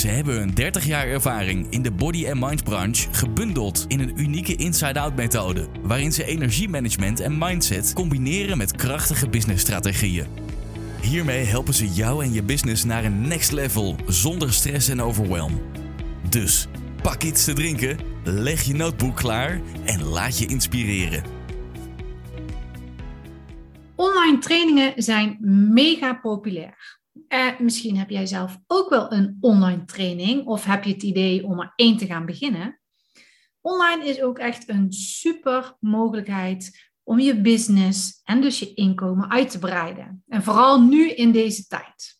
Ze 0.00 0.08
hebben 0.08 0.42
een 0.42 0.54
30 0.54 0.86
jaar 0.86 1.06
ervaring 1.06 1.66
in 1.70 1.82
de 1.82 1.90
body 1.90 2.28
and 2.28 2.40
mind 2.40 2.64
branche 2.64 3.08
gebundeld 3.12 3.84
in 3.88 4.00
een 4.00 4.20
unieke 4.20 4.54
inside-out 4.56 5.16
methode, 5.16 5.66
waarin 5.82 6.12
ze 6.12 6.24
energiemanagement 6.24 7.20
en 7.20 7.38
mindset 7.38 7.92
combineren 7.92 8.58
met 8.58 8.76
krachtige 8.76 9.28
businessstrategieën. 9.28 10.26
Hiermee 11.02 11.44
helpen 11.44 11.74
ze 11.74 11.88
jou 11.88 12.24
en 12.24 12.32
je 12.32 12.42
business 12.42 12.84
naar 12.84 13.04
een 13.04 13.28
next 13.28 13.52
level 13.52 13.96
zonder 14.06 14.52
stress 14.52 14.88
en 14.88 15.02
overwhelm. 15.02 15.60
Dus 16.28 16.68
pak 17.02 17.22
iets 17.22 17.44
te 17.44 17.52
drinken, 17.52 17.98
leg 18.24 18.62
je 18.62 18.74
notebook 18.74 19.16
klaar 19.16 19.60
en 19.84 20.02
laat 20.02 20.38
je 20.38 20.46
inspireren. 20.46 21.24
Online 23.94 24.38
trainingen 24.38 24.92
zijn 24.96 25.36
mega 25.72 26.14
populair. 26.14 26.99
Uh, 27.28 27.58
misschien 27.58 27.96
heb 27.96 28.10
jij 28.10 28.26
zelf 28.26 28.58
ook 28.66 28.88
wel 28.88 29.12
een 29.12 29.36
online 29.40 29.84
training 29.84 30.46
of 30.46 30.64
heb 30.64 30.84
je 30.84 30.92
het 30.92 31.02
idee 31.02 31.44
om 31.44 31.60
er 31.60 31.72
één 31.76 31.96
te 31.96 32.06
gaan 32.06 32.26
beginnen. 32.26 32.80
Online 33.60 34.04
is 34.04 34.22
ook 34.22 34.38
echt 34.38 34.68
een 34.68 34.92
super 34.92 35.76
mogelijkheid 35.80 36.90
om 37.02 37.18
je 37.18 37.40
business 37.40 38.20
en 38.24 38.40
dus 38.40 38.58
je 38.58 38.74
inkomen 38.74 39.30
uit 39.30 39.50
te 39.50 39.58
breiden. 39.58 40.22
En 40.28 40.42
vooral 40.42 40.82
nu 40.82 41.10
in 41.10 41.32
deze 41.32 41.66
tijd. 41.66 42.18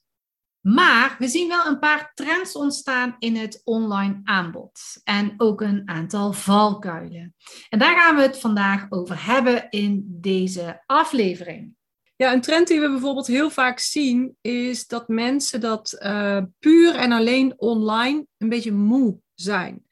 Maar 0.61 1.17
we 1.19 1.29
zien 1.29 1.49
wel 1.49 1.67
een 1.67 1.79
paar 1.79 2.13
trends 2.15 2.57
ontstaan 2.57 3.17
in 3.19 3.37
het 3.37 3.61
online 3.65 4.21
aanbod 4.25 4.81
en 5.05 5.35
ook 5.37 5.61
een 5.61 5.83
aantal 5.89 6.33
valkuilen. 6.33 7.35
En 7.69 7.79
daar 7.79 8.01
gaan 8.01 8.17
we 8.17 8.23
het 8.23 8.39
vandaag 8.39 8.87
over 8.89 9.27
hebben 9.27 9.71
in 9.71 10.05
deze 10.07 10.83
aflevering. 10.87 11.75
Ja, 12.21 12.33
een 12.33 12.41
trend 12.41 12.69
die 12.69 12.81
we 12.81 12.91
bijvoorbeeld 12.91 13.27
heel 13.27 13.51
vaak 13.51 13.79
zien 13.79 14.37
is 14.41 14.87
dat 14.87 15.09
mensen 15.09 15.61
dat 15.61 15.97
uh, 15.99 16.43
puur 16.59 16.95
en 16.95 17.13
alleen 17.13 17.55
online 17.57 18.27
een 18.39 18.49
beetje 18.49 18.73
moe 18.73 19.19
zijn. 19.35 19.85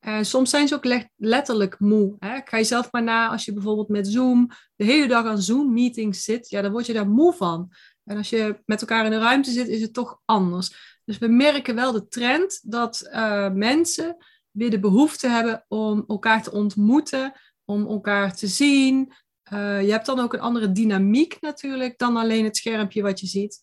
Uh, 0.00 0.18
soms 0.22 0.50
zijn 0.50 0.68
ze 0.68 0.74
ook 0.74 1.06
letterlijk 1.16 1.78
moe. 1.78 2.16
Hè? 2.18 2.40
Ga 2.44 2.56
je 2.56 2.64
zelf 2.64 2.92
maar 2.92 3.02
na 3.02 3.28
als 3.28 3.44
je 3.44 3.52
bijvoorbeeld 3.52 3.88
met 3.88 4.08
Zoom 4.08 4.50
de 4.76 4.84
hele 4.84 5.06
dag 5.06 5.24
aan 5.24 5.42
Zoom-meetings 5.42 6.24
zit, 6.24 6.48
ja, 6.48 6.62
dan 6.62 6.72
word 6.72 6.86
je 6.86 6.92
daar 6.92 7.08
moe 7.08 7.32
van. 7.32 7.72
En 8.04 8.16
als 8.16 8.30
je 8.30 8.60
met 8.64 8.80
elkaar 8.80 9.06
in 9.06 9.12
een 9.12 9.20
ruimte 9.20 9.50
zit, 9.50 9.68
is 9.68 9.80
het 9.80 9.92
toch 9.92 10.20
anders. 10.24 10.98
Dus 11.04 11.18
we 11.18 11.28
merken 11.28 11.74
wel 11.74 11.92
de 11.92 12.08
trend 12.08 12.60
dat 12.62 13.08
uh, 13.12 13.50
mensen 13.52 14.16
weer 14.50 14.70
de 14.70 14.80
behoefte 14.80 15.28
hebben 15.28 15.64
om 15.68 16.04
elkaar 16.06 16.42
te 16.42 16.52
ontmoeten, 16.52 17.32
om 17.64 17.86
elkaar 17.86 18.36
te 18.36 18.46
zien, 18.46 19.12
uh, 19.52 19.82
je 19.82 19.90
hebt 19.90 20.06
dan 20.06 20.20
ook 20.20 20.32
een 20.32 20.40
andere 20.40 20.72
dynamiek 20.72 21.40
natuurlijk 21.40 21.98
dan 21.98 22.16
alleen 22.16 22.44
het 22.44 22.56
schermpje 22.56 23.02
wat 23.02 23.20
je 23.20 23.26
ziet. 23.26 23.60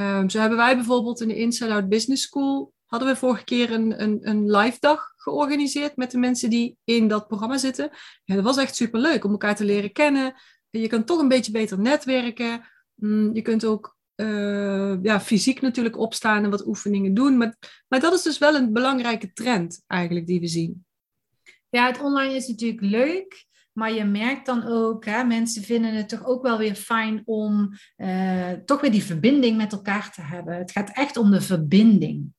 Um, 0.00 0.30
zo 0.30 0.38
hebben 0.38 0.58
wij 0.58 0.74
bijvoorbeeld 0.74 1.20
in 1.20 1.28
de 1.28 1.36
Inside 1.36 1.72
Out 1.72 1.88
Business 1.88 2.22
School, 2.22 2.72
hadden 2.84 3.08
we 3.08 3.16
vorige 3.16 3.44
keer 3.44 3.72
een, 3.72 4.02
een, 4.02 4.18
een 4.22 4.50
live 4.50 4.76
dag 4.80 5.12
georganiseerd 5.16 5.96
met 5.96 6.10
de 6.10 6.18
mensen 6.18 6.50
die 6.50 6.76
in 6.84 7.08
dat 7.08 7.26
programma 7.26 7.56
zitten. 7.56 7.90
Ja, 8.24 8.34
dat 8.34 8.44
was 8.44 8.56
echt 8.56 8.76
super 8.76 9.00
leuk 9.00 9.24
om 9.24 9.30
elkaar 9.30 9.56
te 9.56 9.64
leren 9.64 9.92
kennen. 9.92 10.34
Je 10.70 10.86
kan 10.86 11.04
toch 11.04 11.20
een 11.20 11.28
beetje 11.28 11.52
beter 11.52 11.78
netwerken. 11.78 12.68
Mm, 12.94 13.34
je 13.34 13.42
kunt 13.42 13.64
ook 13.64 13.98
uh, 14.16 15.02
ja, 15.02 15.20
fysiek 15.20 15.60
natuurlijk 15.60 15.98
opstaan 15.98 16.44
en 16.44 16.50
wat 16.50 16.66
oefeningen 16.66 17.14
doen. 17.14 17.36
Maar, 17.36 17.56
maar 17.88 18.00
dat 18.00 18.12
is 18.12 18.22
dus 18.22 18.38
wel 18.38 18.54
een 18.54 18.72
belangrijke 18.72 19.32
trend 19.32 19.82
eigenlijk 19.86 20.26
die 20.26 20.40
we 20.40 20.46
zien. 20.46 20.84
Ja, 21.68 21.86
het 21.86 22.00
online 22.00 22.34
is 22.34 22.48
natuurlijk 22.48 22.80
leuk. 22.80 23.48
Maar 23.72 23.92
je 23.92 24.04
merkt 24.04 24.46
dan 24.46 24.66
ook, 24.66 25.04
hè, 25.04 25.24
mensen 25.24 25.62
vinden 25.62 25.94
het 25.94 26.08
toch 26.08 26.24
ook 26.24 26.42
wel 26.42 26.58
weer 26.58 26.74
fijn 26.74 27.22
om 27.24 27.72
uh, 27.96 28.52
toch 28.52 28.80
weer 28.80 28.90
die 28.90 29.04
verbinding 29.04 29.56
met 29.56 29.72
elkaar 29.72 30.12
te 30.12 30.22
hebben. 30.22 30.56
Het 30.56 30.70
gaat 30.70 30.96
echt 30.96 31.16
om 31.16 31.30
de 31.30 31.40
verbinding. 31.40 32.34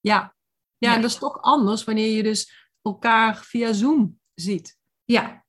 Ja, 0.00 0.34
ja, 0.76 0.88
ja. 0.88 0.94
en 0.94 1.00
dat 1.00 1.10
is 1.10 1.18
toch 1.18 1.40
anders 1.40 1.84
wanneer 1.84 2.16
je 2.16 2.22
dus 2.22 2.70
elkaar 2.82 3.36
via 3.36 3.72
Zoom 3.72 4.20
ziet. 4.34 4.78
Ja, 5.04 5.41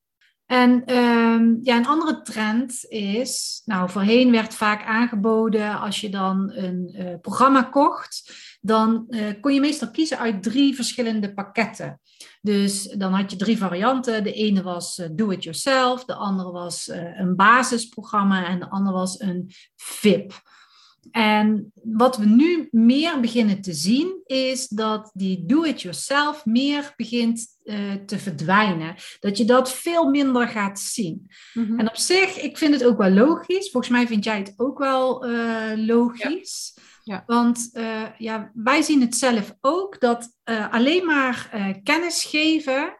en 0.54 0.96
um, 0.96 1.60
ja, 1.62 1.78
een 1.78 1.88
andere 1.88 2.22
trend 2.22 2.86
is, 2.88 3.62
nou 3.66 3.90
voorheen 3.90 4.32
werd 4.32 4.54
vaak 4.54 4.86
aangeboden 4.86 5.80
als 5.80 6.02
je 6.02 6.10
dan 6.10 6.52
een 6.54 6.96
uh, 6.98 7.20
programma 7.22 7.62
kocht, 7.62 8.34
dan 8.62 9.06
uh, 9.10 9.26
kon 9.42 9.54
je 9.54 9.60
meestal 9.60 9.92
kiezen 9.92 10.18
uit 10.18 10.44
drie 10.44 10.76
verschillende 10.76 11.34
pakketten. 11.34 12.02
Dus 12.42 12.84
dan 12.84 13.14
had 13.14 13.32
je 13.32 13.38
drie 13.38 13.58
varianten. 13.58 14.24
De 14.24 14.34
ene 14.34 14.64
was 14.64 14.98
uh, 14.98 15.08
do 15.12 15.30
it 15.30 15.44
yourself, 15.44 16.06
de 16.06 16.16
andere 16.16 16.52
was 16.52 16.88
een 16.94 17.36
basisprogramma 17.36 18.46
en 18.48 18.60
de 18.60 18.70
andere 18.70 18.96
was 18.96 19.20
een 19.20 19.52
VIP. 19.76 20.42
En 21.12 21.72
wat 21.84 22.18
we 22.18 22.26
nu 22.26 22.68
meer 22.72 23.20
beginnen 23.20 23.62
te 23.62 23.74
zien, 23.74 24.22
is 24.26 24.68
dat 24.68 25.12
die 25.14 25.46
do-it-yourself 25.46 26.46
meer 26.46 26.94
begint 26.96 27.48
uh, 27.64 27.94
te 28.06 28.20
verdwijnen. 28.20 28.96
Dat 29.20 29.38
je 29.38 29.46
dat 29.46 29.74
veel 29.74 30.10
minder 30.10 30.48
gaat 30.48 30.80
zien. 30.80 31.32
Mm-hmm. 31.54 31.80
En 31.80 31.90
op 31.90 31.96
zich, 31.96 32.42
ik 32.42 32.58
vind 32.58 32.74
het 32.74 32.84
ook 32.84 32.98
wel 32.98 33.12
logisch. 33.12 33.70
Volgens 33.70 33.94
mij 33.94 34.08
vind 34.08 34.24
jij 34.24 34.38
het 34.38 34.54
ook 34.56 34.78
wel 34.78 35.28
uh, 35.30 35.72
logisch. 35.76 36.74
Ja. 36.76 36.84
Ja. 37.06 37.24
Want 37.26 37.70
uh, 37.74 38.04
ja, 38.18 38.52
wij 38.54 38.82
zien 38.82 39.02
het 39.02 39.16
zelf 39.16 39.56
ook 39.62 40.00
dat 40.00 40.38
alleen 40.70 41.06
maar 41.06 41.50
kennis 41.84 42.24
geven 42.24 42.98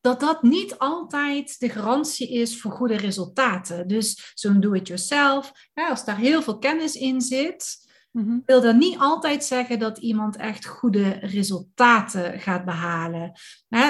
dat 0.00 0.20
dat 0.20 0.42
niet 0.42 0.78
altijd 0.78 1.58
de 1.58 1.68
garantie 1.68 2.32
is 2.32 2.60
voor 2.60 2.70
goede 2.70 2.96
resultaten. 2.96 3.88
Dus 3.88 4.32
zo'n 4.34 4.60
do-it-yourself, 4.60 5.52
als 5.74 6.04
daar 6.04 6.16
heel 6.16 6.42
veel 6.42 6.58
kennis 6.58 6.94
in 6.94 7.20
zit, 7.20 7.88
mm-hmm. 8.12 8.42
wil 8.46 8.60
dat 8.60 8.76
niet 8.76 8.98
altijd 8.98 9.44
zeggen 9.44 9.78
dat 9.78 9.98
iemand 9.98 10.36
echt 10.36 10.66
goede 10.66 11.08
resultaten 11.10 12.40
gaat 12.40 12.64
behalen. 12.64 13.32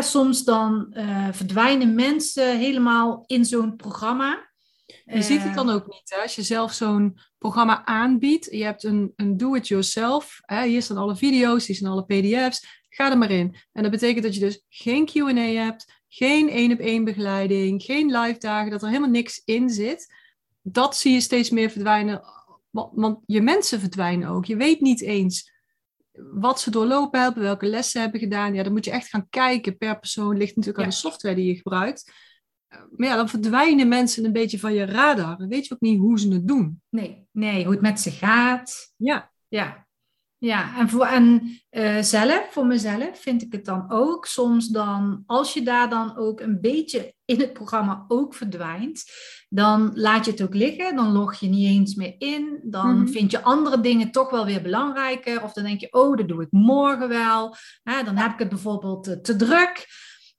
soms 0.01 0.45
dan 0.45 0.87
uh, 0.91 1.29
verdwijnen 1.33 1.95
mensen 1.95 2.59
helemaal 2.59 3.25
in 3.27 3.45
zo'n 3.45 3.77
programma. 3.77 4.49
Je 5.05 5.23
ziet 5.23 5.43
het 5.43 5.55
dan 5.55 5.71
ook 5.71 5.87
niet. 5.87 6.03
Hè? 6.05 6.23
Als 6.23 6.35
je 6.35 6.43
zelf 6.43 6.73
zo'n 6.73 7.19
programma 7.39 7.85
aanbiedt, 7.85 8.49
je 8.51 8.65
hebt 8.65 8.85
een, 8.85 9.13
een 9.17 9.37
do-it-yourself. 9.37 10.41
Hier 10.65 10.83
staan 10.83 10.97
alle 10.97 11.17
video's, 11.17 11.67
hier 11.67 11.77
staan 11.77 11.91
alle 11.91 12.05
pdf's. 12.05 12.79
Ga 12.89 13.11
er 13.11 13.19
maar 13.19 13.31
in. 13.31 13.57
En 13.73 13.83
dat 13.83 13.91
betekent 13.91 14.25
dat 14.25 14.35
je 14.35 14.41
dus 14.41 14.65
geen 14.69 15.07
Q&A 15.07 15.65
hebt, 15.65 16.00
geen 16.13 16.49
één 16.49 16.73
op 16.73 16.79
één 16.79 17.05
begeleiding, 17.05 17.83
geen 17.83 18.11
live 18.17 18.39
dagen, 18.39 18.71
dat 18.71 18.83
er 18.83 18.89
helemaal 18.89 19.11
niks 19.11 19.43
in 19.45 19.71
zit. 19.71 20.15
Dat 20.63 20.97
zie 20.97 21.13
je 21.13 21.21
steeds 21.21 21.51
meer 21.51 21.71
verdwijnen, 21.71 22.23
want 22.71 23.19
je 23.27 23.41
mensen 23.41 23.81
verdwijnen 23.81 24.29
ook. 24.29 24.45
Je 24.45 24.57
weet 24.57 24.81
niet 24.81 25.01
eens 25.01 25.53
wat 26.33 26.61
ze 26.61 26.71
doorlopen 26.71 27.21
hebben, 27.21 27.43
welke 27.43 27.67
lessen 27.67 27.93
ze 27.93 27.99
hebben 27.99 28.21
gedaan. 28.21 28.55
Ja, 28.55 28.63
dan 28.63 28.73
moet 28.73 28.85
je 28.85 28.91
echt 28.91 29.09
gaan 29.09 29.29
kijken 29.29 29.77
per 29.77 29.99
persoon. 29.99 30.37
Ligt 30.37 30.57
natuurlijk 30.57 30.85
aan 30.85 30.91
de 30.91 30.97
software 30.97 31.35
die 31.35 31.47
je 31.47 31.57
gebruikt. 31.57 32.13
Maar 32.69 33.09
ja, 33.09 33.17
dan 33.17 33.29
verdwijnen 33.29 33.89
mensen 33.89 34.25
een 34.25 34.33
beetje 34.33 34.59
van 34.59 34.75
je 34.75 34.85
radar. 34.85 35.39
Dan 35.39 35.49
weet 35.49 35.67
je 35.67 35.75
ook 35.75 35.81
niet 35.81 35.99
hoe 35.99 36.19
ze 36.19 36.33
het 36.33 36.49
doen. 36.49 36.83
Nee, 36.89 37.27
nee 37.33 37.65
hoe 37.65 37.73
het 37.73 37.83
met 37.83 38.01
ze 38.01 38.11
gaat. 38.11 38.95
Ja. 38.97 39.33
Ja, 39.49 39.87
ja, 40.41 40.77
en, 40.79 40.89
voor, 40.89 41.07
en 41.07 41.59
uh, 41.71 41.99
zelf, 42.01 42.49
voor 42.51 42.67
mezelf 42.67 43.21
vind 43.21 43.43
ik 43.43 43.53
het 43.53 43.65
dan 43.65 43.91
ook 43.91 44.27
soms 44.27 44.69
dan, 44.69 45.23
als 45.27 45.53
je 45.53 45.63
daar 45.63 45.89
dan 45.89 46.17
ook 46.17 46.41
een 46.41 46.61
beetje 46.61 47.15
in 47.25 47.41
het 47.41 47.53
programma 47.53 48.05
ook 48.09 48.35
verdwijnt, 48.35 49.05
dan 49.49 49.91
laat 49.95 50.25
je 50.25 50.31
het 50.31 50.43
ook 50.43 50.55
liggen, 50.55 50.97
dan 50.97 51.13
log 51.13 51.35
je 51.35 51.49
niet 51.49 51.67
eens 51.67 51.95
meer 51.95 52.15
in, 52.19 52.61
dan 52.63 52.91
mm-hmm. 52.91 53.09
vind 53.09 53.31
je 53.31 53.43
andere 53.43 53.81
dingen 53.81 54.11
toch 54.11 54.31
wel 54.31 54.45
weer 54.45 54.63
belangrijker, 54.63 55.43
of 55.43 55.53
dan 55.53 55.65
denk 55.65 55.81
je, 55.81 55.93
oh, 55.93 56.17
dat 56.17 56.29
doe 56.29 56.43
ik 56.43 56.51
morgen 56.51 57.09
wel, 57.09 57.57
hè, 57.83 58.03
dan 58.03 58.17
heb 58.17 58.33
ik 58.33 58.39
het 58.39 58.49
bijvoorbeeld 58.49 59.09
uh, 59.09 59.15
te 59.15 59.37
druk. 59.37 59.87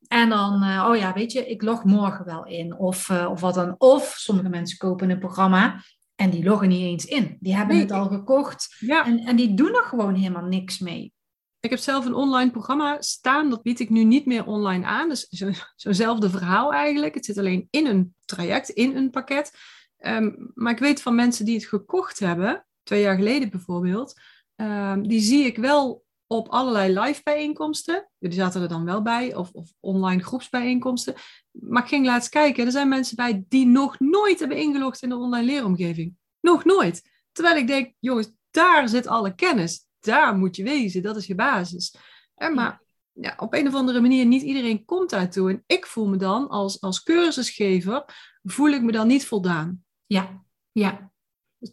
En 0.07 0.29
dan, 0.29 0.63
uh, 0.63 0.87
oh 0.89 0.97
ja, 0.97 1.13
weet 1.13 1.31
je, 1.31 1.47
ik 1.47 1.61
log 1.61 1.83
morgen 1.83 2.25
wel 2.25 2.45
in. 2.45 2.77
Of, 2.77 3.09
of 3.09 3.41
wat 3.41 3.53
dan. 3.53 3.75
Of 3.77 4.13
sommige 4.17 4.49
mensen 4.49 4.77
kopen 4.77 5.09
een 5.09 5.19
programma 5.19 5.83
en 6.21 6.29
die 6.29 6.43
loggen 6.43 6.69
niet 6.69 6.81
eens 6.81 7.05
in. 7.05 7.37
Die 7.39 7.55
hebben 7.55 7.79
het 7.79 7.91
al 7.91 8.07
gekocht 8.07 8.75
ja. 8.79 9.05
en, 9.05 9.19
en 9.19 9.35
die 9.35 9.53
doen 9.53 9.75
er 9.75 9.83
gewoon 9.83 10.15
helemaal 10.15 10.45
niks 10.45 10.79
mee. 10.79 11.13
Ik 11.59 11.69
heb 11.69 11.79
zelf 11.79 12.05
een 12.05 12.13
online 12.13 12.51
programma 12.51 13.01
staan, 13.01 13.49
dat 13.49 13.61
bied 13.61 13.79
ik 13.79 13.89
nu 13.89 14.03
niet 14.03 14.25
meer 14.25 14.45
online 14.45 14.85
aan. 14.85 15.09
Dus 15.09 15.27
zo'nzelfde 15.75 16.29
verhaal 16.29 16.73
eigenlijk. 16.73 17.13
Het 17.13 17.25
zit 17.25 17.37
alleen 17.37 17.67
in 17.69 17.85
een 17.85 18.15
traject, 18.25 18.69
in 18.69 18.95
een 18.95 19.09
pakket. 19.09 19.51
Um, 19.97 20.51
maar 20.53 20.71
ik 20.71 20.79
weet 20.79 21.01
van 21.01 21.15
mensen 21.15 21.45
die 21.45 21.55
het 21.55 21.65
gekocht 21.65 22.19
hebben, 22.19 22.65
twee 22.83 23.01
jaar 23.01 23.15
geleden 23.15 23.49
bijvoorbeeld, 23.49 24.19
um, 24.55 25.07
die 25.07 25.21
zie 25.21 25.45
ik 25.45 25.57
wel 25.57 26.03
op 26.31 26.47
allerlei 26.47 26.99
live 26.99 27.21
bijeenkomsten. 27.23 28.09
Die 28.19 28.33
zaten 28.33 28.61
er 28.61 28.67
dan 28.67 28.85
wel 28.85 29.01
bij, 29.01 29.35
of, 29.35 29.51
of 29.51 29.73
online 29.79 30.23
groepsbijeenkomsten. 30.23 31.15
Maar 31.51 31.83
ik 31.83 31.89
ging 31.89 32.05
laatst 32.05 32.29
kijken, 32.29 32.65
er 32.65 32.71
zijn 32.71 32.89
mensen 32.89 33.15
bij 33.15 33.45
die 33.47 33.65
nog 33.65 33.99
nooit 33.99 34.39
hebben 34.39 34.57
ingelogd 34.57 35.01
in 35.01 35.09
de 35.09 35.15
online 35.15 35.45
leeromgeving. 35.45 36.15
Nog 36.39 36.65
nooit. 36.65 37.09
Terwijl 37.31 37.57
ik 37.57 37.67
denk, 37.67 37.93
jongens, 37.99 38.31
daar 38.51 38.89
zit 38.89 39.07
alle 39.07 39.35
kennis. 39.35 39.85
Daar 39.99 40.37
moet 40.37 40.55
je 40.55 40.63
wezen, 40.63 41.01
dat 41.01 41.15
is 41.15 41.25
je 41.25 41.35
basis. 41.35 41.95
En 42.35 42.53
maar 42.53 42.81
ja, 43.13 43.33
op 43.37 43.53
een 43.53 43.67
of 43.67 43.73
andere 43.73 44.01
manier, 44.01 44.25
niet 44.25 44.41
iedereen 44.41 44.85
komt 44.85 45.09
daartoe. 45.09 45.49
En 45.49 45.63
ik 45.65 45.85
voel 45.85 46.07
me 46.07 46.17
dan 46.17 46.47
als, 46.47 46.81
als 46.81 47.03
cursusgever, 47.03 48.05
voel 48.43 48.69
ik 48.69 48.81
me 48.81 48.91
dan 48.91 49.07
niet 49.07 49.25
voldaan. 49.25 49.83
Ja, 50.05 50.43
ja. 50.71 51.10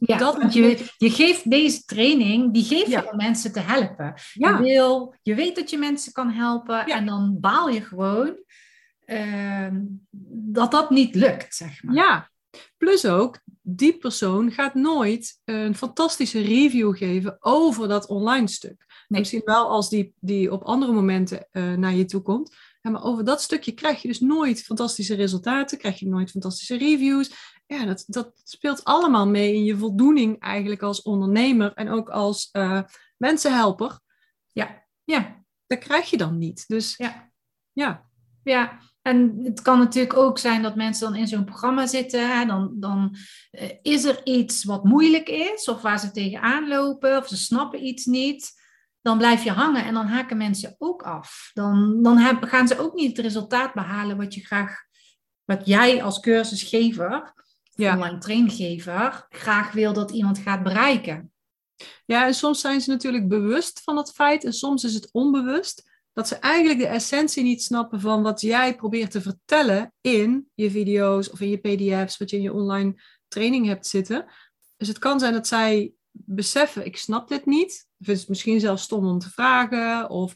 Ja, 0.01 0.19
dat, 0.19 0.37
want 0.37 0.53
je, 0.53 0.87
je 0.97 1.11
geeft 1.11 1.51
deze 1.51 1.85
training, 1.85 2.53
die 2.53 2.65
geef 2.65 2.87
je 2.87 3.11
om 3.11 3.17
mensen 3.17 3.53
te 3.53 3.61
helpen. 3.61 4.15
Ja. 4.33 4.59
Je, 4.59 4.63
wil, 4.63 5.15
je 5.23 5.35
weet 5.35 5.57
dat 5.57 5.71
je 5.71 5.79
mensen 5.79 6.13
kan 6.13 6.31
helpen 6.31 6.87
en 6.87 7.07
dan 7.07 7.37
baal 7.41 7.69
je 7.69 7.81
gewoon 7.81 8.37
ehm, 9.05 9.81
dat 10.51 10.71
dat 10.71 10.91
niet 10.91 11.15
lukt, 11.15 11.55
zeg 11.55 11.83
maar. 11.83 11.95
Ja, 11.95 12.31
plus 12.77 13.07
ook, 13.07 13.41
die 13.63 13.99
persoon 13.99 14.51
gaat 14.51 14.75
nooit 14.75 15.41
een 15.45 15.75
fantastische 15.75 16.41
review 16.41 16.97
geven 16.97 17.37
over 17.41 17.89
dat 17.89 18.07
online 18.07 18.49
stuk. 18.49 18.87
Misschien 19.09 19.43
wel 19.45 19.69
als 19.69 19.89
die, 19.89 20.13
die 20.21 20.53
op 20.53 20.63
andere 20.63 20.93
momenten 20.93 21.49
uh, 21.53 21.75
naar 21.75 21.95
je 21.95 22.05
toe 22.05 22.23
komt. 22.23 22.57
maar 22.83 23.05
over 23.05 23.25
dat 23.25 23.43
stukje 23.43 23.73
krijg 23.73 24.03
je 24.03 24.09
dus 24.09 24.21
nooit 24.21 24.63
fantastische 24.63 25.15
resultaten, 25.15 25.79
krijg 25.79 25.99
je 25.99 26.09
nooit 26.09 26.31
fantastische 26.31 26.77
reviews 26.77 27.31
ja, 27.69 27.85
dat, 27.85 28.05
dat 28.07 28.41
speelt 28.45 28.85
allemaal 28.85 29.27
mee 29.27 29.55
in 29.55 29.65
je 29.65 29.77
voldoening 29.77 30.41
eigenlijk 30.41 30.83
als 30.83 31.03
ondernemer 31.03 31.73
en 31.75 31.89
ook 31.89 32.09
als 32.09 32.49
uh, 32.53 32.83
mensenhelper. 33.17 34.01
Ja, 34.53 34.85
ja. 35.05 35.45
Dat 35.67 35.79
krijg 35.79 36.11
je 36.11 36.17
dan 36.17 36.39
niet. 36.39 36.65
Dus 36.67 36.97
ja. 36.97 37.33
ja. 37.73 38.07
Ja, 38.43 38.79
en 39.03 39.41
het 39.43 39.63
kan 39.63 39.79
natuurlijk 39.79 40.17
ook 40.17 40.39
zijn 40.39 40.63
dat 40.63 40.77
mensen 40.77 41.11
dan 41.11 41.21
in 41.21 41.27
zo'n 41.27 41.45
programma 41.45 41.87
zitten. 41.87 42.39
Hè, 42.39 42.47
dan 42.47 42.73
dan 42.81 43.17
uh, 43.51 43.71
is 43.83 44.05
er 44.05 44.21
iets 44.27 44.65
wat 44.65 44.85
moeilijk 44.85 45.29
is, 45.29 45.69
of 45.69 45.83
waar 45.83 45.99
ze 45.99 46.11
tegenaan 46.11 46.69
lopen, 46.69 47.17
of 47.17 47.29
ze 47.29 47.37
snappen 47.37 47.87
iets 47.87 48.05
niet. 48.05 48.53
Dan 49.01 49.19
blijf 49.19 49.45
je 49.45 49.51
hangen 49.51 49.85
en 49.85 49.95
dan 49.95 50.07
haken 50.07 50.37
mensen 50.37 50.75
ook 50.79 51.03
af. 51.03 51.51
Dan, 51.55 52.03
dan 52.03 52.19
heb, 52.19 52.43
gaan 52.45 52.69
ze 52.69 52.79
ook 52.79 52.95
niet 52.95 53.17
het 53.17 53.27
resultaat 53.27 53.75
behalen 53.75 54.17
wat 54.17 54.35
je 54.35 54.47
graag, 54.47 54.77
wat 55.45 55.67
jij 55.67 56.03
als 56.03 56.21
cursusgever 56.21 57.35
ja. 57.83 57.95
online 57.95 58.19
traingever 58.19 59.27
graag 59.29 59.73
wil 59.73 59.93
dat 59.93 60.11
iemand 60.11 60.39
gaat 60.39 60.63
bereiken. 60.63 61.33
Ja, 62.07 62.27
en 62.27 62.35
soms 62.35 62.61
zijn 62.61 62.81
ze 62.81 62.91
natuurlijk 62.91 63.29
bewust 63.29 63.81
van 63.83 63.97
het 63.97 64.13
feit 64.13 64.45
en 64.45 64.53
soms 64.53 64.85
is 64.85 64.95
het 64.95 65.09
onbewust 65.13 65.91
dat 66.13 66.29
ze 66.29 66.35
eigenlijk 66.35 66.79
de 66.79 66.87
essentie 66.87 67.43
niet 67.43 67.63
snappen 67.63 68.01
van 68.01 68.23
wat 68.23 68.41
jij 68.41 68.77
probeert 68.77 69.11
te 69.11 69.21
vertellen 69.21 69.93
in 70.01 70.51
je 70.55 70.71
video's 70.71 71.31
of 71.31 71.41
in 71.41 71.49
je 71.49 71.57
pdf's, 71.57 72.17
wat 72.17 72.31
je 72.31 72.37
in 72.37 72.43
je 72.43 72.53
online 72.53 73.03
training 73.29 73.67
hebt 73.67 73.87
zitten. 73.87 74.27
Dus 74.77 74.89
het 74.89 74.99
kan 74.99 75.21
zijn 75.21 75.33
dat 75.33 75.47
zij 75.47 75.93
beseffen, 76.11 76.87
ik 76.87 76.97
snap 76.97 77.29
dit 77.29 77.47
niet. 77.47 77.87
Of 77.99 78.09
is 78.09 78.21
het 78.21 78.29
misschien 78.29 78.61
zelfs 78.61 78.83
stom 78.83 79.07
om 79.07 79.19
te 79.19 79.31
vragen. 79.31 80.11
Of 80.11 80.35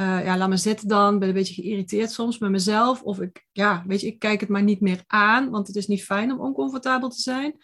uh, 0.00 0.24
ja, 0.24 0.36
laat 0.36 0.48
me 0.48 0.56
zitten 0.56 0.88
dan. 0.88 1.18
Ben 1.18 1.28
een 1.28 1.34
beetje 1.34 1.62
geïrriteerd 1.62 2.10
soms 2.10 2.38
met 2.38 2.50
mezelf. 2.50 3.02
Of 3.02 3.20
ik, 3.20 3.46
ja, 3.52 3.84
weet 3.86 4.00
je, 4.00 4.06
ik 4.06 4.18
kijk 4.18 4.40
het 4.40 4.48
maar 4.48 4.62
niet 4.62 4.80
meer 4.80 5.02
aan, 5.06 5.50
want 5.50 5.66
het 5.66 5.76
is 5.76 5.86
niet 5.86 6.04
fijn 6.04 6.32
om 6.32 6.40
oncomfortabel 6.40 7.08
te 7.08 7.20
zijn. 7.20 7.56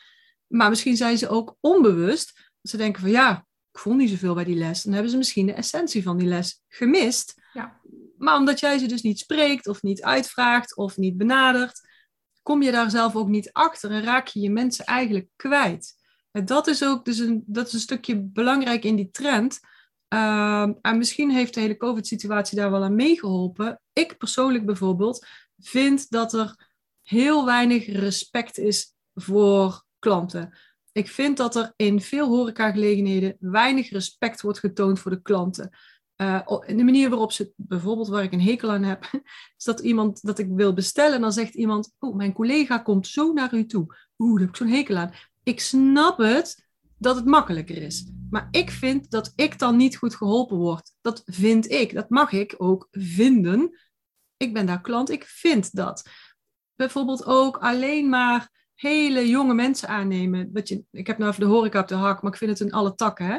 Maar 0.46 0.68
misschien 0.68 0.96
zijn 0.96 1.18
ze 1.18 1.28
ook 1.28 1.56
onbewust. 1.60 2.34
Dat 2.34 2.70
ze 2.70 2.76
denken 2.76 3.00
van 3.00 3.10
ja, 3.10 3.46
ik 3.72 3.78
voel 3.78 3.94
niet 3.94 4.10
zoveel 4.10 4.34
bij 4.34 4.44
die 4.44 4.56
les. 4.56 4.82
Dan 4.82 4.92
hebben 4.92 5.10
ze 5.10 5.16
misschien 5.16 5.46
de 5.46 5.52
essentie 5.52 6.02
van 6.02 6.16
die 6.16 6.28
les 6.28 6.62
gemist. 6.68 7.34
Ja. 7.52 7.80
Maar 8.18 8.36
omdat 8.36 8.60
jij 8.60 8.78
ze 8.78 8.86
dus 8.86 9.02
niet 9.02 9.18
spreekt 9.18 9.66
of 9.66 9.82
niet 9.82 10.02
uitvraagt 10.02 10.76
of 10.76 10.96
niet 10.96 11.16
benadert, 11.16 11.88
kom 12.42 12.62
je 12.62 12.70
daar 12.70 12.90
zelf 12.90 13.16
ook 13.16 13.28
niet 13.28 13.52
achter 13.52 13.90
en 13.90 14.02
raak 14.02 14.26
je 14.26 14.40
je 14.40 14.50
mensen 14.50 14.84
eigenlijk 14.84 15.28
kwijt. 15.36 15.94
En 16.30 16.44
dat 16.44 16.66
is 16.66 16.84
ook 16.84 17.04
dus 17.04 17.18
een, 17.18 17.42
dat 17.46 17.66
is 17.66 17.72
een 17.72 17.80
stukje 17.80 18.22
belangrijk 18.22 18.84
in 18.84 18.96
die 18.96 19.10
trend 19.10 19.60
Ehm, 20.10 20.72
en 20.80 20.98
misschien 20.98 21.30
heeft 21.30 21.54
de 21.54 21.60
hele 21.60 21.76
COVID-situatie 21.76 22.56
daar 22.56 22.70
wel 22.70 22.82
aan 22.82 22.94
meegeholpen. 22.94 23.80
Ik 23.92 24.18
persoonlijk 24.18 24.66
bijvoorbeeld 24.66 25.26
vind 25.58 26.10
dat 26.10 26.32
er 26.32 26.72
heel 27.02 27.44
weinig 27.44 27.86
respect 27.86 28.58
is 28.58 28.94
voor 29.14 29.84
klanten. 29.98 30.58
Ik 30.92 31.08
vind 31.08 31.36
dat 31.36 31.56
er 31.56 31.72
in 31.76 32.00
veel 32.00 32.28
horecagelegenheden 32.28 33.36
weinig 33.38 33.90
respect 33.90 34.40
wordt 34.40 34.58
getoond 34.58 34.98
voor 34.98 35.10
de 35.10 35.22
klanten. 35.22 35.70
Uh, 36.16 36.40
de 36.66 36.84
manier 36.84 37.08
waarop 37.08 37.32
ze, 37.32 37.52
bijvoorbeeld 37.56 38.08
waar 38.08 38.22
ik 38.22 38.32
een 38.32 38.42
hekel 38.42 38.70
aan 38.70 38.82
heb, 38.82 39.10
is 39.58 39.64
dat 39.64 39.80
iemand 39.80 40.22
dat 40.22 40.38
ik 40.38 40.48
wil 40.50 40.72
bestellen 40.72 41.14
en 41.14 41.20
dan 41.20 41.32
zegt 41.32 41.54
iemand, 41.54 41.94
oh, 41.98 42.16
mijn 42.16 42.32
collega 42.32 42.78
komt 42.78 43.06
zo 43.06 43.32
naar 43.32 43.54
u 43.54 43.66
toe. 43.66 43.96
Oeh, 44.18 44.32
daar 44.32 44.40
heb 44.40 44.48
ik 44.48 44.56
zo'n 44.56 44.76
hekel 44.76 44.96
aan. 44.96 45.12
Ik 45.42 45.60
snap 45.60 46.18
het 46.18 46.68
dat 47.00 47.16
het 47.16 47.24
makkelijker 47.24 47.82
is. 47.82 48.10
Maar 48.30 48.48
ik 48.50 48.70
vind 48.70 49.10
dat 49.10 49.32
ik 49.36 49.58
dan 49.58 49.76
niet 49.76 49.96
goed 49.96 50.14
geholpen 50.14 50.56
word. 50.56 50.92
Dat 51.00 51.22
vind 51.24 51.70
ik. 51.70 51.94
Dat 51.94 52.10
mag 52.10 52.32
ik 52.32 52.54
ook 52.58 52.88
vinden. 52.90 53.78
Ik 54.36 54.54
ben 54.54 54.66
daar 54.66 54.80
klant, 54.80 55.10
ik 55.10 55.24
vind 55.24 55.74
dat. 55.74 56.08
Bijvoorbeeld 56.74 57.24
ook 57.24 57.56
alleen 57.56 58.08
maar 58.08 58.50
hele 58.74 59.28
jonge 59.28 59.54
mensen 59.54 59.88
aannemen. 59.88 60.52
Dat 60.52 60.68
je, 60.68 60.84
ik 60.90 61.06
heb 61.06 61.18
nou 61.18 61.30
even 61.30 61.42
de 61.42 61.50
horeca 61.50 61.80
op 61.80 61.88
de 61.88 61.94
hak, 61.94 62.22
maar 62.22 62.32
ik 62.32 62.38
vind 62.38 62.50
het 62.50 62.60
in 62.60 62.72
alle 62.72 62.94
takken. 62.94 63.26
Hè? 63.26 63.38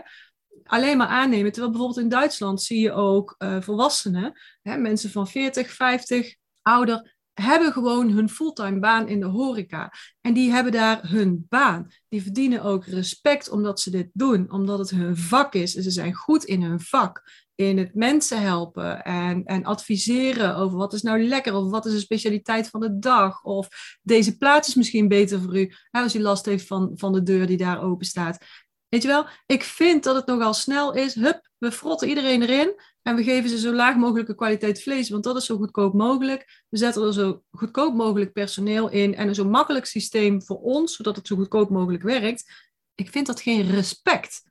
Alleen 0.63 0.97
maar 0.97 1.07
aannemen. 1.07 1.51
Terwijl 1.51 1.71
bijvoorbeeld 1.71 2.03
in 2.03 2.09
Duitsland 2.09 2.61
zie 2.61 2.79
je 2.79 2.91
ook 2.91 3.35
uh, 3.37 3.61
volwassenen, 3.61 4.39
hè, 4.61 4.77
mensen 4.77 5.09
van 5.09 5.27
40, 5.27 5.71
50, 5.71 6.35
ouder, 6.61 7.10
hebben 7.33 7.71
gewoon 7.71 8.09
hun 8.09 8.29
fulltime 8.29 8.79
baan 8.79 9.07
in 9.07 9.19
de 9.19 9.25
horeca. 9.25 9.93
En 10.21 10.33
die 10.33 10.51
hebben 10.51 10.71
daar 10.71 11.09
hun 11.09 11.45
baan. 11.49 11.87
Die 12.09 12.21
verdienen 12.21 12.63
ook 12.63 12.85
respect 12.85 13.49
omdat 13.49 13.79
ze 13.79 13.89
dit 13.89 14.09
doen, 14.13 14.51
omdat 14.51 14.79
het 14.79 14.89
hun 14.89 15.17
vak 15.17 15.53
is. 15.53 15.75
En 15.75 15.83
ze 15.83 15.91
zijn 15.91 16.13
goed 16.13 16.43
in 16.43 16.61
hun 16.61 16.79
vak. 16.79 17.23
In 17.55 17.77
het 17.77 17.95
mensen 17.95 18.41
helpen 18.41 19.03
en, 19.03 19.43
en 19.45 19.63
adviseren 19.63 20.55
over 20.55 20.77
wat 20.77 20.93
is 20.93 21.01
nou 21.01 21.23
lekker 21.23 21.55
of 21.55 21.69
wat 21.69 21.85
is 21.85 21.93
de 21.93 21.99
specialiteit 21.99 22.67
van 22.67 22.79
de 22.79 22.99
dag. 22.99 23.43
Of 23.43 23.67
deze 24.01 24.37
plaats 24.37 24.67
is 24.67 24.75
misschien 24.75 25.07
beter 25.07 25.41
voor 25.41 25.59
u 25.59 25.73
als 25.91 26.15
u 26.15 26.19
last 26.19 26.45
heeft 26.45 26.67
van, 26.67 26.91
van 26.95 27.13
de 27.13 27.23
deur 27.23 27.47
die 27.47 27.57
daar 27.57 27.81
open 27.81 28.05
staat. 28.05 28.45
Weet 28.89 29.01
je 29.01 29.07
wel, 29.07 29.27
ik 29.45 29.63
vind 29.63 30.03
dat 30.03 30.15
het 30.15 30.25
nogal 30.25 30.53
snel 30.53 30.93
is. 30.93 31.15
Hup, 31.15 31.49
we 31.57 31.71
frotten 31.71 32.07
iedereen 32.07 32.41
erin. 32.41 32.81
En 33.01 33.15
we 33.15 33.23
geven 33.23 33.49
ze 33.49 33.59
zo 33.59 33.73
laag 33.73 33.95
mogelijke 33.95 34.35
kwaliteit 34.35 34.81
vlees, 34.81 35.09
want 35.09 35.23
dat 35.23 35.35
is 35.35 35.45
zo 35.45 35.57
goedkoop 35.57 35.93
mogelijk. 35.93 36.63
We 36.69 36.77
zetten 36.77 37.03
er 37.03 37.13
zo 37.13 37.43
goedkoop 37.51 37.93
mogelijk 37.93 38.33
personeel 38.33 38.89
in 38.89 39.15
en 39.15 39.27
een 39.27 39.35
zo 39.35 39.45
makkelijk 39.45 39.85
systeem 39.85 40.41
voor 40.41 40.61
ons, 40.61 40.95
zodat 40.95 41.15
het 41.15 41.27
zo 41.27 41.35
goedkoop 41.35 41.69
mogelijk 41.69 42.03
werkt. 42.03 42.69
Ik 42.95 43.09
vind 43.09 43.27
dat 43.27 43.41
geen 43.41 43.71
respect. 43.71 44.43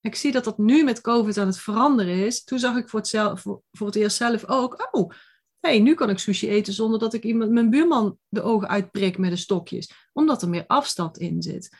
Ik 0.00 0.14
zie 0.14 0.32
dat 0.32 0.44
dat 0.44 0.58
nu 0.58 0.84
met 0.84 1.00
COVID 1.00 1.38
aan 1.38 1.46
het 1.46 1.58
veranderen 1.58 2.26
is. 2.26 2.44
Toen 2.44 2.58
zag 2.58 2.76
ik 2.76 2.88
voor 2.88 2.98
het, 2.98 3.08
zelf, 3.08 3.40
voor, 3.40 3.62
voor 3.72 3.86
het 3.86 3.96
eerst 3.96 4.16
zelf 4.16 4.44
ook, 4.44 4.88
oh, 4.90 5.10
hey, 5.60 5.78
nu 5.78 5.94
kan 5.94 6.10
ik 6.10 6.18
sushi 6.18 6.48
eten 6.48 6.72
zonder 6.72 6.98
dat 6.98 7.14
ik 7.14 7.24
iemand, 7.24 7.50
mijn 7.50 7.70
buurman 7.70 8.18
de 8.28 8.42
ogen 8.42 8.68
uitprik 8.68 9.18
met 9.18 9.30
de 9.30 9.36
stokjes, 9.36 10.08
omdat 10.12 10.42
er 10.42 10.48
meer 10.48 10.64
afstand 10.66 11.18
in 11.18 11.42
zit. 11.42 11.76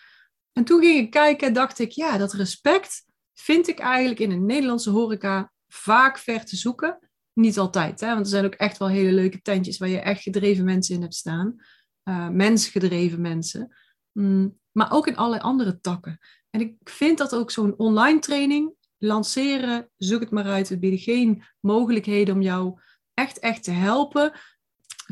En 0.52 0.64
toen 0.64 0.80
ging 0.80 0.98
ik 0.98 1.10
kijken 1.10 1.46
en 1.46 1.52
dacht 1.52 1.78
ik, 1.78 1.90
ja, 1.90 2.18
dat 2.18 2.32
respect 2.32 3.04
vind 3.34 3.68
ik 3.68 3.78
eigenlijk 3.78 4.20
in 4.20 4.30
een 4.30 4.46
Nederlandse 4.46 4.90
horeca 4.90 5.52
vaak 5.68 6.18
ver 6.18 6.44
te 6.44 6.56
zoeken. 6.56 6.98
Niet 7.32 7.58
altijd, 7.58 8.00
hè? 8.00 8.08
want 8.08 8.20
er 8.20 8.26
zijn 8.26 8.44
ook 8.44 8.54
echt 8.54 8.78
wel 8.78 8.88
hele 8.88 9.12
leuke 9.12 9.42
tentjes 9.42 9.78
waar 9.78 9.88
je 9.88 10.00
echt 10.00 10.22
gedreven 10.22 10.64
mensen 10.64 10.94
in 10.94 11.00
hebt 11.00 11.14
staan. 11.14 11.56
Uh, 12.04 12.28
mensgedreven 12.28 13.20
mensen. 13.20 13.76
Mm, 14.12 14.58
maar 14.72 14.92
ook 14.92 15.06
in 15.06 15.16
allerlei 15.16 15.42
andere 15.42 15.80
takken. 15.80 16.18
En 16.50 16.60
ik 16.60 16.74
vind 16.84 17.18
dat 17.18 17.34
ook 17.34 17.50
zo'n 17.50 17.78
online 17.78 18.18
training, 18.18 18.74
lanceren, 18.98 19.90
zoek 19.96 20.20
het 20.20 20.30
maar 20.30 20.44
uit. 20.44 20.68
We 20.68 20.78
bieden 20.78 20.98
geen 20.98 21.42
mogelijkheden 21.60 22.34
om 22.34 22.42
jou 22.42 22.80
echt, 23.14 23.38
echt 23.38 23.64
te 23.64 23.70
helpen. 23.70 24.32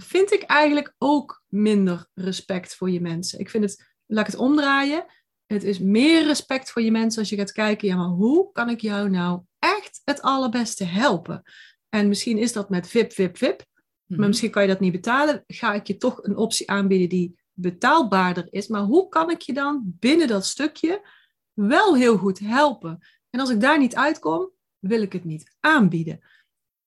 Vind 0.03 0.33
ik 0.33 0.43
eigenlijk 0.43 0.95
ook 0.99 1.45
minder 1.49 2.07
respect 2.15 2.75
voor 2.75 2.91
je 2.91 3.01
mensen. 3.01 3.39
Ik 3.39 3.51
vind 3.51 3.65
het, 3.65 3.95
laat 4.07 4.27
ik 4.27 4.33
het 4.33 4.41
omdraaien. 4.41 5.07
Het 5.47 5.65
is 5.65 5.79
meer 5.79 6.25
respect 6.25 6.71
voor 6.71 6.83
je 6.83 6.91
mensen 6.91 7.21
als 7.21 7.29
je 7.29 7.37
gaat 7.37 7.53
kijken, 7.53 7.89
ja, 7.89 7.97
maar 7.97 8.07
hoe 8.07 8.53
kan 8.53 8.69
ik 8.69 8.81
jou 8.81 9.11
nou 9.11 9.43
echt 9.67 10.01
het 10.05 10.23
allerbeste 10.23 10.85
helpen? 10.85 11.43
En 11.89 12.09
misschien 12.09 12.39
is 12.39 12.53
dat 12.53 12.71
met 12.71 12.89
VIP, 12.89 13.13
VIP, 13.13 13.37
VIP. 13.37 13.65
Maar 14.07 14.19
mhm. 14.19 14.29
misschien 14.29 14.51
kan 14.51 14.63
je 14.63 14.69
dat 14.69 14.81
niet 14.81 14.93
betalen. 14.93 15.45
Ga 15.47 15.75
ik 15.75 15.87
je 15.87 15.97
toch 15.97 16.23
een 16.23 16.37
optie 16.37 16.71
aanbieden 16.71 17.09
die 17.09 17.39
betaalbaarder 17.53 18.47
is. 18.51 18.67
Maar 18.69 18.83
hoe 18.83 19.09
kan 19.09 19.31
ik 19.31 19.41
je 19.41 19.53
dan 19.53 19.83
binnen 19.85 20.29
dat 20.29 20.47
stukje 20.47 21.09
wel 21.53 21.95
heel 21.95 22.17
goed 22.17 22.39
helpen? 22.39 22.99
En 23.31 23.41
als 23.41 23.51
ik 23.51 23.61
daar 23.61 23.79
niet 23.79 23.95
uitkom, 23.95 24.51
wil 24.79 25.03
ik 25.03 25.13
het 25.13 25.25
niet 25.25 25.57
aanbieden. 25.61 26.21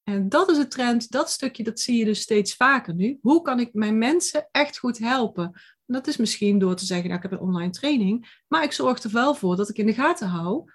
En 0.04 0.30
dat 0.30 0.50
is 0.50 0.58
de 0.58 0.68
trend, 0.68 1.12
dat 1.12 1.30
stukje, 1.30 1.64
dat 1.64 1.80
zie 1.80 1.98
je 1.98 2.06
dus 2.06 2.22
steeds 2.22 2.56
vaker 2.56 2.94
nu. 2.94 3.18
Hoe 3.22 3.42
kan 3.42 3.60
ik 3.60 3.74
mijn 3.74 3.98
mensen 3.98 4.48
echt 4.52 4.78
goed 4.78 4.98
helpen? 4.98 5.62
dat 5.94 6.08
is 6.08 6.18
misschien 6.18 6.60
door 6.60 6.76
te 6.76 6.86
zeggen, 6.86 7.08
nou, 7.08 7.24
ik 7.24 7.30
heb 7.30 7.40
een 7.40 7.48
online 7.48 7.72
training, 7.72 8.42
maar 8.48 8.64
ik 8.64 8.72
zorg 8.72 9.04
er 9.04 9.12
wel 9.12 9.36
voor 9.36 9.56
dat 9.56 9.70
ik 9.70 9.78
in 9.78 9.86
de 9.86 9.94
gaten 9.94 10.28
hou 10.28 10.72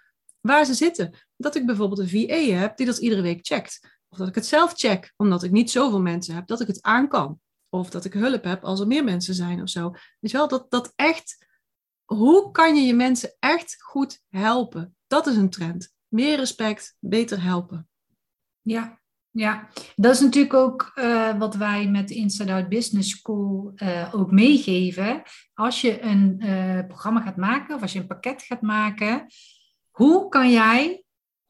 waar 0.46 0.64
ze 0.64 0.74
zitten. 0.74 1.14
Dat 1.36 1.54
ik 1.54 1.66
bijvoorbeeld 1.66 2.00
een 2.00 2.08
VA 2.08 2.58
heb 2.58 2.76
die 2.76 2.86
dat 2.86 2.98
iedere 2.98 3.22
week 3.22 3.46
checkt. 3.46 3.98
Of 4.08 4.18
dat 4.18 4.28
ik 4.28 4.34
het 4.34 4.46
zelf 4.46 4.72
check, 4.74 5.12
omdat 5.16 5.42
ik 5.42 5.50
niet 5.50 5.70
zoveel 5.70 6.00
mensen 6.00 6.34
heb, 6.34 6.46
dat 6.46 6.60
ik 6.60 6.66
het 6.66 6.82
aan 6.82 7.08
kan. 7.08 7.40
Of 7.68 7.90
dat 7.90 8.04
ik 8.04 8.12
hulp 8.12 8.44
heb 8.44 8.64
als 8.64 8.80
er 8.80 8.86
meer 8.86 9.04
mensen 9.04 9.34
zijn 9.34 9.62
of 9.62 9.68
zo. 9.68 9.94
Je 10.20 10.32
wel, 10.32 10.48
dat, 10.48 10.70
dat 10.70 10.92
echt, 10.96 11.46
hoe 12.04 12.50
kan 12.50 12.76
je 12.76 12.82
je 12.82 12.94
mensen 12.94 13.36
echt 13.38 13.82
goed 13.82 14.20
helpen? 14.28 14.96
Dat 15.06 15.26
is 15.26 15.36
een 15.36 15.50
trend. 15.50 15.92
Meer 16.08 16.36
respect, 16.36 16.96
beter 16.98 17.42
helpen. 17.42 17.88
Ja, 18.60 19.00
ja, 19.30 19.68
dat 19.96 20.14
is 20.14 20.20
natuurlijk 20.20 20.54
ook 20.54 20.92
uh, 20.94 21.38
wat 21.38 21.54
wij 21.54 21.88
met 21.88 22.08
de 22.08 22.14
Inside 22.14 22.52
Out 22.52 22.68
Business 22.68 23.10
School 23.10 23.72
uh, 23.76 24.14
ook 24.14 24.30
meegeven. 24.30 25.22
Als 25.54 25.80
je 25.80 26.02
een 26.02 26.40
uh, 26.44 26.86
programma 26.86 27.20
gaat 27.20 27.36
maken 27.36 27.74
of 27.74 27.82
als 27.82 27.92
je 27.92 27.98
een 27.98 28.06
pakket 28.06 28.42
gaat 28.42 28.60
maken, 28.60 29.26
hoe 29.94 30.28
kan 30.28 30.50
jij 30.50 31.04
100% 31.42 31.46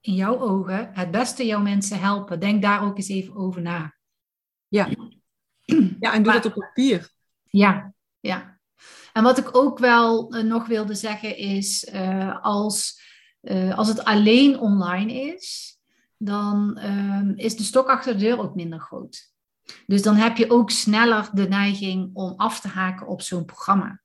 in 0.00 0.14
jouw 0.14 0.40
ogen 0.40 0.90
het 0.92 1.10
beste 1.10 1.46
jouw 1.46 1.60
mensen 1.60 2.00
helpen? 2.00 2.40
Denk 2.40 2.62
daar 2.62 2.82
ook 2.82 2.96
eens 2.96 3.08
even 3.08 3.34
over 3.34 3.62
na. 3.62 3.94
Ja, 4.68 4.88
ja 6.00 6.12
en 6.12 6.22
doe 6.22 6.32
dat 6.32 6.46
op 6.46 6.54
papier. 6.54 7.10
Ja, 7.42 7.94
ja. 8.20 8.58
En 9.12 9.22
wat 9.22 9.38
ik 9.38 9.56
ook 9.56 9.78
wel 9.78 10.30
nog 10.30 10.66
wilde 10.66 10.94
zeggen 10.94 11.36
is, 11.36 11.92
als, 12.42 13.02
als 13.74 13.88
het 13.88 14.04
alleen 14.04 14.58
online 14.58 15.12
is, 15.12 15.76
dan 16.16 16.80
um, 16.84 17.32
is 17.36 17.56
de 17.56 17.62
stok 17.62 17.88
achter 17.88 18.12
de 18.12 18.18
deur 18.18 18.38
ook 18.38 18.54
minder 18.54 18.80
groot. 18.80 19.32
Dus 19.86 20.02
dan 20.02 20.14
heb 20.14 20.36
je 20.36 20.50
ook 20.50 20.70
sneller 20.70 21.30
de 21.32 21.48
neiging 21.48 22.10
om 22.12 22.34
af 22.36 22.60
te 22.60 22.68
haken 22.68 23.06
op 23.06 23.22
zo'n 23.22 23.44
programma. 23.44 24.00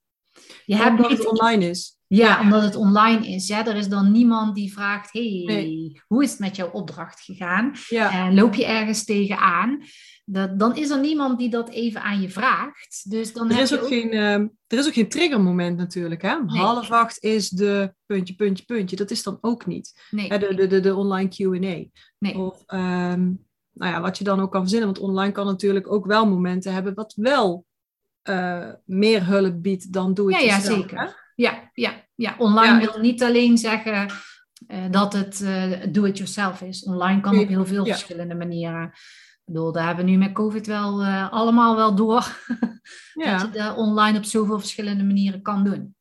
Je 0.65 0.75
hebt 0.75 0.89
omdat 0.89 1.09
niet... 1.09 1.17
het 1.17 1.27
online 1.27 1.69
is. 1.69 1.97
Ja, 2.15 2.41
omdat 2.41 2.61
het 2.61 2.75
online 2.75 3.27
is. 3.27 3.47
Ja, 3.47 3.67
er 3.67 3.75
is 3.75 3.87
dan 3.87 4.11
niemand 4.11 4.55
die 4.55 4.73
vraagt: 4.73 5.13
hey, 5.13 6.01
hoe 6.07 6.23
is 6.23 6.29
het 6.29 6.39
met 6.39 6.55
jouw 6.55 6.69
opdracht 6.69 7.21
gegaan? 7.21 7.71
Ja. 7.89 8.33
Loop 8.33 8.53
je 8.53 8.65
ergens 8.65 9.05
tegenaan? 9.05 9.83
Dat, 10.25 10.59
dan 10.59 10.75
is 10.75 10.89
er 10.89 10.99
niemand 10.99 11.39
die 11.39 11.49
dat 11.49 11.69
even 11.69 12.01
aan 12.01 12.21
je 12.21 12.29
vraagt. 12.29 13.09
Dus 13.09 13.33
dan 13.33 13.51
er, 13.51 13.61
is 13.61 13.79
ook, 13.79 13.87
geen, 13.87 14.13
uh, 14.13 14.33
er 14.33 14.77
is 14.77 14.87
ook 14.87 14.93
geen 14.93 15.09
triggermoment 15.09 15.77
natuurlijk. 15.77 16.21
Hè? 16.21 16.37
Half 16.45 16.91
acht 16.91 17.23
is 17.23 17.49
de 17.49 17.93
puntje, 18.05 18.35
puntje, 18.35 18.65
puntje. 18.65 18.95
Dat 18.95 19.11
is 19.11 19.23
dan 19.23 19.37
ook 19.41 19.65
niet. 19.65 20.07
Nee. 20.11 20.27
Hè, 20.27 20.37
de, 20.37 20.55
de, 20.55 20.67
de, 20.67 20.79
de 20.79 20.95
online 20.95 21.29
Q&A. 21.29 21.57
Nee. 22.19 22.37
Of 22.37 22.63
um, 22.67 23.45
nou 23.71 23.91
ja, 23.91 24.01
wat 24.01 24.17
je 24.17 24.23
dan 24.23 24.39
ook 24.39 24.51
kan 24.51 24.61
verzinnen. 24.61 24.87
Want 24.87 24.99
online 24.99 25.31
kan 25.31 25.45
natuurlijk 25.45 25.91
ook 25.91 26.05
wel 26.05 26.27
momenten 26.27 26.73
hebben 26.73 26.93
wat 26.93 27.13
wel 27.15 27.65
uh, 28.29 28.69
meer 28.85 29.25
hulp 29.25 29.61
biedt 29.61 29.93
dan 29.93 30.13
doe 30.13 30.33
het 30.33 30.41
ja, 30.41 30.47
ja, 30.47 30.59
zeker. 30.59 31.22
Ja, 31.35 31.69
ja, 31.73 32.07
ja, 32.15 32.35
online 32.37 32.79
wil 32.79 32.99
niet 32.99 33.23
alleen 33.23 33.57
zeggen 33.57 34.07
uh, 34.67 34.91
dat 34.91 35.13
het 35.13 35.41
uh, 35.41 35.71
do-it-yourself 35.91 36.61
is. 36.61 36.83
Online 36.83 37.21
kan 37.21 37.39
op 37.39 37.47
heel 37.47 37.65
veel 37.65 37.85
verschillende 37.85 38.35
manieren. 38.35 38.83
Ik 38.83 39.53
bedoel, 39.53 39.71
daar 39.71 39.85
hebben 39.85 40.05
we 40.05 40.11
nu 40.11 40.17
met 40.17 40.31
COVID 40.31 40.67
wel 40.67 41.01
uh, 41.01 41.31
allemaal 41.31 41.75
wel 41.75 41.95
door. 41.95 42.21
Dat 43.13 43.41
je 43.41 43.49
dat 43.51 43.77
online 43.77 44.17
op 44.17 44.23
zoveel 44.23 44.59
verschillende 44.59 45.03
manieren 45.03 45.41
kan 45.41 45.63
doen. 45.63 45.95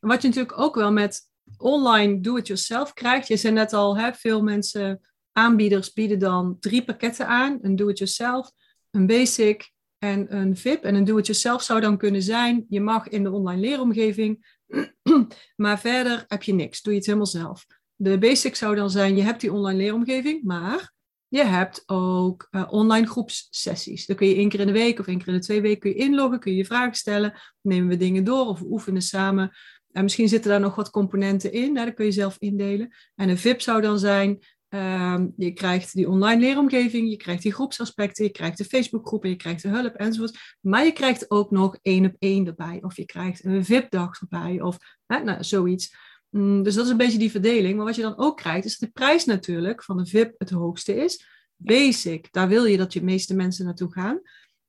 Wat 0.00 0.22
je 0.22 0.28
natuurlijk 0.28 0.58
ook 0.58 0.74
wel 0.74 0.92
met 0.92 1.20
online 1.56 2.20
do-it-yourself 2.20 2.92
krijgt. 2.92 3.28
Je 3.28 3.36
zei 3.36 3.54
net 3.54 3.72
al, 3.72 3.96
hè, 3.98 4.12
veel 4.12 4.42
mensen, 4.42 5.00
aanbieders 5.32 5.92
bieden 5.92 6.18
dan 6.18 6.56
drie 6.60 6.84
pakketten 6.84 7.26
aan. 7.26 7.58
Een 7.62 7.76
do-it-yourself, 7.76 8.50
een 8.90 9.06
basic 9.06 9.72
en 9.98 10.36
een 10.36 10.56
VIP. 10.56 10.84
En 10.84 10.94
een 10.94 11.04
do-it-yourself 11.04 11.62
zou 11.62 11.80
dan 11.80 11.96
kunnen 11.96 12.22
zijn, 12.22 12.64
je 12.68 12.80
mag 12.80 13.08
in 13.08 13.22
de 13.22 13.30
online 13.30 13.60
leeromgeving, 13.60 14.60
maar 15.62 15.80
verder 15.80 16.24
heb 16.26 16.42
je 16.42 16.54
niks. 16.54 16.82
Doe 16.82 16.92
je 16.92 16.98
het 16.98 17.06
helemaal 17.06 17.28
zelf. 17.28 17.66
De 17.94 18.18
basic 18.18 18.54
zou 18.54 18.74
dan 18.74 18.90
zijn, 18.90 19.16
je 19.16 19.22
hebt 19.22 19.40
die 19.40 19.52
online 19.52 19.78
leeromgeving, 19.78 20.42
maar 20.42 20.92
je 21.28 21.44
hebt 21.44 21.82
ook 21.86 22.48
uh, 22.50 22.66
online 22.70 23.06
groepssessies. 23.06 24.06
Dan 24.06 24.16
kun 24.16 24.26
je 24.26 24.34
één 24.34 24.48
keer 24.48 24.60
in 24.60 24.66
de 24.66 24.72
week 24.72 24.98
of 24.98 25.06
één 25.06 25.18
keer 25.18 25.28
in 25.28 25.34
de 25.34 25.40
twee 25.40 25.60
weken 25.60 25.96
inloggen, 25.96 26.40
kun 26.40 26.52
je 26.52 26.58
je 26.58 26.64
vragen 26.64 26.94
stellen, 26.94 27.34
nemen 27.60 27.88
we 27.88 27.96
dingen 27.96 28.24
door 28.24 28.46
of 28.46 28.58
we 28.58 28.66
oefenen 28.70 29.02
samen. 29.02 29.52
En 29.92 30.02
misschien 30.02 30.28
zitten 30.28 30.50
daar 30.50 30.60
nog 30.60 30.74
wat 30.74 30.90
componenten 30.90 31.52
in, 31.52 31.76
hè, 31.76 31.84
dat 31.84 31.94
kun 31.94 32.04
je 32.04 32.12
zelf 32.12 32.36
indelen. 32.38 32.94
En 33.14 33.28
een 33.28 33.38
VIP 33.38 33.60
zou 33.60 33.80
dan 33.80 33.98
zijn, 33.98 34.38
uh, 34.74 35.20
je 35.36 35.52
krijgt 35.52 35.94
die 35.94 36.08
online 36.08 36.40
leeromgeving, 36.40 37.10
je 37.10 37.16
krijgt 37.16 37.42
die 37.42 37.52
groepsaspecten, 37.52 38.24
je 38.24 38.30
krijgt 38.30 38.58
de 38.58 38.64
Facebookgroepen, 38.64 39.30
je 39.30 39.36
krijgt 39.36 39.62
de 39.62 39.68
hulp 39.68 39.94
enzovoort. 39.94 40.56
Maar 40.60 40.84
je 40.84 40.92
krijgt 40.92 41.30
ook 41.30 41.50
nog 41.50 41.78
één 41.82 42.04
op 42.06 42.14
één 42.18 42.46
erbij, 42.46 42.78
of 42.82 42.96
je 42.96 43.04
krijgt 43.04 43.44
een 43.44 43.64
VIP-dag 43.64 44.20
erbij, 44.20 44.60
of 44.60 44.78
hè, 45.06 45.22
nou, 45.22 45.44
zoiets. 45.44 45.96
Mm, 46.28 46.62
dus 46.62 46.74
dat 46.74 46.84
is 46.84 46.90
een 46.90 46.96
beetje 46.96 47.18
die 47.18 47.30
verdeling. 47.30 47.76
Maar 47.76 47.84
wat 47.84 47.94
je 47.94 48.02
dan 48.02 48.18
ook 48.18 48.36
krijgt, 48.36 48.64
is 48.64 48.78
dat 48.78 48.88
de 48.88 49.00
prijs 49.00 49.24
natuurlijk 49.24 49.84
van 49.84 49.96
de 49.96 50.06
VIP 50.06 50.34
het 50.38 50.50
hoogste 50.50 50.96
is. 50.96 51.26
Basic, 51.56 52.32
daar 52.32 52.48
wil 52.48 52.64
je 52.64 52.76
dat 52.76 52.92
je 52.92 53.02
meeste 53.02 53.34
mensen 53.34 53.64
naartoe 53.64 53.92
gaan. 53.92 54.20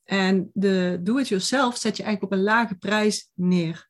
En 0.04 0.50
de 0.54 1.00
do-it-yourself 1.04 1.78
zet 1.78 1.98
je 1.98 2.04
eigenlijk 2.04 2.34
op 2.34 2.40
een 2.40 2.46
lage 2.46 2.76
prijs 2.76 3.30
neer. 3.34 3.90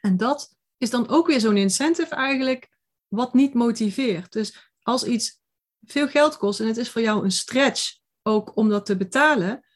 En 0.00 0.16
dat 0.16 0.56
is 0.76 0.90
dan 0.90 1.08
ook 1.08 1.26
weer 1.26 1.40
zo'n 1.40 1.56
incentive 1.56 2.14
eigenlijk, 2.14 2.68
wat 3.08 3.34
niet 3.34 3.54
motiveert. 3.54 4.32
Dus 4.32 4.72
als 4.84 5.04
iets 5.04 5.40
veel 5.86 6.08
geld 6.08 6.36
kost 6.36 6.60
en 6.60 6.66
het 6.66 6.76
is 6.76 6.90
voor 6.90 7.02
jou 7.02 7.24
een 7.24 7.32
stretch 7.32 7.96
ook 8.22 8.56
om 8.56 8.68
dat 8.68 8.86
te 8.86 8.96
betalen, 8.96 9.66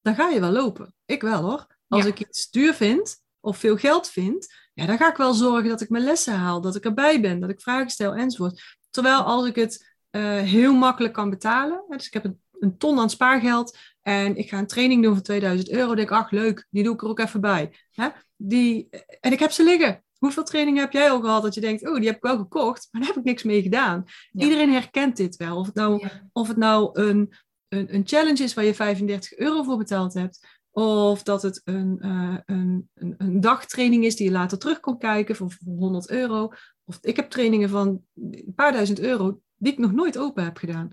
dan 0.00 0.14
ga 0.14 0.28
je 0.28 0.40
wel 0.40 0.50
lopen. 0.50 0.94
Ik 1.04 1.22
wel 1.22 1.42
hoor. 1.42 1.66
Als 1.88 2.04
ik 2.04 2.20
iets 2.20 2.50
duur 2.50 2.74
vind 2.74 3.22
of 3.40 3.58
veel 3.58 3.76
geld 3.76 4.08
vind, 4.08 4.54
ja, 4.74 4.86
dan 4.86 4.96
ga 4.96 5.10
ik 5.10 5.16
wel 5.16 5.32
zorgen 5.32 5.68
dat 5.68 5.80
ik 5.80 5.88
mijn 5.88 6.04
lessen 6.04 6.34
haal, 6.34 6.60
dat 6.60 6.76
ik 6.76 6.84
erbij 6.84 7.20
ben, 7.20 7.40
dat 7.40 7.50
ik 7.50 7.60
vragen 7.60 7.90
stel 7.90 8.14
enzovoort. 8.14 8.76
Terwijl 8.90 9.20
als 9.22 9.46
ik 9.46 9.54
het 9.54 9.94
uh, 10.10 10.22
heel 10.22 10.74
makkelijk 10.74 11.14
kan 11.14 11.30
betalen, 11.30 11.84
dus 11.88 12.06
ik 12.06 12.12
heb 12.12 12.24
een, 12.24 12.40
een, 12.58 12.78
ton 12.78 12.98
aan 12.98 13.10
spaargeld 13.10 13.78
en 14.02 14.36
ik 14.36 14.48
ga 14.48 14.58
een 14.58 14.66
training 14.66 15.02
doen 15.02 15.14
voor 15.14 15.22
2000 15.22 15.70
euro, 15.70 15.94
denk 15.94 16.10
ik, 16.10 16.16
ach 16.16 16.30
leuk, 16.30 16.66
die 16.70 16.82
doe 16.82 16.94
ik 16.94 17.02
er 17.02 17.08
ook 17.08 17.18
even 17.18 17.40
bij. 17.40 17.76
Hè? 17.90 18.08
Die, 18.36 18.88
en 19.20 19.32
ik 19.32 19.38
heb 19.38 19.50
ze 19.50 19.64
liggen. 19.64 20.04
Hoeveel 20.20 20.44
trainingen 20.44 20.80
heb 20.80 20.92
jij 20.92 21.10
al 21.10 21.20
gehad 21.20 21.42
dat 21.42 21.54
je 21.54 21.60
denkt, 21.60 21.88
oh, 21.88 21.94
die 21.94 22.06
heb 22.06 22.16
ik 22.16 22.22
wel 22.22 22.36
gekocht, 22.36 22.88
maar 22.90 23.00
daar 23.00 23.10
heb 23.10 23.18
ik 23.18 23.24
niks 23.24 23.42
mee 23.42 23.62
gedaan. 23.62 24.04
Iedereen 24.32 24.72
herkent 24.72 25.16
dit 25.16 25.36
wel. 25.36 25.56
Of 25.56 25.66
het 25.66 25.74
nou, 25.74 26.08
of 26.32 26.48
het 26.48 26.56
nou 26.56 27.00
een, 27.00 27.34
een, 27.68 27.94
een 27.94 28.06
challenge 28.06 28.42
is 28.42 28.54
waar 28.54 28.64
je 28.64 28.74
35 28.74 29.38
euro 29.38 29.62
voor 29.62 29.76
betaald 29.76 30.14
hebt, 30.14 30.46
of 30.70 31.22
dat 31.22 31.42
het 31.42 31.60
een, 31.64 31.98
uh, 32.00 32.36
een, 32.46 32.90
een, 32.94 33.14
een, 33.18 33.40
dagtraining 33.40 34.04
is 34.04 34.16
die 34.16 34.26
je 34.26 34.32
later 34.32 34.58
terug 34.58 34.80
kon 34.80 34.98
kijken 34.98 35.36
voor, 35.36 35.50
voor 35.50 35.74
100 35.74 36.10
euro. 36.10 36.52
Of 36.84 36.98
ik 37.00 37.16
heb 37.16 37.30
trainingen 37.30 37.68
van 37.68 38.02
een 38.14 38.52
paar 38.54 38.72
duizend 38.72 39.00
euro 39.00 39.40
die 39.56 39.72
ik 39.72 39.78
nog 39.78 39.92
nooit 39.92 40.18
open 40.18 40.44
heb 40.44 40.56
gedaan. 40.56 40.90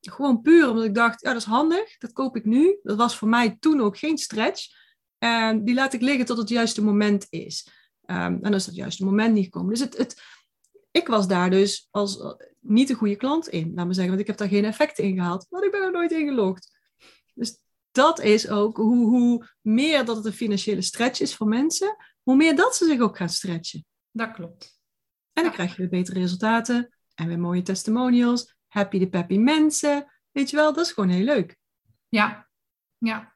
Gewoon 0.00 0.40
puur 0.40 0.68
omdat 0.68 0.84
ik 0.84 0.94
dacht, 0.94 1.20
ja, 1.20 1.32
dat 1.32 1.40
is 1.40 1.48
handig, 1.48 1.98
dat 1.98 2.12
koop 2.12 2.36
ik 2.36 2.44
nu. 2.44 2.78
Dat 2.82 2.96
was 2.96 3.16
voor 3.16 3.28
mij 3.28 3.56
toen 3.60 3.80
ook 3.80 3.98
geen 3.98 4.18
stretch. 4.18 4.66
En 5.18 5.64
die 5.64 5.74
laat 5.74 5.92
ik 5.92 6.00
liggen 6.00 6.24
tot 6.24 6.38
het 6.38 6.48
juiste 6.48 6.84
moment 6.84 7.26
is. 7.30 7.68
Um, 8.06 8.16
en 8.16 8.40
dan 8.40 8.54
is 8.54 8.64
dat 8.64 8.74
juiste 8.74 9.04
moment 9.04 9.34
niet 9.34 9.44
gekomen. 9.44 9.70
Dus 9.70 9.80
het, 9.80 9.96
het, 9.96 10.22
ik 10.90 11.06
was 11.06 11.28
daar 11.28 11.50
dus 11.50 11.88
als 11.90 12.18
uh, 12.18 12.32
niet 12.60 12.90
een 12.90 12.96
goede 12.96 13.16
klant 13.16 13.48
in, 13.48 13.72
laat 13.74 13.84
maar 13.84 13.94
zeggen. 13.94 14.08
Want 14.08 14.20
ik 14.20 14.26
heb 14.26 14.36
daar 14.36 14.48
geen 14.48 14.64
effecten 14.64 15.04
in 15.04 15.14
gehaald. 15.14 15.46
Want 15.48 15.64
ik 15.64 15.70
ben 15.70 15.82
er 15.82 15.92
nooit 15.92 16.12
ingelogd. 16.12 16.78
Dus 17.34 17.58
dat 17.90 18.20
is 18.20 18.48
ook 18.48 18.76
hoe, 18.76 19.06
hoe 19.06 19.48
meer 19.60 20.04
dat 20.04 20.16
het 20.16 20.24
een 20.24 20.32
financiële 20.32 20.82
stretch 20.82 21.20
is 21.20 21.34
voor 21.34 21.46
mensen, 21.46 21.96
hoe 22.22 22.36
meer 22.36 22.56
dat 22.56 22.76
ze 22.76 22.86
zich 22.86 23.00
ook 23.00 23.16
gaan 23.16 23.28
stretchen. 23.28 23.84
Dat 24.10 24.32
klopt. 24.32 24.78
En 25.32 25.42
dan 25.42 25.52
krijg 25.52 25.70
je 25.70 25.76
weer 25.76 25.88
betere 25.88 26.20
resultaten 26.20 26.96
en 27.14 27.26
weer 27.26 27.38
mooie 27.38 27.62
testimonials, 27.62 28.54
happy 28.66 28.98
de 28.98 29.08
peppy 29.08 29.36
mensen. 29.36 30.12
Weet 30.30 30.50
je 30.50 30.56
wel, 30.56 30.72
dat 30.72 30.86
is 30.86 30.92
gewoon 30.92 31.10
heel 31.10 31.24
leuk. 31.24 31.56
Ja, 32.08 32.48
ja. 32.98 33.33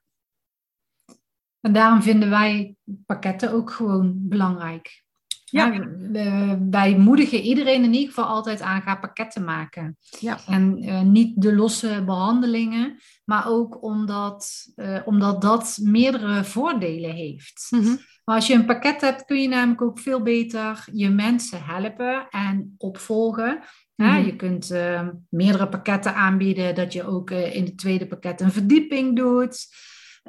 En 1.61 1.73
daarom 1.73 2.03
vinden 2.03 2.31
wij 2.31 2.75
pakketten 3.07 3.53
ook 3.53 3.71
gewoon 3.71 4.15
belangrijk. 4.17 5.07
Ja. 5.50 5.88
wij 6.71 6.97
moedigen 6.99 7.41
iedereen 7.41 7.85
in 7.85 7.93
ieder 7.93 8.09
geval 8.09 8.25
altijd 8.25 8.61
aan, 8.61 8.83
ga 8.83 8.97
pakketten 8.97 9.45
maken. 9.45 9.97
Ja. 10.19 10.38
En 10.47 10.85
uh, 10.85 11.00
niet 11.00 11.43
de 11.43 11.55
losse 11.55 12.03
behandelingen, 12.07 12.99
maar 13.25 13.49
ook 13.49 13.83
omdat, 13.83 14.73
uh, 14.77 14.99
omdat 15.05 15.43
dat 15.43 15.79
meerdere 15.83 16.45
voordelen 16.45 17.11
heeft. 17.11 17.67
Mm 17.71 17.83
-hmm. 17.83 17.99
Maar 18.25 18.37
als 18.37 18.47
je 18.47 18.55
een 18.55 18.67
pakket 18.67 19.00
hebt, 19.00 19.25
kun 19.25 19.43
je 19.43 19.49
namelijk 19.49 19.83
ook 19.83 19.99
veel 19.99 20.23
beter 20.23 20.85
je 20.93 21.09
mensen 21.09 21.65
helpen 21.65 22.27
en 22.31 22.75
opvolgen. 22.79 23.62
Mm 23.95 24.07
-hmm. 24.07 24.25
je 24.25 24.37
kunt 24.37 24.71
uh, 24.71 25.09
meerdere 25.29 25.69
pakketten 25.69 26.15
aanbieden, 26.15 26.75
dat 26.75 26.93
je 26.93 27.07
ook 27.07 27.31
in 27.31 27.65
het 27.65 27.79
tweede 27.79 28.07
pakket 28.07 28.41
een 28.41 28.53
verdieping 28.53 29.17
doet. 29.17 29.67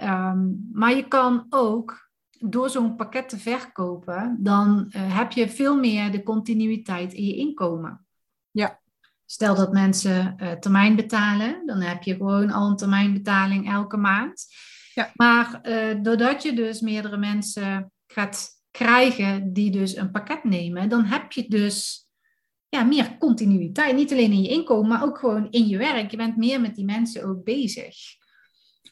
Um, 0.01 0.69
maar 0.73 0.95
je 0.95 1.07
kan 1.07 1.45
ook 1.49 2.09
door 2.39 2.69
zo'n 2.69 2.95
pakket 2.95 3.29
te 3.29 3.37
verkopen, 3.37 4.37
dan 4.39 4.85
uh, 4.95 5.17
heb 5.17 5.31
je 5.31 5.49
veel 5.49 5.79
meer 5.79 6.11
de 6.11 6.23
continuïteit 6.23 7.13
in 7.13 7.25
je 7.25 7.35
inkomen. 7.35 8.05
Ja. 8.51 8.79
Stel 9.25 9.55
dat 9.55 9.71
mensen 9.71 10.35
uh, 10.37 10.51
termijn 10.51 10.95
betalen, 10.95 11.61
dan 11.65 11.81
heb 11.81 12.03
je 12.03 12.15
gewoon 12.15 12.51
al 12.51 12.69
een 12.69 12.75
termijnbetaling 12.75 13.71
elke 13.71 13.97
maand. 13.97 14.45
Ja. 14.93 15.11
Maar 15.13 15.59
uh, 15.63 16.03
doordat 16.03 16.43
je 16.43 16.53
dus 16.53 16.81
meerdere 16.81 17.17
mensen 17.17 17.91
gaat 18.07 18.49
krijgen 18.71 19.53
die 19.53 19.71
dus 19.71 19.95
een 19.95 20.11
pakket 20.11 20.43
nemen, 20.43 20.89
dan 20.89 21.03
heb 21.03 21.31
je 21.31 21.45
dus 21.47 22.07
ja, 22.69 22.83
meer 22.83 23.17
continuïteit. 23.17 23.95
Niet 23.95 24.11
alleen 24.11 24.31
in 24.31 24.41
je 24.41 24.49
inkomen, 24.49 24.89
maar 24.89 25.03
ook 25.03 25.17
gewoon 25.17 25.47
in 25.49 25.67
je 25.67 25.77
werk. 25.77 26.11
Je 26.11 26.17
bent 26.17 26.37
meer 26.37 26.61
met 26.61 26.75
die 26.75 26.85
mensen 26.85 27.27
ook 27.27 27.43
bezig. 27.43 27.95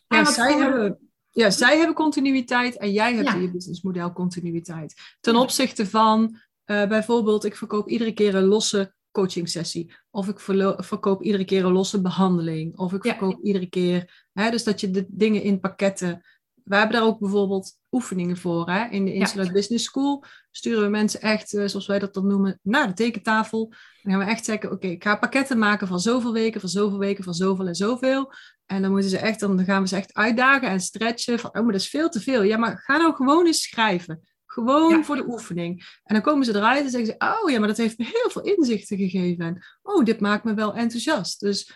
Ja, 0.08 0.26
zij, 0.26 0.58
hebben, 0.58 1.00
ja 1.30 1.50
zij 1.50 1.78
hebben 1.78 1.96
continuïteit 1.96 2.78
en 2.78 2.92
jij 2.92 3.16
hebt 3.16 3.34
in 3.34 3.42
je 3.42 3.52
businessmodel 3.52 4.14
continuïteit. 4.14 5.18
Ten 5.20 5.36
opzichte 5.36 5.88
van 5.88 6.40
uh, 6.66 6.88
bijvoorbeeld, 6.88 7.46
ik 7.46 7.56
verkoop 7.56 7.90
iedere 7.90 8.12
keer 8.14 8.36
een 8.36 8.46
losse 8.46 8.96
coaching 9.12 9.50
sessie. 9.50 9.94
Of 10.10 10.28
ik 10.28 10.40
verkoop 10.78 11.24
iedere 11.24 11.46
keer 11.46 11.66
een 11.66 11.72
losse 11.72 12.02
behandeling. 12.02 12.78
Of 12.78 12.94
ik 12.94 13.02
verkoop 13.02 13.40
iedere 13.44 13.70
keer. 13.70 14.26
Hè, 14.34 14.50
dus 14.52 14.64
dat 14.64 14.82
je 14.82 14.92
de 14.92 15.06
dingen 15.10 15.42
in 15.42 15.60
pakketten. 15.60 16.22
We 16.68 16.76
hebben 16.76 16.96
daar 16.96 17.08
ook 17.08 17.20
bijvoorbeeld 17.20 17.74
oefeningen 17.92 18.38
voor. 18.38 18.70
Hè? 18.70 18.88
In 18.90 19.06
de 19.06 19.14
Insular 19.14 19.52
Business 19.52 19.86
School 19.86 20.24
sturen 20.52 20.84
we 20.84 20.90
mensen 20.90 21.22
echt, 21.22 21.54
eh, 21.54 21.68
zoals 21.68 21.88
wij 21.88 22.00
dat 22.00 22.14
dan 22.14 22.28
noemen, 22.28 22.60
naar 22.62 22.88
de 22.88 22.94
tekentafel. 22.94 23.74
Dan 24.02 24.12
gaan 24.14 24.26
we 24.26 24.32
echt 24.32 24.46
zeggen, 24.46 24.72
oké, 24.72 24.88
ik 24.88 25.04
ga 25.04 25.16
pakketten 25.16 25.58
maken 25.58 25.88
van 25.88 26.00
zoveel 26.00 26.34
weken, 26.34 26.60
van 26.60 26.70
zoveel 26.70 26.98
weken, 27.00 27.24
van 27.24 27.34
zoveel 27.34 27.68
en 27.68 27.76
zoveel. 27.76 28.34
En 28.66 28.82
dan 28.82 28.92
moeten 28.92 29.10
ze 29.10 29.18
echt, 29.18 29.40
dan 29.40 29.66
gaan 29.66 29.82
we 29.82 29.88
ze 29.88 29.96
echt 29.96 30.14
uitdagen 30.14 30.70
en 30.70 30.80
stretchen. 30.80 31.40
Van, 31.40 31.50
oh, 31.50 31.64
maar 31.64 31.72
dat 31.72 31.82
is 31.82 31.90
veel 31.90 32.10
te 32.10 32.22
veel. 32.22 32.44
Ja, 32.44 32.58
maar 32.58 32.78
ga 32.78 32.98
nou 32.98 33.16
gewoon 33.16 33.46
eens 33.46 33.62
schrijven. 33.62 34.22
Gewoon 34.46 35.06
voor 35.06 35.16
de 35.16 35.28
oefening. 35.28 36.00
En 36.04 36.14
dan 36.14 36.24
komen 36.24 36.46
ze 36.46 36.56
eruit 36.56 36.84
en 36.84 36.90
zeggen 36.90 37.10
ze, 37.10 37.42
oh 37.44 37.50
ja, 37.50 37.60
maar 37.60 37.68
dat 37.68 37.78
heeft 37.78 37.98
me 37.98 38.06
heel 38.06 38.30
veel 38.30 38.42
inzichten 38.42 38.98
gegeven. 38.98 39.46
En 39.46 39.66
oh, 39.82 40.06
dit 40.06 40.20
maakt 40.20 40.44
me 40.44 40.54
wel 40.54 40.76
enthousiast. 40.76 41.40
Dus 41.40 41.72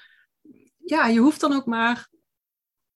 ja, 0.86 1.08
je 1.08 1.20
hoeft 1.20 1.40
dan 1.40 1.54
ook 1.54 1.66
maar 1.66 2.10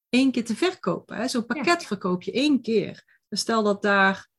één 0.10 0.32
keer 0.32 0.46
te 0.46 0.56
verkopen. 0.56 1.30
Zo'n 1.30 1.46
pakket 1.46 1.86
verkoop 1.86 2.22
je 2.22 2.32
één 2.32 2.62
keer. 2.62 3.04
Dus 3.28 3.40
stel 3.40 3.64
dat 3.64 3.82
daar 3.82 4.30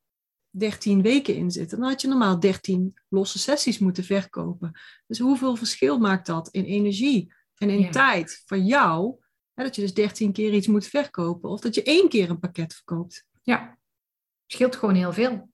13 0.49 1.01
weken 1.01 1.35
in 1.35 1.51
zitten, 1.51 1.79
dan 1.79 1.89
had 1.89 2.01
je 2.01 2.07
normaal 2.07 2.39
13 2.39 2.97
losse 3.09 3.39
sessies 3.39 3.79
moeten 3.79 4.03
verkopen. 4.03 4.79
Dus 5.07 5.19
hoeveel 5.19 5.55
verschil 5.55 5.97
maakt 5.97 6.25
dat 6.25 6.49
in 6.49 6.63
energie 6.63 7.33
en 7.55 7.69
in 7.69 7.91
tijd 7.91 8.43
van 8.45 8.65
jou? 8.65 9.15
Hè, 9.53 9.63
dat 9.63 9.75
je 9.75 9.81
dus 9.81 9.93
13 9.93 10.31
keer 10.31 10.53
iets 10.53 10.67
moet 10.67 10.87
verkopen 10.87 11.49
of 11.49 11.59
dat 11.59 11.75
je 11.75 11.83
één 11.83 12.09
keer 12.09 12.29
een 12.29 12.39
pakket 12.39 12.73
verkoopt. 12.73 13.25
Ja, 13.41 13.77
scheelt 14.47 14.75
gewoon 14.75 14.95
heel 14.95 15.13
veel. 15.13 15.49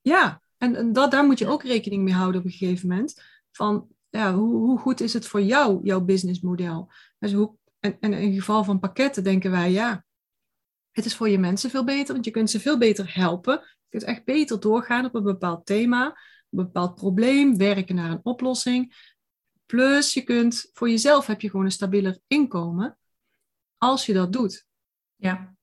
Ja, 0.00 0.42
en, 0.58 0.92
dat, 0.92 1.10
daar 1.10 1.24
moet 1.24 1.38
je 1.38 1.48
ook 1.48 1.62
rekening 1.62 2.02
mee 2.02 2.14
houden 2.14 2.40
op 2.40 2.46
een 2.46 2.52
gegeven 2.52 2.88
moment. 2.88 3.22
Van 3.50 3.88
ja, 4.08 4.34
hoe, 4.34 4.54
hoe 4.54 4.78
goed 4.78 5.00
is 5.00 5.12
het 5.12 5.26
voor 5.26 5.42
jou, 5.42 5.80
jouw 5.82 6.00
businessmodel? 6.00 6.92
Dus 7.18 7.32
hoe, 7.32 7.56
en, 7.82 7.96
en 8.00 8.12
in 8.12 8.34
geval 8.34 8.64
van 8.64 8.78
pakketten 8.78 9.24
denken 9.24 9.50
wij, 9.50 9.70
ja, 9.70 10.04
het 10.90 11.04
is 11.04 11.16
voor 11.16 11.28
je 11.28 11.38
mensen 11.38 11.70
veel 11.70 11.84
beter, 11.84 12.12
want 12.12 12.24
je 12.24 12.30
kunt 12.30 12.50
ze 12.50 12.60
veel 12.60 12.78
beter 12.78 13.14
helpen. 13.14 13.52
Je 13.52 13.98
kunt 13.98 14.02
echt 14.02 14.24
beter 14.24 14.60
doorgaan 14.60 15.04
op 15.04 15.14
een 15.14 15.22
bepaald 15.22 15.66
thema, 15.66 16.06
een 16.06 16.64
bepaald 16.64 16.94
probleem, 16.94 17.56
werken 17.56 17.94
naar 17.94 18.10
een 18.10 18.20
oplossing. 18.22 19.10
Plus, 19.66 20.14
je 20.14 20.22
kunt 20.22 20.70
voor 20.72 20.90
jezelf 20.90 21.26
heb 21.26 21.40
je 21.40 21.50
gewoon 21.50 21.64
een 21.64 21.70
stabieler 21.70 22.18
inkomen 22.26 22.98
als 23.78 24.06
je 24.06 24.12
dat 24.12 24.32
doet. 24.32 24.66
Ja, 25.16 25.54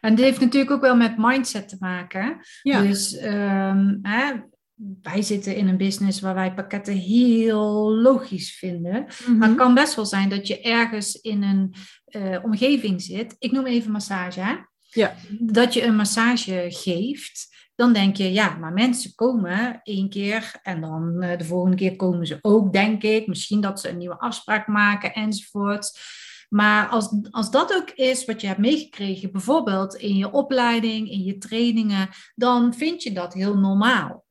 en 0.00 0.14
dit 0.14 0.24
heeft 0.24 0.40
natuurlijk 0.40 0.70
ook 0.70 0.80
wel 0.80 0.96
met 0.96 1.18
mindset 1.18 1.68
te 1.68 1.76
maken. 1.78 2.40
Ja. 2.62 2.82
Dus 2.82 3.22
um, 3.22 3.98
hè, 4.02 4.32
wij 5.02 5.22
zitten 5.22 5.56
in 5.56 5.68
een 5.68 5.76
business 5.76 6.20
waar 6.20 6.34
wij 6.34 6.54
pakketten 6.54 6.94
heel 6.94 7.92
logisch 7.94 8.56
vinden. 8.58 8.92
Maar 8.92 9.08
het 9.26 9.38
mhm. 9.38 9.54
kan 9.54 9.74
best 9.74 9.94
wel 9.94 10.06
zijn 10.06 10.28
dat 10.28 10.46
je 10.46 10.60
ergens 10.60 11.14
in 11.20 11.42
een 11.42 11.74
uh, 12.08 12.44
omgeving 12.44 13.02
zit. 13.02 13.36
Ik 13.38 13.52
noem 13.52 13.66
even 13.66 13.90
massage. 13.90 14.40
Hè? 14.40 14.54
Ja. 14.78 15.14
Dat 15.38 15.74
je 15.74 15.82
een 15.82 15.96
massage 15.96 16.66
geeft. 16.68 17.50
Dan 17.74 17.92
denk 17.92 18.16
je, 18.16 18.32
ja, 18.32 18.56
maar 18.56 18.72
mensen 18.72 19.14
komen 19.14 19.80
één 19.82 20.08
keer 20.08 20.58
en 20.62 20.80
dan 20.80 21.22
uh, 21.24 21.38
de 21.38 21.44
volgende 21.44 21.76
keer 21.76 21.96
komen 21.96 22.26
ze 22.26 22.38
ook, 22.40 22.72
denk 22.72 23.02
ik. 23.02 23.26
Misschien 23.26 23.60
dat 23.60 23.80
ze 23.80 23.88
een 23.88 23.98
nieuwe 23.98 24.18
afspraak 24.18 24.66
maken 24.66 25.14
enzovoort. 25.14 25.98
Maar 26.48 26.88
als, 26.88 27.14
als 27.30 27.50
dat 27.50 27.74
ook 27.74 27.90
is 27.90 28.24
wat 28.24 28.40
je 28.40 28.46
hebt 28.46 28.58
meegekregen, 28.58 29.32
bijvoorbeeld 29.32 29.94
in 29.94 30.16
je 30.16 30.30
opleiding, 30.30 31.10
in 31.10 31.22
je 31.22 31.38
trainingen, 31.38 32.08
dan 32.34 32.74
vind 32.74 33.02
je 33.02 33.12
dat 33.12 33.34
heel 33.34 33.56
normaal. 33.58 34.21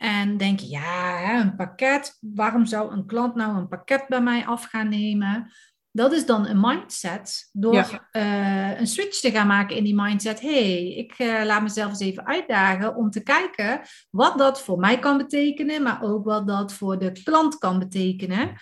En 0.00 0.36
denk 0.36 0.60
je, 0.60 0.68
ja, 0.68 1.40
een 1.40 1.56
pakket, 1.56 2.18
waarom 2.20 2.66
zou 2.66 2.92
een 2.92 3.06
klant 3.06 3.34
nou 3.34 3.56
een 3.56 3.68
pakket 3.68 4.04
bij 4.08 4.20
mij 4.20 4.46
af 4.46 4.64
gaan 4.64 4.88
nemen? 4.88 5.52
Dat 5.90 6.12
is 6.12 6.26
dan 6.26 6.46
een 6.46 6.60
mindset. 6.60 7.48
Door 7.52 8.08
eh, 8.10 8.80
een 8.80 8.86
switch 8.86 9.20
te 9.20 9.30
gaan 9.30 9.46
maken 9.46 9.76
in 9.76 9.84
die 9.84 9.94
mindset. 9.94 10.40
hey, 10.40 10.92
ik 10.92 11.18
uh, 11.18 11.44
laat 11.44 11.62
mezelf 11.62 11.88
eens 11.88 12.00
even 12.00 12.26
uitdagen 12.26 12.96
om 12.96 13.10
te 13.10 13.22
kijken 13.22 13.80
wat 14.10 14.38
dat 14.38 14.62
voor 14.62 14.78
mij 14.78 14.98
kan 14.98 15.18
betekenen, 15.18 15.82
maar 15.82 16.02
ook 16.02 16.24
wat 16.24 16.46
dat 16.46 16.72
voor 16.72 16.98
de 16.98 17.12
klant 17.24 17.58
kan 17.58 17.78
betekenen. 17.78 18.52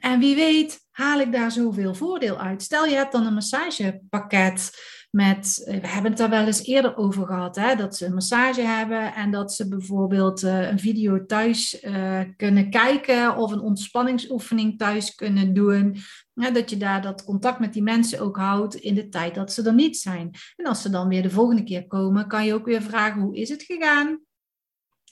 En 0.00 0.18
wie 0.18 0.34
weet 0.34 0.80
haal 0.90 1.20
ik 1.20 1.32
daar 1.32 1.50
zoveel 1.50 1.94
voordeel 1.94 2.38
uit. 2.38 2.62
Stel 2.62 2.86
je 2.86 2.94
hebt 2.94 3.12
dan 3.12 3.26
een 3.26 3.34
massagepakket 3.34 4.70
met, 5.14 5.62
eh, 5.66 5.80
we 5.80 5.88
hebben 5.88 6.10
het 6.10 6.20
daar 6.20 6.30
wel 6.30 6.46
eens 6.46 6.64
eerder 6.64 6.96
over 6.96 7.26
gehad, 7.26 7.56
hè, 7.56 7.74
dat 7.74 7.96
ze 7.96 8.06
een 8.06 8.14
massage 8.14 8.60
hebben 8.60 9.14
en 9.14 9.30
dat 9.30 9.52
ze 9.52 9.68
bijvoorbeeld 9.68 10.42
uh, 10.42 10.70
een 10.70 10.78
video 10.78 11.26
thuis 11.26 11.82
uh, 11.82 12.20
kunnen 12.36 12.70
kijken 12.70 13.36
of 13.36 13.52
een 13.52 13.60
ontspanningsoefening 13.60 14.78
thuis 14.78 15.14
kunnen 15.14 15.54
doen. 15.54 15.96
dat 16.34 16.70
je 16.70 16.76
daar 16.76 17.02
dat 17.02 17.24
contact 17.24 17.58
met 17.58 17.72
die 17.72 17.82
mensen 17.82 18.20
ook 18.20 18.36
houdt 18.36 18.74
in 18.74 18.94
de 18.94 19.08
tijd 19.08 19.34
dat 19.34 19.52
ze 19.52 19.62
er 19.62 19.74
niet 19.74 19.96
zijn. 19.96 20.30
En 20.56 20.66
als 20.66 20.82
ze 20.82 20.90
dan 20.90 21.08
weer 21.08 21.22
de 21.22 21.30
volgende 21.30 21.62
keer 21.62 21.86
komen, 21.86 22.28
kan 22.28 22.44
je 22.44 22.54
ook 22.54 22.66
weer 22.66 22.82
vragen, 22.82 23.20
hoe 23.20 23.36
is 23.36 23.48
het 23.48 23.62
gegaan? 23.62 24.20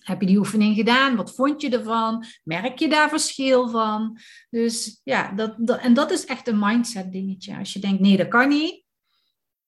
Heb 0.00 0.20
je 0.20 0.26
die 0.26 0.38
oefening 0.38 0.76
gedaan? 0.76 1.16
Wat 1.16 1.34
vond 1.34 1.60
je 1.60 1.70
ervan? 1.70 2.24
Merk 2.44 2.78
je 2.78 2.88
daar 2.88 3.08
verschil 3.08 3.68
van? 3.68 4.18
Dus 4.50 5.00
ja, 5.04 5.32
dat 5.32 5.78
en 5.80 5.94
dat 5.94 6.10
is 6.10 6.24
echt 6.24 6.48
een 6.48 6.58
mindset 6.58 7.12
dingetje. 7.12 7.56
Als 7.56 7.72
je 7.72 7.80
denkt, 7.80 8.00
nee, 8.00 8.16
dat 8.16 8.28
kan 8.28 8.48
niet. 8.48 8.81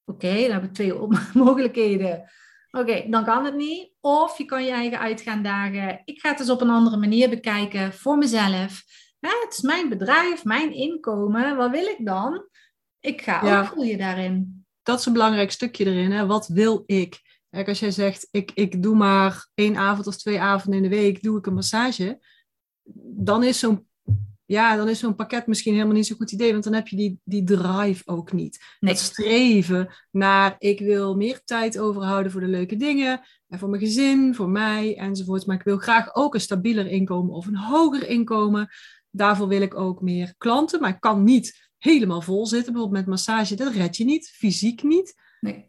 Oké, 0.04 0.32
dan 0.32 0.50
hebben 0.50 0.68
we 0.68 0.74
twee 0.74 0.94
mogelijkheden. 1.44 2.30
Oké, 2.70 3.06
dan 3.08 3.24
kan 3.24 3.44
het 3.44 3.54
niet. 3.54 3.92
Of 4.00 4.38
je 4.38 4.44
kan 4.44 4.64
je 4.64 4.70
eigen 4.70 4.98
uit 4.98 5.20
gaan 5.20 5.42
dagen. 5.42 6.02
Ik 6.04 6.20
ga 6.20 6.30
het 6.30 6.40
eens 6.40 6.50
op 6.50 6.60
een 6.60 6.70
andere 6.70 6.96
manier 6.96 7.28
bekijken 7.28 7.92
voor 7.92 8.18
mezelf. 8.18 8.82
het 9.20 9.46
is 9.50 9.60
mijn 9.60 9.88
bedrijf, 9.88 10.44
mijn 10.44 10.72
inkomen. 10.72 11.56
Wat 11.56 11.70
wil 11.70 11.86
ik 11.86 12.06
dan? 12.06 12.48
Ik 13.00 13.22
ga 13.22 13.60
ook 13.60 13.66
groeien 13.66 13.98
daarin. 13.98 14.64
Dat 14.82 14.98
is 14.98 15.06
een 15.06 15.12
belangrijk 15.12 15.50
stukje 15.50 15.84
erin. 15.84 16.12
Hè? 16.12 16.26
Wat 16.26 16.46
wil 16.46 16.82
ik? 16.86 17.20
Kijk, 17.50 17.68
als 17.68 17.80
jij 17.80 17.90
zegt, 17.90 18.28
ik, 18.30 18.50
ik 18.54 18.82
doe 18.82 18.96
maar 18.96 19.48
één 19.54 19.76
avond 19.76 20.06
of 20.06 20.16
twee 20.16 20.40
avonden 20.40 20.82
in 20.82 20.90
de 20.90 20.96
week, 20.96 21.22
doe 21.22 21.38
ik 21.38 21.46
een 21.46 21.54
massage. 21.54 22.18
Dan 23.16 23.42
is 23.42 23.58
zo'n 23.58 23.88
ja, 24.46 24.76
dan 24.76 24.88
is 24.88 24.98
zo'n 24.98 25.14
pakket 25.14 25.46
misschien 25.46 25.72
helemaal 25.72 25.94
niet 25.94 26.06
zo'n 26.06 26.16
goed 26.16 26.32
idee, 26.32 26.52
want 26.52 26.64
dan 26.64 26.72
heb 26.72 26.88
je 26.88 26.96
die, 26.96 27.20
die 27.24 27.44
drive 27.44 28.02
ook 28.06 28.32
niet. 28.32 28.64
Nee. 28.80 28.92
Dat 28.92 29.02
streven 29.02 29.94
naar, 30.10 30.54
ik 30.58 30.78
wil 30.80 31.16
meer 31.16 31.40
tijd 31.44 31.78
overhouden 31.78 32.32
voor 32.32 32.40
de 32.40 32.46
leuke 32.46 32.76
dingen, 32.76 33.20
en 33.48 33.60
voor 33.60 33.68
mijn 33.68 33.82
gezin, 33.82 34.34
voor 34.34 34.48
mij 34.48 34.96
enzovoort. 34.96 35.46
Maar 35.46 35.56
ik 35.56 35.62
wil 35.62 35.78
graag 35.78 36.14
ook 36.14 36.34
een 36.34 36.40
stabieler 36.40 36.86
inkomen 36.86 37.34
of 37.34 37.46
een 37.46 37.56
hoger 37.56 38.08
inkomen. 38.08 38.68
Daarvoor 39.10 39.48
wil 39.48 39.62
ik 39.62 39.74
ook 39.74 40.00
meer 40.00 40.34
klanten, 40.38 40.80
maar 40.80 40.90
ik 40.90 41.00
kan 41.00 41.24
niet 41.24 41.70
helemaal 41.78 42.20
vol 42.20 42.46
zitten. 42.46 42.72
Bijvoorbeeld 42.72 43.00
met 43.00 43.10
massage, 43.10 43.54
dat 43.54 43.72
red 43.72 43.96
je 43.96 44.04
niet, 44.04 44.28
fysiek 44.28 44.82
niet. 44.82 45.14
Nee. 45.40 45.68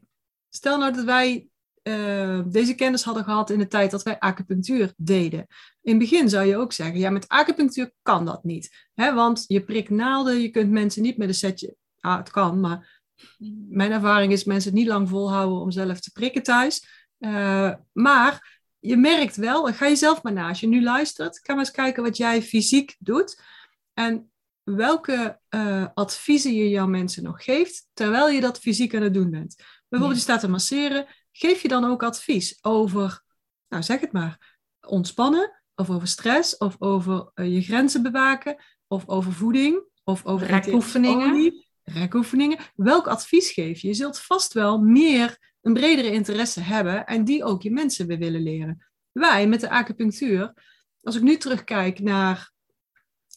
Stel 0.50 0.78
nou 0.78 0.94
dat 0.94 1.06
wij 1.06 1.48
uh, 1.88 2.40
deze 2.46 2.76
kennis 2.76 3.04
hadden 3.04 3.24
gehad 3.24 3.50
in 3.50 3.60
de 3.60 3.68
tijd 3.68 3.92
dat 3.92 4.04
wij 4.04 4.20
acupunctuur 4.20 4.94
deden. 4.98 5.48
In 5.82 6.00
het 6.00 6.00
begin 6.00 6.30
zou 6.30 6.46
je 6.46 6.58
ook 6.58 6.74
zeggen, 6.74 7.00
ja, 7.00 7.10
met 7.10 7.28
acupunctuur 7.28 7.92
kan 8.02 8.26
dat 8.26 8.44
niet. 8.44 8.88
Hè? 8.94 9.14
Want 9.14 9.44
je 9.48 9.64
prikt 9.64 9.90
naalden, 9.90 10.42
je 10.42 10.50
kunt 10.50 10.72
mensen 10.72 11.02
niet 11.02 11.18
met 11.18 11.28
een 11.28 11.34
setje... 11.34 11.76
Ah, 12.00 12.18
het 12.18 12.32
kan, 12.32 12.60
maar 12.60 13.02
mijn 13.70 13.92
ervaring 13.92 14.32
is 14.32 14.44
mensen 14.44 14.70
het 14.70 14.80
niet 14.80 14.88
lang 14.88 15.10
volhouden 15.10 15.60
om 15.60 15.72
zelf 15.72 16.00
te 16.00 16.12
prikken 16.12 16.44
thuis. 16.44 16.88
Uh, 17.20 17.74
maar 17.92 18.62
je 18.80 18.98
merkt 18.98 19.36
wel, 19.36 19.74
ga 19.74 19.86
je 19.86 19.96
zelf 19.96 20.24
maar 20.24 20.34
na. 20.34 20.48
Als 20.48 20.60
je 20.60 20.68
nu 20.68 20.84
luistert, 20.84 21.40
ga 21.44 21.54
maar 21.54 21.64
eens 21.64 21.72
kijken 21.72 22.04
wat 22.04 22.18
jij 22.18 22.42
fysiek 22.42 22.96
doet. 23.00 23.42
En 23.94 24.32
welke 24.64 25.40
uh, 25.50 25.88
adviezen 25.94 26.54
je 26.54 26.70
jouw 26.70 26.88
mensen 26.88 27.24
nog 27.24 27.44
geeft, 27.44 27.88
terwijl 27.94 28.30
je 28.30 28.42
dat 28.42 28.60
fysiek 28.60 28.96
aan 28.96 29.02
het 29.02 29.14
doen 29.14 29.30
bent. 29.30 29.56
Bijvoorbeeld, 29.90 30.20
je 30.20 30.28
staat 30.30 30.40
te 30.40 30.50
masseren 30.50 31.06
geef 31.38 31.62
je 31.62 31.68
dan 31.68 31.86
ook 31.86 32.04
advies 32.04 32.58
over, 32.62 33.22
nou 33.68 33.84
zeg 33.84 34.00
het 34.00 34.12
maar, 34.12 34.58
ontspannen, 34.88 35.62
of 35.76 35.90
over 35.90 36.08
stress, 36.08 36.58
of 36.58 36.76
over 36.80 37.32
uh, 37.36 37.54
je 37.54 37.62
grenzen 37.62 38.04
bewaken, 38.04 38.56
of 38.88 39.08
over 39.08 39.34
voeding, 39.34 39.84
of 40.04 40.26
over 40.26 40.48
rekoefeningen. 40.48 41.64
Rekoefeningen. 41.84 42.58
Welk 42.76 43.08
advies 43.08 43.52
geef 43.52 43.80
je? 43.80 43.88
Je 43.88 43.94
zult 43.94 44.20
vast 44.20 44.54
wel 44.54 44.80
meer, 44.80 45.38
een 45.62 45.74
bredere 45.74 46.12
interesse 46.12 46.62
hebben 46.62 47.06
en 47.06 47.24
die 47.24 47.44
ook 47.44 47.62
je 47.62 47.72
mensen 47.72 48.08
weer 48.08 48.18
willen 48.18 48.44
leren. 48.44 48.86
Wij 49.12 49.48
met 49.48 49.60
de 49.60 49.70
acupunctuur, 49.70 50.54
als 51.02 51.16
ik 51.16 51.22
nu 51.22 51.38
terugkijk 51.38 52.00
naar 52.00 52.52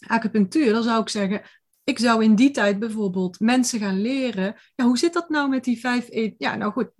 acupunctuur, 0.06 0.72
dan 0.72 0.82
zou 0.82 1.00
ik 1.00 1.08
zeggen, 1.08 1.42
ik 1.84 1.98
zou 1.98 2.24
in 2.24 2.34
die 2.34 2.50
tijd 2.50 2.78
bijvoorbeeld 2.78 3.40
mensen 3.40 3.80
gaan 3.80 4.00
leren, 4.00 4.54
ja, 4.74 4.84
hoe 4.84 4.98
zit 4.98 5.12
dat 5.12 5.28
nou 5.28 5.48
met 5.48 5.64
die 5.64 5.80
vijf, 5.80 6.08
ja, 6.38 6.54
nou 6.54 6.72
goed, 6.72 6.90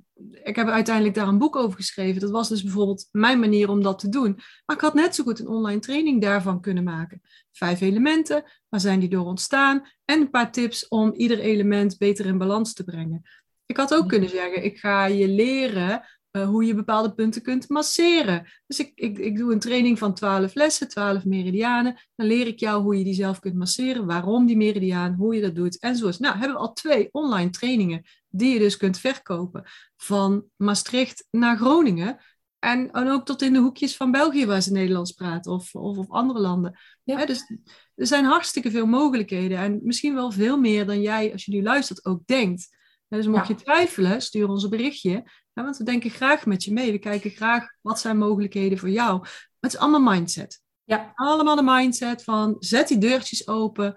ik 0.43 0.57
heb 0.57 0.69
uiteindelijk 0.69 1.15
daar 1.15 1.29
een 1.29 1.39
boek 1.39 1.57
over 1.57 1.77
geschreven. 1.77 2.21
Dat 2.21 2.31
was 2.31 2.49
dus 2.49 2.63
bijvoorbeeld 2.63 3.09
mijn 3.11 3.41
manier 3.41 3.69
om 3.71 3.83
dat 3.83 3.99
te 3.99 4.09
doen. 4.09 4.35
Maar 4.67 4.77
ik 4.77 4.83
had 4.83 4.95
net 4.95 5.15
zo 5.15 5.25
goed 5.25 5.39
een 5.39 5.49
online 5.49 5.81
training 5.81 6.23
daarvan 6.23 6.61
kunnen 6.61 6.85
maken. 6.85 7.21
Vijf 7.53 7.81
elementen, 7.81 8.45
waar 8.69 8.81
zijn 8.81 9.01
die 9.01 9.09
door 9.09 9.25
ontstaan? 9.25 9.89
En 10.05 10.21
een 10.21 10.31
paar 10.31 10.53
tips 10.53 10.89
om 10.89 11.13
ieder 11.13 11.39
element 11.39 11.99
beter 11.99 12.27
in 12.27 12.39
balans 12.39 12.73
te 12.73 12.85
brengen. 12.85 13.23
Ik 13.67 13.77
had 13.77 13.95
ook 13.95 14.09
kunnen 14.09 14.29
zeggen, 14.29 14.65
ik 14.65 14.79
ga 14.79 15.05
je 15.05 15.29
leren 15.29 16.03
uh, 16.33 16.49
hoe 16.49 16.65
je 16.65 16.75
bepaalde 16.75 17.15
punten 17.15 17.43
kunt 17.43 17.69
masseren. 17.69 18.47
Dus 18.67 18.79
ik, 18.79 18.93
ik, 18.95 19.19
ik 19.19 19.37
doe 19.37 19.53
een 19.53 19.59
training 19.59 19.99
van 19.99 20.15
12 20.15 20.55
lessen, 20.55 20.89
12 20.89 21.25
meridianen. 21.25 22.01
Dan 22.15 22.27
leer 22.27 22.47
ik 22.47 22.59
jou 22.59 22.83
hoe 22.83 22.99
je 22.99 23.05
die 23.05 23.15
zelf 23.15 23.41
kunt 23.41 23.55
masseren, 23.55 24.07
waarom 24.07 24.47
die 24.47 24.57
meridiaan, 24.57 25.15
hoe 25.15 25.35
je 25.35 25.41
dat 25.41 25.55
doet 25.55 25.79
enzovoort. 25.79 26.19
Nou, 26.19 26.37
hebben 26.37 26.57
we 26.57 26.63
al 26.63 26.73
twee 26.73 27.09
online 27.13 27.51
trainingen 27.51 28.05
die 28.29 28.53
je 28.53 28.59
dus 28.59 28.77
kunt 28.77 28.99
verkopen. 28.99 29.65
Van 29.97 30.45
Maastricht 30.57 31.27
naar 31.31 31.57
Groningen. 31.57 32.19
En, 32.59 32.91
en 32.91 33.09
ook 33.09 33.25
tot 33.25 33.43
in 33.43 33.53
de 33.53 33.59
hoekjes 33.59 33.97
van 33.97 34.11
België 34.11 34.47
waar 34.47 34.61
ze 34.61 34.73
Nederlands 34.73 35.13
praten 35.13 35.53
of, 35.53 35.75
of, 35.75 35.99
of 35.99 36.11
andere 36.11 36.41
landen. 36.41 36.79
Ja. 37.03 37.27
dus 37.27 37.53
er 37.95 38.07
zijn 38.07 38.25
hartstikke 38.25 38.71
veel 38.71 38.87
mogelijkheden. 38.87 39.59
En 39.59 39.81
misschien 39.83 40.15
wel 40.15 40.33
veel 40.33 40.59
meer 40.59 40.87
dan 40.87 41.01
jij, 41.01 41.33
als 41.33 41.45
je 41.45 41.53
nu 41.53 41.63
luistert, 41.63 42.05
ook 42.05 42.27
denkt. 42.27 42.77
Dus 43.09 43.27
mocht 43.27 43.49
je 43.49 43.55
twijfelen, 43.55 44.23
stuur 44.23 44.49
ons 44.49 44.63
een 44.63 44.71
berichtje. 44.71 45.31
want 45.53 45.77
we 45.77 45.85
denken 45.85 46.11
graag 46.11 46.47
met 46.47 46.65
je 46.65 46.73
mee. 46.73 46.93
We 46.93 46.99
kijken 46.99 47.31
graag 47.31 47.67
wat 47.81 48.01
zijn 48.01 48.19
mogelijkheden 48.19 48.79
voor 48.79 48.91
jou. 48.91 49.27
het 49.61 49.73
is 49.73 49.79
allemaal 49.79 50.15
mindset. 50.15 50.63
Ja. 50.85 51.13
Allemaal 51.15 51.57
de 51.57 51.63
mindset 51.63 52.25
van 52.25 52.57
zet 52.59 52.89
die 52.89 52.99
deurtjes 52.99 53.49
open, 53.49 53.97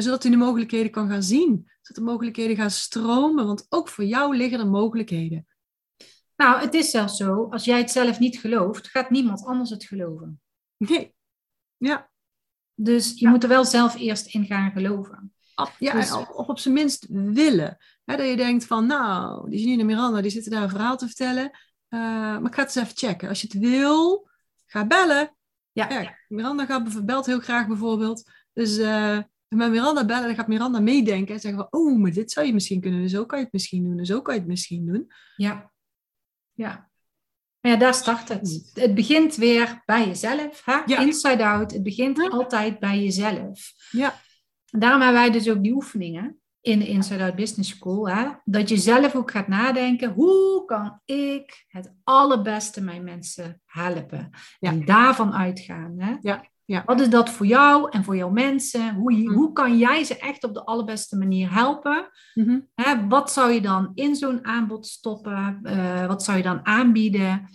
zodat 0.00 0.22
je 0.22 0.30
de 0.30 0.36
mogelijkheden 0.36 0.90
kan 0.90 1.08
gaan 1.08 1.22
zien. 1.22 1.70
Zodat 1.80 2.04
de 2.04 2.10
mogelijkheden 2.10 2.56
gaan 2.56 2.70
stromen. 2.70 3.46
Want 3.46 3.66
ook 3.68 3.88
voor 3.88 4.04
jou 4.04 4.36
liggen 4.36 4.58
er 4.58 4.66
mogelijkheden. 4.66 5.46
Nou, 6.36 6.60
het 6.60 6.74
is 6.74 6.90
zelfs 6.90 7.16
zo, 7.16 7.48
als 7.50 7.64
jij 7.64 7.78
het 7.78 7.90
zelf 7.90 8.18
niet 8.18 8.38
gelooft, 8.38 8.88
gaat 8.88 9.10
niemand 9.10 9.44
anders 9.44 9.70
het 9.70 9.84
geloven. 9.84 10.40
Nee. 10.76 11.14
Ja. 11.76 12.10
Dus 12.74 13.18
je 13.18 13.28
moet 13.28 13.42
er 13.42 13.48
wel 13.48 13.64
zelf 13.64 13.94
eerst 13.94 14.34
in 14.34 14.46
gaan 14.46 14.72
geloven. 14.72 15.34
Ja, 15.78 15.92
dus, 15.92 16.12
of 16.12 16.48
op 16.48 16.58
zijn 16.58 16.74
minst 16.74 17.06
willen. 17.10 17.78
dat 18.04 18.26
je 18.26 18.36
denkt 18.36 18.66
van, 18.66 18.86
nou, 18.86 19.50
die 19.50 19.58
Janine 19.58 19.80
en 19.80 19.86
Miranda, 19.86 20.20
die 20.20 20.30
zitten 20.30 20.52
daar 20.52 20.62
een 20.62 20.68
verhaal 20.68 20.96
te 20.96 21.06
vertellen. 21.06 21.44
Uh, 21.88 22.00
maar 22.00 22.44
ik 22.44 22.54
ga 22.54 22.62
het 22.62 22.76
eens 22.76 22.84
even 22.84 23.08
checken. 23.08 23.28
Als 23.28 23.40
je 23.40 23.46
het 23.46 23.58
wil, 23.58 24.28
ga 24.66 24.86
bellen. 24.86 25.36
Ja. 25.72 25.88
ja 25.88 26.18
Miranda 26.28 26.66
gaat, 26.66 27.06
belt 27.06 27.26
heel 27.26 27.40
graag 27.40 27.66
bijvoorbeeld. 27.66 28.30
Dus 28.52 28.78
uh, 28.78 29.18
met 29.56 29.70
Miranda 29.70 30.04
bellen, 30.04 30.26
dan 30.26 30.34
gaat 30.34 30.48
Miranda 30.48 30.80
meedenken. 30.80 31.34
En 31.34 31.40
zeggen 31.40 31.60
van, 31.70 31.80
oh, 31.80 31.98
maar 31.98 32.12
dit 32.12 32.32
zou 32.32 32.46
je 32.46 32.52
misschien 32.52 32.80
kunnen 32.80 33.00
doen. 33.00 33.08
Zo 33.08 33.26
kan 33.26 33.38
je 33.38 33.44
het 33.44 33.52
misschien 33.52 33.84
doen. 33.84 33.98
En 33.98 34.06
zo 34.06 34.22
kan 34.22 34.34
je 34.34 34.40
het 34.40 34.48
misschien 34.48 34.86
doen. 34.86 35.10
Ja. 35.36 35.72
Ja. 36.52 36.90
Maar 37.60 37.72
ja, 37.72 37.78
daar 37.78 37.94
start 37.94 38.28
het. 38.28 38.70
Het 38.74 38.94
begint 38.94 39.36
weer 39.36 39.82
bij 39.84 40.06
jezelf. 40.06 40.62
Hè? 40.64 40.80
Ja. 40.86 40.98
Inside 40.98 41.44
out. 41.44 41.72
Het 41.72 41.82
begint 41.82 42.30
altijd 42.30 42.78
bij 42.78 43.02
jezelf. 43.02 43.72
Ja. 43.90 44.20
Daarom 44.64 45.00
hebben 45.00 45.20
wij 45.20 45.30
dus 45.30 45.48
ook 45.50 45.62
die 45.62 45.72
oefeningen 45.72 46.40
in 46.60 46.78
de 46.78 46.88
Inside 46.88 47.22
Out 47.22 47.34
Business 47.34 47.70
School. 47.70 48.08
Hè? 48.08 48.30
Dat 48.44 48.68
je 48.68 48.76
zelf 48.76 49.14
ook 49.14 49.30
gaat 49.30 49.48
nadenken, 49.48 50.12
hoe 50.12 50.64
kan 50.64 51.00
ik 51.04 51.64
het 51.68 51.94
allerbeste 52.02 52.82
mijn 52.82 53.04
mensen 53.04 53.62
helpen? 53.64 54.30
En 54.60 54.84
daarvan 54.84 55.34
uitgaan. 55.34 55.94
Hè? 55.98 56.16
Ja. 56.20 56.50
Ja. 56.64 56.82
Wat 56.86 57.00
is 57.00 57.08
dat 57.08 57.30
voor 57.30 57.46
jou 57.46 57.90
en 57.90 58.04
voor 58.04 58.16
jouw 58.16 58.30
mensen? 58.30 58.94
Hoe, 58.94 59.12
mm. 59.12 59.32
hoe 59.32 59.52
kan 59.52 59.78
jij 59.78 60.04
ze 60.04 60.18
echt 60.18 60.44
op 60.44 60.54
de 60.54 60.64
allerbeste 60.64 61.16
manier 61.16 61.52
helpen? 61.52 62.08
Mm 62.34 62.70
wat 63.08 63.32
zou 63.32 63.52
je 63.52 63.60
dan 63.60 63.90
in 63.94 64.16
zo'n 64.16 64.44
aanbod 64.44 64.86
stoppen? 64.86 65.60
Uh, 65.62 66.06
wat 66.06 66.22
zou 66.22 66.36
je 66.36 66.42
dan 66.42 66.66
aanbieden? 66.66 67.48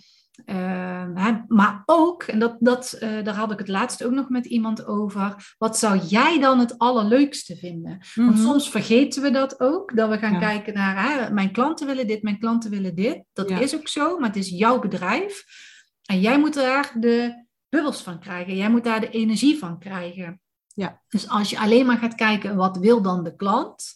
Uh, 0.46 1.36
maar 1.48 1.82
ook, 1.86 2.22
en 2.22 2.38
dat, 2.38 2.56
dat, 2.60 2.98
uh, 3.00 3.24
daar 3.24 3.34
had 3.34 3.52
ik 3.52 3.58
het 3.58 3.68
laatst 3.68 4.04
ook 4.04 4.12
nog 4.12 4.28
met 4.28 4.46
iemand 4.46 4.86
over, 4.86 5.54
wat 5.58 5.78
zou 5.78 5.98
jij 5.98 6.40
dan 6.40 6.58
het 6.58 6.78
allerleukste 6.78 7.56
vinden? 7.56 7.98
Want 8.14 8.34
mhm. 8.34 8.42
soms 8.42 8.70
vergeten 8.70 9.22
we 9.22 9.30
dat 9.30 9.60
ook, 9.60 9.96
dat 9.96 10.08
we 10.08 10.18
gaan 10.18 10.38
kijken 10.38 10.74
naar, 10.74 11.02
hè, 11.02 11.30
mijn 11.30 11.52
klanten 11.52 11.86
willen 11.86 12.06
dit, 12.06 12.22
mijn 12.22 12.38
klanten 12.38 12.70
willen 12.70 12.94
dit. 12.94 13.24
Dat 13.32 13.50
is 13.50 13.74
ook 13.74 13.88
zo, 13.88 14.18
maar 14.18 14.28
het 14.28 14.38
is 14.38 14.48
jouw 14.48 14.78
bedrijf. 14.78 15.44
En 16.04 16.20
jij 16.20 16.38
moet 16.38 16.54
daar 16.54 16.92
de 16.98 17.46
bubbels 17.68 18.02
van 18.02 18.20
krijgen, 18.20 18.56
jij 18.56 18.70
moet 18.70 18.84
daar 18.84 19.00
de 19.00 19.10
energie 19.10 19.58
van 19.58 19.78
krijgen. 19.78 20.40
Ja. 20.66 21.02
Dus 21.08 21.28
als 21.28 21.50
je 21.50 21.58
alleen 21.58 21.86
maar 21.86 21.98
gaat 21.98 22.14
kijken, 22.14 22.56
wat 22.56 22.78
wil 22.78 23.02
dan 23.02 23.24
de 23.24 23.36
klant? 23.36 23.92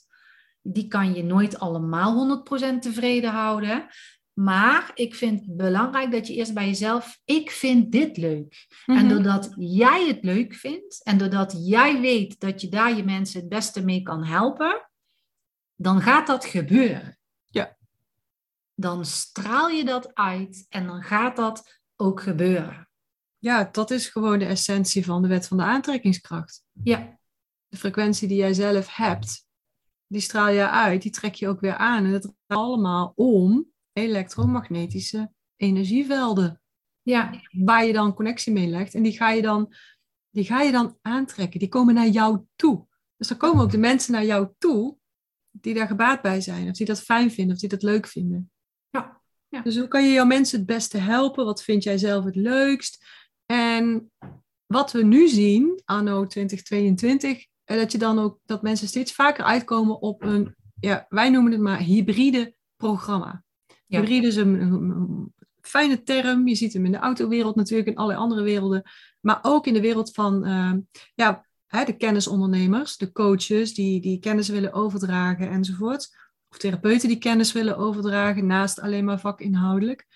Die 0.62 0.88
kan 0.88 1.14
je 1.14 1.24
nooit 1.24 1.58
allemaal 1.58 2.42
100% 2.74 2.78
tevreden 2.78 3.30
houden. 3.30 3.86
Maar 4.32 4.90
ik 4.94 5.14
vind 5.14 5.40
het 5.40 5.56
belangrijk 5.56 6.12
dat 6.12 6.26
je 6.26 6.34
eerst 6.34 6.54
bij 6.54 6.66
jezelf, 6.66 7.20
ik 7.24 7.50
vind 7.50 7.92
dit 7.92 8.16
leuk. 8.16 8.66
En 8.86 8.94
mhm. 8.94 9.08
doordat 9.08 9.54
jij 9.56 10.06
het 10.06 10.22
leuk 10.22 10.54
vindt 10.54 11.02
en 11.02 11.18
doordat 11.18 11.54
jij 11.58 12.00
weet 12.00 12.40
dat 12.40 12.60
je 12.60 12.68
daar 12.68 12.96
je 12.96 13.04
mensen 13.04 13.40
het 13.40 13.48
beste 13.48 13.84
mee 13.84 14.02
kan 14.02 14.24
helpen, 14.24 14.90
dan 15.74 16.00
gaat 16.00 16.26
dat 16.26 16.44
gebeuren. 16.44 17.18
Ja. 17.46 17.76
Dan 18.74 19.04
straal 19.04 19.68
je 19.68 19.84
dat 19.84 20.14
uit 20.14 20.66
en 20.68 20.86
dan 20.86 21.02
gaat 21.02 21.36
dat 21.36 21.80
ook 21.96 22.20
gebeuren. 22.22 22.88
Ja, 23.42 23.68
dat 23.72 23.90
is 23.90 24.06
gewoon 24.06 24.38
de 24.38 24.44
essentie 24.44 25.04
van 25.04 25.22
de 25.22 25.28
wet 25.28 25.48
van 25.48 25.56
de 25.56 25.62
aantrekkingskracht. 25.62 26.64
Ja. 26.82 27.18
De 27.68 27.76
frequentie 27.76 28.28
die 28.28 28.36
jij 28.36 28.54
zelf 28.54 28.94
hebt, 28.94 29.46
die 30.06 30.20
straal 30.20 30.48
je 30.48 30.68
uit, 30.68 31.02
die 31.02 31.10
trek 31.10 31.34
je 31.34 31.48
ook 31.48 31.60
weer 31.60 31.76
aan. 31.76 32.04
En 32.04 32.12
dat 32.12 32.24
gaat 32.24 32.58
allemaal 32.58 33.12
om 33.14 33.66
elektromagnetische 33.92 35.32
energievelden. 35.56 36.62
Ja. 37.02 37.40
Waar 37.50 37.84
je 37.84 37.92
dan 37.92 38.14
connectie 38.14 38.52
mee 38.52 38.66
legt. 38.66 38.94
En 38.94 39.02
die 39.02 39.12
ga, 39.12 39.30
je 39.30 39.42
dan, 39.42 39.74
die 40.30 40.44
ga 40.44 40.60
je 40.60 40.72
dan 40.72 40.98
aantrekken. 41.00 41.58
Die 41.58 41.68
komen 41.68 41.94
naar 41.94 42.08
jou 42.08 42.44
toe. 42.56 42.86
Dus 43.16 43.28
dan 43.28 43.36
komen 43.36 43.64
ook 43.64 43.70
de 43.70 43.78
mensen 43.78 44.12
naar 44.12 44.24
jou 44.24 44.48
toe 44.58 44.96
die 45.50 45.74
daar 45.74 45.86
gebaat 45.86 46.22
bij 46.22 46.40
zijn. 46.40 46.68
Of 46.68 46.76
die 46.76 46.86
dat 46.86 47.02
fijn 47.02 47.30
vinden, 47.30 47.54
of 47.54 47.60
die 47.60 47.68
dat 47.68 47.82
leuk 47.82 48.06
vinden. 48.06 48.50
Ja. 48.90 49.20
ja. 49.48 49.62
Dus 49.62 49.76
hoe 49.76 49.88
kan 49.88 50.04
je 50.04 50.12
jouw 50.12 50.26
mensen 50.26 50.58
het 50.58 50.66
beste 50.66 50.98
helpen? 50.98 51.44
Wat 51.44 51.62
vind 51.62 51.82
jij 51.82 51.98
zelf 51.98 52.24
het 52.24 52.36
leukst? 52.36 53.04
En 53.52 54.12
wat 54.66 54.92
we 54.92 55.02
nu 55.02 55.28
zien, 55.28 55.80
anno 55.84 56.26
2022, 56.26 57.46
eh, 57.64 57.76
dat 57.76 57.92
je 57.92 57.98
dan 57.98 58.18
ook 58.18 58.38
dat 58.44 58.62
mensen 58.62 58.88
steeds 58.88 59.12
vaker 59.12 59.44
uitkomen 59.44 60.00
op 60.00 60.22
een, 60.22 60.54
ja, 60.80 61.06
wij 61.08 61.30
noemen 61.30 61.52
het 61.52 61.60
maar 61.60 61.78
hybride 61.78 62.54
programma. 62.76 63.44
Ja. 63.86 63.98
Hybride 63.98 64.26
is 64.26 64.36
een, 64.36 65.32
fijne 65.60 66.02
term. 66.02 66.48
Je 66.48 66.54
ziet 66.54 66.72
hem 66.72 66.84
in 66.84 66.92
de 66.92 66.98
autowereld 66.98 67.56
natuurlijk, 67.56 67.88
in 67.88 67.96
allerlei 67.96 68.20
andere 68.20 68.42
werelden. 68.42 68.82
Maar 69.20 69.38
ook 69.42 69.66
in 69.66 69.74
de 69.74 69.80
wereld 69.80 70.14
van 70.14 70.48
uh, 70.48 70.72
ja, 71.14 71.46
hè, 71.66 71.84
de 71.84 71.96
kennisondernemers, 71.96 72.96
de 72.96 73.12
coaches 73.12 73.74
die, 73.74 74.00
die 74.00 74.18
kennis 74.18 74.48
willen 74.48 74.72
overdragen 74.72 75.50
enzovoort. 75.50 76.16
Of 76.48 76.58
therapeuten 76.58 77.08
die 77.08 77.18
kennis 77.18 77.52
willen 77.52 77.76
overdragen 77.76 78.46
naast 78.46 78.80
alleen 78.80 79.04
maar 79.04 79.20
vakinhoudelijk. 79.20 80.06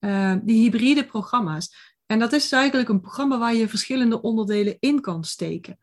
Uh, 0.00 0.34
die 0.42 0.62
hybride 0.62 1.04
programma's. 1.04 1.87
En 2.10 2.18
dat 2.18 2.32
is 2.32 2.52
eigenlijk 2.52 2.88
een 2.88 3.00
programma 3.00 3.38
waar 3.38 3.54
je 3.54 3.68
verschillende 3.68 4.20
onderdelen 4.22 4.76
in 4.78 5.00
kan 5.00 5.24
steken. 5.24 5.78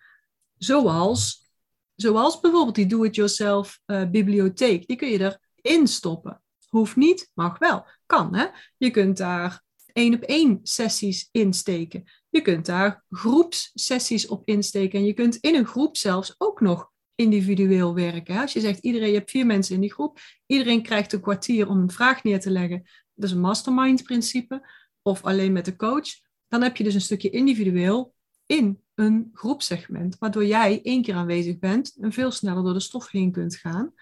Zoals, 0.57 1.49
zoals 1.95 2.39
bijvoorbeeld 2.39 2.75
die 2.75 2.85
do-it-yourself 2.85 3.79
uh, 3.85 4.09
bibliotheek. 4.09 4.87
Die 4.87 4.97
kun 4.97 5.09
je 5.09 5.39
erin 5.61 5.87
stoppen. 5.87 6.41
Hoeft 6.69 6.95
niet, 6.95 7.31
mag 7.33 7.57
wel. 7.57 7.85
Kan, 8.05 8.35
hè? 8.35 8.45
Je 8.77 8.91
kunt 8.91 9.17
daar 9.17 9.63
één 9.93 10.13
op 10.13 10.21
één 10.21 10.59
sessies 10.63 11.29
insteken. 11.31 12.03
Je 12.29 12.41
kunt 12.41 12.65
daar 12.65 13.03
groepssessies 13.09 14.27
op 14.27 14.47
insteken. 14.47 14.99
En 14.99 15.05
je 15.05 15.13
kunt 15.13 15.35
in 15.35 15.55
een 15.55 15.67
groep 15.67 15.97
zelfs 15.97 16.35
ook 16.37 16.61
nog 16.61 16.91
individueel 17.15 17.93
werken. 17.93 18.41
Als 18.41 18.53
je 18.53 18.59
zegt, 18.59 18.79
iedereen, 18.79 19.09
je 19.09 19.17
hebt 19.17 19.31
vier 19.31 19.45
mensen 19.45 19.75
in 19.75 19.81
die 19.81 19.93
groep. 19.93 20.19
Iedereen 20.45 20.81
krijgt 20.81 21.13
een 21.13 21.21
kwartier 21.21 21.67
om 21.67 21.79
een 21.79 21.91
vraag 21.91 22.23
neer 22.23 22.39
te 22.39 22.51
leggen. 22.51 22.83
Dat 23.13 23.29
is 23.29 23.31
een 23.31 23.39
mastermind 23.41 24.03
principe. 24.03 24.69
Of 25.07 25.23
alleen 25.23 25.51
met 25.51 25.65
de 25.65 25.75
coach. 25.75 26.07
Dan 26.47 26.61
heb 26.61 26.77
je 26.77 26.83
dus 26.83 26.93
een 26.93 27.01
stukje 27.01 27.29
individueel 27.29 28.13
in 28.45 28.81
een 28.95 29.29
groepsegment. 29.33 30.17
Waardoor 30.17 30.45
jij 30.45 30.81
één 30.83 31.01
keer 31.01 31.15
aanwezig 31.15 31.59
bent 31.59 31.95
en 32.01 32.11
veel 32.11 32.31
sneller 32.31 32.63
door 32.63 32.73
de 32.73 32.79
stof 32.79 33.11
heen 33.11 33.31
kunt 33.31 33.55
gaan. 33.55 33.93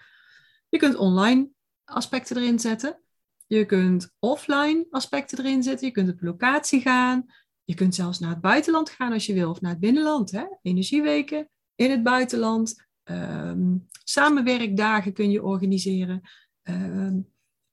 Je 0.68 0.78
kunt 0.78 0.96
online 0.96 1.48
aspecten 1.84 2.36
erin 2.36 2.58
zetten. 2.58 3.00
Je 3.46 3.64
kunt 3.64 4.14
offline 4.18 4.86
aspecten 4.90 5.38
erin 5.38 5.62
zetten. 5.62 5.86
Je 5.86 5.92
kunt 5.92 6.08
op 6.08 6.22
locatie 6.22 6.80
gaan. 6.80 7.26
Je 7.64 7.74
kunt 7.74 7.94
zelfs 7.94 8.18
naar 8.18 8.30
het 8.30 8.40
buitenland 8.40 8.90
gaan 8.90 9.12
als 9.12 9.26
je 9.26 9.34
wil, 9.34 9.50
of 9.50 9.60
naar 9.60 9.70
het 9.70 9.80
binnenland. 9.80 10.30
Hè? 10.30 10.44
Energieweken 10.62 11.48
in 11.74 11.90
het 11.90 12.02
buitenland. 12.02 12.84
Ehm, 13.02 13.76
samenwerkdagen 14.04 15.12
kun 15.12 15.30
je 15.30 15.42
organiseren. 15.42 16.20
Ehm, 16.62 17.20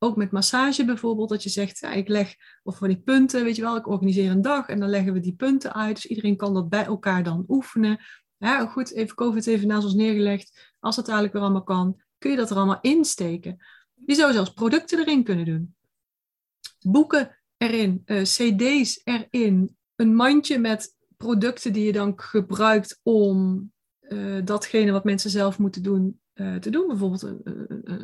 ook 0.03 0.15
met 0.15 0.31
massage 0.31 0.85
bijvoorbeeld, 0.85 1.29
dat 1.29 1.43
je 1.43 1.49
zegt, 1.49 1.79
ja, 1.79 1.91
ik 1.91 2.07
leg, 2.07 2.35
of 2.63 2.77
voor 2.77 2.87
die 2.87 3.01
punten, 3.01 3.43
weet 3.43 3.55
je 3.55 3.61
wel, 3.61 3.75
ik 3.75 3.87
organiseer 3.87 4.31
een 4.31 4.41
dag 4.41 4.67
en 4.67 4.79
dan 4.79 4.89
leggen 4.89 5.13
we 5.13 5.19
die 5.19 5.35
punten 5.35 5.73
uit. 5.73 5.95
Dus 5.95 6.05
iedereen 6.05 6.37
kan 6.37 6.53
dat 6.53 6.69
bij 6.69 6.85
elkaar 6.85 7.23
dan 7.23 7.43
oefenen. 7.47 7.99
Goed, 8.67 8.93
even 8.93 9.15
COVID 9.15 9.47
even 9.47 9.67
naast 9.67 9.83
ons 9.83 9.93
neergelegd. 9.93 10.73
Als 10.79 10.95
het 10.95 11.05
eigenlijk 11.05 11.35
weer 11.35 11.43
allemaal 11.43 11.63
kan, 11.63 12.01
kun 12.17 12.31
je 12.31 12.37
dat 12.37 12.49
er 12.49 12.55
allemaal 12.55 12.81
insteken. 12.81 13.57
Je 14.05 14.15
zou 14.15 14.33
zelfs 14.33 14.53
producten 14.53 14.99
erin 14.99 15.23
kunnen 15.23 15.45
doen. 15.45 15.75
Boeken 16.79 17.37
erin, 17.57 18.01
uh, 18.05 18.21
cd's 18.21 19.01
erin, 19.03 19.77
een 19.95 20.15
mandje 20.15 20.57
met 20.59 20.95
producten 21.17 21.73
die 21.73 21.85
je 21.85 21.91
dan 21.91 22.13
gebruikt 22.15 22.99
om 23.03 23.71
uh, 24.01 24.41
datgene 24.43 24.91
wat 24.91 25.03
mensen 25.03 25.29
zelf 25.29 25.57
moeten 25.57 25.83
doen, 25.83 26.21
uh, 26.33 26.55
te 26.55 26.69
doen. 26.69 26.87
Bijvoorbeeld 26.87 27.21
een, 27.21 27.41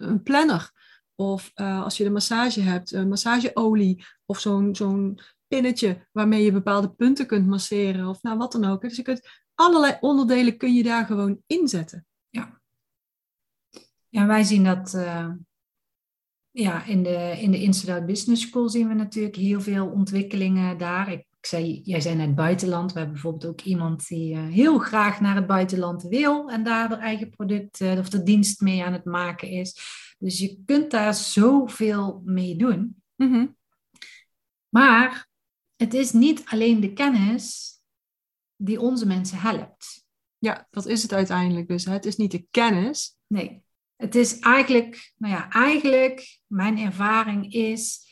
een 0.09 0.23
planner. 0.23 0.71
Of 1.19 1.51
als 1.55 1.97
je 1.97 2.03
de 2.03 2.09
massage 2.09 2.61
hebt, 2.61 2.91
een 2.91 3.07
massageolie. 3.07 4.05
Of 4.25 4.39
zo'n 4.39 4.75
zo'n 4.75 5.19
pinnetje 5.47 6.07
waarmee 6.11 6.43
je 6.43 6.51
bepaalde 6.51 6.89
punten 6.89 7.27
kunt 7.27 7.47
masseren. 7.47 8.07
Of 8.07 8.21
nou, 8.21 8.37
wat 8.37 8.51
dan 8.51 8.65
ook. 8.65 8.81
Dus 8.81 8.95
je 8.95 9.01
kunt 9.01 9.29
allerlei 9.55 9.97
onderdelen 9.99 10.57
kun 10.57 10.73
je 10.73 10.83
daar 10.83 11.05
gewoon 11.05 11.41
inzetten. 11.45 12.05
Ja. 12.29 12.61
Ja, 14.09 14.25
wij 14.25 14.43
zien 14.43 14.63
dat 14.63 14.91
ja, 16.51 16.83
in 16.83 17.03
de, 17.03 17.37
in 17.39 17.51
de 17.51 17.61
Inside 17.61 18.05
Business 18.05 18.47
School 18.47 18.69
zien 18.69 18.87
we 18.87 18.93
natuurlijk 18.93 19.35
heel 19.35 19.61
veel 19.61 19.87
ontwikkelingen 19.87 20.77
daar. 20.77 21.11
Ik, 21.11 21.25
zei, 21.41 21.81
jij 21.83 22.01
zei 22.01 22.19
het 22.19 22.35
buitenland. 22.35 22.91
We 22.91 22.97
hebben 22.97 23.13
bijvoorbeeld 23.13 23.51
ook 23.51 23.61
iemand 23.61 24.07
die 24.07 24.37
heel 24.37 24.77
graag 24.77 25.21
naar 25.21 25.35
het 25.35 25.47
buitenland 25.47 26.03
wil 26.03 26.49
en 26.49 26.63
daar 26.63 26.89
haar 26.89 26.99
eigen 26.99 27.29
product 27.29 27.81
of 27.81 28.09
de 28.09 28.23
dienst 28.23 28.61
mee 28.61 28.83
aan 28.83 28.93
het 28.93 29.05
maken 29.05 29.49
is. 29.49 29.75
Dus 30.17 30.39
je 30.39 30.63
kunt 30.65 30.91
daar 30.91 31.13
zoveel 31.13 32.21
mee 32.25 32.55
doen. 32.55 33.01
Mm-hmm. 33.15 33.57
Maar 34.69 35.29
het 35.75 35.93
is 35.93 36.11
niet 36.11 36.45
alleen 36.45 36.79
de 36.79 36.93
kennis 36.93 37.75
die 38.55 38.79
onze 38.81 39.05
mensen 39.05 39.37
helpt. 39.37 40.05
Ja, 40.37 40.67
dat 40.69 40.85
is 40.85 41.01
het 41.01 41.13
uiteindelijk 41.13 41.67
dus. 41.67 41.85
Het 41.85 42.05
is 42.05 42.15
niet 42.15 42.31
de 42.31 42.47
kennis. 42.51 43.17
Nee, 43.27 43.63
het 43.95 44.15
is 44.15 44.39
eigenlijk, 44.39 45.13
nou 45.17 45.33
ja, 45.33 45.49
eigenlijk, 45.49 46.39
mijn 46.47 46.77
ervaring 46.77 47.53
is 47.53 48.05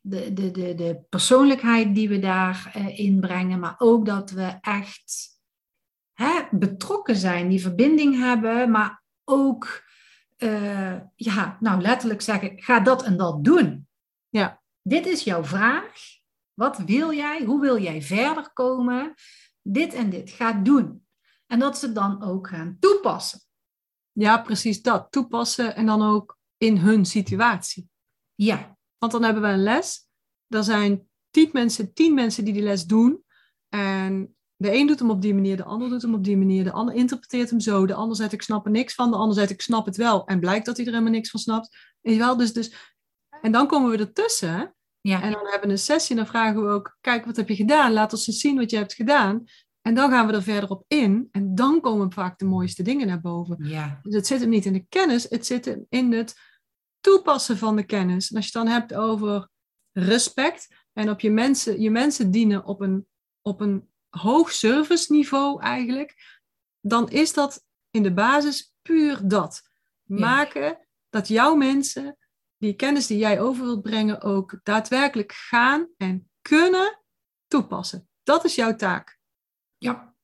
de, 0.00 0.32
de, 0.32 0.50
de, 0.50 0.74
de 0.74 1.00
persoonlijkheid 1.08 1.94
die 1.94 2.08
we 2.08 2.18
daarin 2.18 2.82
uh, 2.82 2.98
inbrengen, 2.98 3.58
maar 3.58 3.74
ook 3.78 4.06
dat 4.06 4.30
we 4.30 4.58
echt 4.60 5.30
hè, 6.12 6.42
betrokken 6.50 7.16
zijn, 7.16 7.48
die 7.48 7.60
verbinding 7.60 8.18
hebben, 8.18 8.70
maar 8.70 9.02
ook, 9.24 9.90
uh, 10.42 11.00
ja, 11.14 11.56
nou 11.60 11.80
letterlijk 11.80 12.20
zeggen, 12.20 12.62
ga 12.62 12.80
dat 12.80 13.02
en 13.02 13.16
dat 13.16 13.44
doen. 13.44 13.88
Ja. 14.28 14.62
Dit 14.82 15.06
is 15.06 15.24
jouw 15.24 15.44
vraag. 15.44 15.92
Wat 16.54 16.78
wil 16.78 17.12
jij? 17.12 17.44
Hoe 17.44 17.60
wil 17.60 17.78
jij 17.78 18.02
verder 18.02 18.52
komen? 18.52 19.14
Dit 19.62 19.94
en 19.94 20.10
dit. 20.10 20.30
Ga 20.30 20.52
doen. 20.52 21.06
En 21.46 21.58
dat 21.58 21.78
ze 21.78 21.92
dan 21.92 22.22
ook 22.22 22.48
gaan 22.48 22.76
toepassen. 22.80 23.40
Ja, 24.12 24.42
precies 24.42 24.82
dat. 24.82 25.06
Toepassen 25.10 25.76
en 25.76 25.86
dan 25.86 26.02
ook 26.02 26.38
in 26.56 26.76
hun 26.76 27.04
situatie. 27.04 27.88
Ja. 28.34 28.78
Want 28.98 29.12
dan 29.12 29.22
hebben 29.22 29.42
we 29.42 29.48
een 29.48 29.62
les. 29.62 30.08
Er 30.48 30.64
zijn 30.64 31.08
tien 31.30 31.50
mensen, 31.52 31.92
tien 31.92 32.14
mensen 32.14 32.44
die 32.44 32.52
die 32.52 32.62
les 32.62 32.84
doen. 32.84 33.24
En 33.68 34.36
de 34.62 34.74
een 34.74 34.86
doet 34.86 34.98
hem 34.98 35.10
op 35.10 35.22
die 35.22 35.34
manier, 35.34 35.56
de 35.56 35.64
ander 35.64 35.88
doet 35.88 36.02
hem 36.02 36.14
op 36.14 36.24
die 36.24 36.36
manier. 36.36 36.64
De 36.64 36.72
ander 36.72 36.94
interpreteert 36.94 37.50
hem 37.50 37.60
zo. 37.60 37.86
De 37.86 37.94
ander 37.94 38.16
zegt 38.16 38.32
ik 38.32 38.42
snap 38.42 38.64
er 38.64 38.70
niks 38.70 38.94
van. 38.94 39.10
De 39.10 39.16
ander 39.16 39.36
zegt 39.36 39.50
ik 39.50 39.62
snap 39.62 39.86
het 39.86 39.96
wel. 39.96 40.26
En 40.26 40.40
blijkt 40.40 40.66
dat 40.66 40.76
hij 40.76 40.86
er 40.86 40.92
helemaal 40.92 41.12
niks 41.12 41.30
van 41.30 41.40
snapt. 41.40 41.76
En, 42.02 42.18
wel, 42.18 42.36
dus, 42.36 42.52
dus, 42.52 42.74
en 43.40 43.52
dan 43.52 43.66
komen 43.66 43.90
we 43.90 43.98
ertussen. 43.98 44.74
Ja. 45.00 45.22
En 45.22 45.32
dan 45.32 45.46
hebben 45.46 45.68
we 45.68 45.74
een 45.74 45.78
sessie 45.78 46.10
en 46.10 46.22
dan 46.22 46.30
vragen 46.30 46.62
we 46.62 46.68
ook, 46.68 46.96
kijk 47.00 47.24
wat 47.24 47.36
heb 47.36 47.48
je 47.48 47.54
gedaan? 47.54 47.92
Laat 47.92 48.12
ons 48.12 48.26
eens 48.26 48.40
zien 48.40 48.56
wat 48.56 48.70
je 48.70 48.76
hebt 48.76 48.94
gedaan. 48.94 49.44
En 49.80 49.94
dan 49.94 50.10
gaan 50.10 50.26
we 50.26 50.32
er 50.32 50.42
verder 50.42 50.70
op 50.70 50.84
in. 50.86 51.28
En 51.30 51.54
dan 51.54 51.80
komen 51.80 52.12
vaak 52.12 52.38
de 52.38 52.44
mooiste 52.44 52.82
dingen 52.82 53.06
naar 53.06 53.20
boven. 53.20 53.56
Ja. 53.60 53.98
Dus 54.02 54.14
het 54.14 54.26
zit 54.26 54.40
hem 54.40 54.48
niet 54.48 54.64
in 54.64 54.72
de 54.72 54.86
kennis, 54.88 55.26
het 55.28 55.46
zit 55.46 55.64
hem 55.64 55.86
in 55.88 56.12
het 56.12 56.34
toepassen 57.00 57.58
van 57.58 57.76
de 57.76 57.84
kennis. 57.84 58.30
En 58.30 58.36
als 58.36 58.48
je 58.48 58.58
het 58.58 58.66
dan 58.66 58.74
hebt 58.74 58.94
over 58.94 59.48
respect 59.92 60.68
en 60.92 61.10
op 61.10 61.20
je 61.20 61.30
mensen, 61.30 61.80
je 61.80 61.90
mensen 61.90 62.30
dienen 62.30 62.64
op 62.64 62.80
een, 62.80 63.06
op 63.40 63.60
een 63.60 63.91
hoog 64.20 64.52
serviceniveau 64.52 65.62
eigenlijk, 65.62 66.40
dan 66.80 67.10
is 67.10 67.32
dat 67.32 67.64
in 67.90 68.02
de 68.02 68.12
basis 68.12 68.74
puur 68.82 69.28
dat. 69.28 69.70
Maken 70.02 70.86
dat 71.10 71.28
jouw 71.28 71.54
mensen 71.54 72.16
die 72.56 72.74
kennis 72.74 73.06
die 73.06 73.18
jij 73.18 73.40
over 73.40 73.64
wilt 73.64 73.82
brengen 73.82 74.22
ook 74.22 74.60
daadwerkelijk 74.62 75.32
gaan 75.32 75.88
en 75.96 76.30
kunnen 76.42 77.02
toepassen. 77.46 78.08
Dat 78.22 78.44
is 78.44 78.54
jouw 78.54 78.76
taak. 78.76 79.18
Ja. 79.78 80.14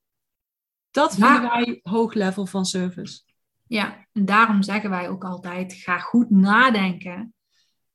Dat 0.91 1.15
vinden 1.15 1.43
wij 1.43 1.81
hoog 1.83 2.15
level 2.15 2.47
van 2.47 2.65
service. 2.65 3.23
Ja, 3.67 4.07
en 4.13 4.25
daarom 4.25 4.63
zeggen 4.63 4.91
wij 4.91 5.09
ook 5.09 5.25
altijd: 5.25 5.73
ga 5.73 5.99
goed 5.99 6.31
nadenken 6.31 7.35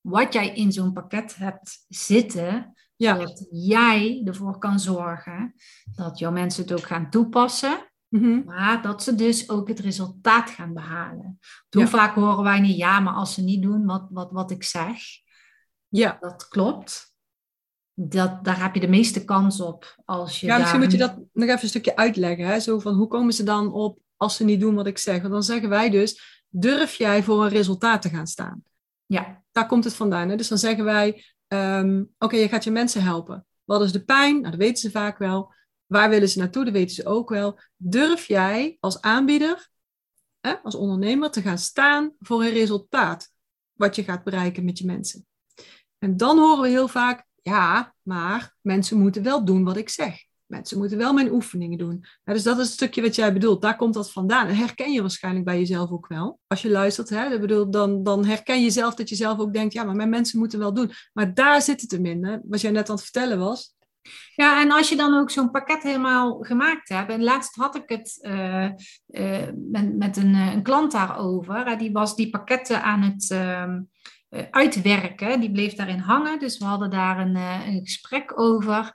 wat 0.01 0.33
jij 0.33 0.55
in 0.55 0.71
zo'n 0.71 0.93
pakket 0.93 1.35
hebt 1.35 1.85
zitten, 1.87 2.73
ja. 2.95 3.15
zodat 3.15 3.47
jij 3.51 4.21
ervoor 4.25 4.57
kan 4.57 4.79
zorgen 4.79 5.53
dat 5.95 6.19
jouw 6.19 6.31
mensen 6.31 6.63
het 6.63 6.73
ook 6.73 6.87
gaan 6.87 7.09
toepassen, 7.09 7.91
mm-hmm. 8.09 8.43
maar 8.45 8.81
dat 8.81 9.03
ze 9.03 9.15
dus 9.15 9.49
ook 9.49 9.67
het 9.67 9.79
resultaat 9.79 10.49
gaan 10.49 10.73
behalen. 10.73 11.39
Hoe 11.69 11.81
Ja. 11.81 11.87
vaak 11.87 12.15
horen 12.15 12.43
wij 12.43 12.59
niet, 12.59 12.77
ja, 12.77 12.99
maar 12.99 13.13
als 13.13 13.33
ze 13.33 13.41
niet 13.41 13.61
doen 13.61 13.85
wat, 13.85 14.07
wat, 14.09 14.31
wat 14.31 14.51
ik 14.51 14.63
zeg, 14.63 14.97
Ja, 15.87 16.17
dat 16.19 16.47
klopt. 16.47 17.11
Dat, 17.95 18.43
daar 18.43 18.61
heb 18.61 18.73
je 18.73 18.79
de 18.79 18.87
meeste 18.87 19.25
kans 19.25 19.61
op 19.61 20.01
als 20.05 20.39
je 20.39 20.45
ja 20.45 20.57
misschien 20.57 20.79
daar 20.79 20.89
moet 20.89 20.99
je 20.99 21.05
dat 21.05 21.15
nog 21.33 21.49
even 21.49 21.61
een 21.63 21.67
stukje 21.69 21.95
uitleggen. 21.95 22.45
Hè? 22.45 22.59
Zo 22.59 22.79
van, 22.79 22.93
hoe 22.93 23.07
komen 23.07 23.33
ze 23.33 23.43
dan 23.43 23.71
op 23.73 23.99
als 24.17 24.35
ze 24.35 24.43
niet 24.43 24.59
doen 24.59 24.75
wat 24.75 24.87
ik 24.87 24.97
zeg? 24.97 25.19
Want 25.21 25.33
dan 25.33 25.43
zeggen 25.43 25.69
wij 25.69 25.89
dus, 25.89 26.43
durf 26.49 26.95
jij 26.95 27.23
voor 27.23 27.43
een 27.43 27.49
resultaat 27.49 28.01
te 28.01 28.09
gaan 28.09 28.27
staan? 28.27 28.63
Ja, 29.05 29.43
Daar 29.51 29.67
komt 29.67 29.83
het 29.83 29.93
vandaan. 29.93 30.29
Hè? 30.29 30.35
Dus 30.35 30.47
dan 30.47 30.57
zeggen 30.57 30.83
wij, 30.83 31.23
ehm, 31.53 32.03
oké, 32.17 32.35
je 32.35 32.47
gaat 32.47 32.63
je 32.63 32.71
mensen 32.71 33.03
helpen. 33.03 33.45
Wat 33.63 33.81
is 33.81 33.91
de 33.91 34.03
pijn? 34.03 34.35
Nou, 34.35 34.49
dat 34.49 34.59
weten 34.59 34.77
ze 34.77 34.91
vaak 34.91 35.17
wel. 35.17 35.53
Waar 35.85 36.09
willen 36.09 36.29
ze 36.29 36.39
naartoe? 36.39 36.63
Dat 36.63 36.73
weten 36.73 36.95
ze 36.95 37.05
ook 37.05 37.29
wel. 37.29 37.59
Durf 37.75 38.25
jij 38.25 38.77
als 38.79 39.01
aanbieder, 39.01 39.69
hè, 40.39 40.53
als 40.53 40.75
ondernemer, 40.75 41.31
te 41.31 41.41
gaan 41.41 41.57
staan 41.57 42.13
voor 42.19 42.43
een 42.43 42.53
resultaat 42.53 43.31
wat 43.73 43.95
je 43.95 44.03
gaat 44.03 44.23
bereiken 44.23 44.65
met 44.65 44.77
je 44.77 44.85
mensen? 44.85 45.27
En 45.97 46.17
dan 46.17 46.37
horen 46.37 46.61
we 46.61 46.69
heel 46.69 46.87
vaak, 46.87 47.25
ja, 47.41 47.95
maar 48.01 48.55
mensen 48.61 48.97
moeten 48.97 49.23
wel 49.23 49.45
doen 49.45 49.63
wat 49.63 49.77
ik 49.77 49.89
zeg. 49.89 50.25
Mensen 50.53 50.77
moeten 50.77 50.97
wel 50.97 51.13
mijn 51.13 51.31
oefeningen 51.31 51.77
doen. 51.77 52.05
Ja, 52.23 52.33
dus 52.33 52.43
dat 52.43 52.57
is 52.57 52.65
het 52.65 52.73
stukje 52.73 53.01
wat 53.01 53.15
jij 53.15 53.33
bedoelt. 53.33 53.61
Daar 53.61 53.75
komt 53.75 53.93
dat 53.93 54.11
vandaan. 54.11 54.47
En 54.47 54.55
herken 54.55 54.91
je 54.91 55.01
waarschijnlijk 55.01 55.45
bij 55.45 55.59
jezelf 55.59 55.91
ook 55.91 56.07
wel. 56.07 56.39
Als 56.47 56.61
je 56.61 56.69
luistert, 56.69 57.09
hè, 57.09 57.39
bedoel, 57.39 57.71
dan, 57.71 58.03
dan 58.03 58.25
herken 58.25 58.61
je 58.61 58.69
zelf 58.69 58.95
dat 58.95 59.09
je 59.09 59.15
zelf 59.15 59.39
ook 59.39 59.53
denkt, 59.53 59.73
ja, 59.73 59.83
maar 59.83 59.95
mijn 59.95 60.09
mensen 60.09 60.39
moeten 60.39 60.59
wel 60.59 60.73
doen. 60.73 60.91
Maar 61.13 61.33
daar 61.33 61.61
zit 61.61 61.81
het 61.81 61.91
hem 61.91 62.05
in. 62.05 62.41
Wat 62.43 62.61
jij 62.61 62.71
net 62.71 62.89
aan 62.89 62.95
het 62.95 63.03
vertellen 63.03 63.39
was. 63.39 63.75
Ja, 64.35 64.61
en 64.61 64.71
als 64.71 64.89
je 64.89 64.95
dan 64.95 65.13
ook 65.13 65.31
zo'n 65.31 65.51
pakket 65.51 65.83
helemaal 65.83 66.37
gemaakt 66.39 66.89
hebt. 66.89 67.11
En 67.11 67.23
laatst 67.23 67.55
had 67.55 67.75
ik 67.75 67.89
het 67.89 68.17
eh, 68.21 68.65
eh, 69.07 69.53
met, 69.71 69.97
met 69.97 70.17
een, 70.17 70.33
eh, 70.33 70.53
een 70.53 70.63
klant 70.63 70.91
daarover. 70.91 71.77
Die 71.77 71.91
was 71.91 72.15
die 72.15 72.29
pakketten 72.29 72.83
aan 72.83 73.01
het 73.01 73.31
ehm, 73.31 73.81
eh, 74.29 74.43
uitwerken. 74.51 75.39
Die 75.39 75.51
bleef 75.51 75.73
daarin 75.73 75.99
hangen. 75.99 76.39
Dus 76.39 76.57
we 76.57 76.65
hadden 76.65 76.89
daar 76.89 77.19
een, 77.19 77.35
een 77.35 77.79
gesprek 77.83 78.39
over. 78.39 78.93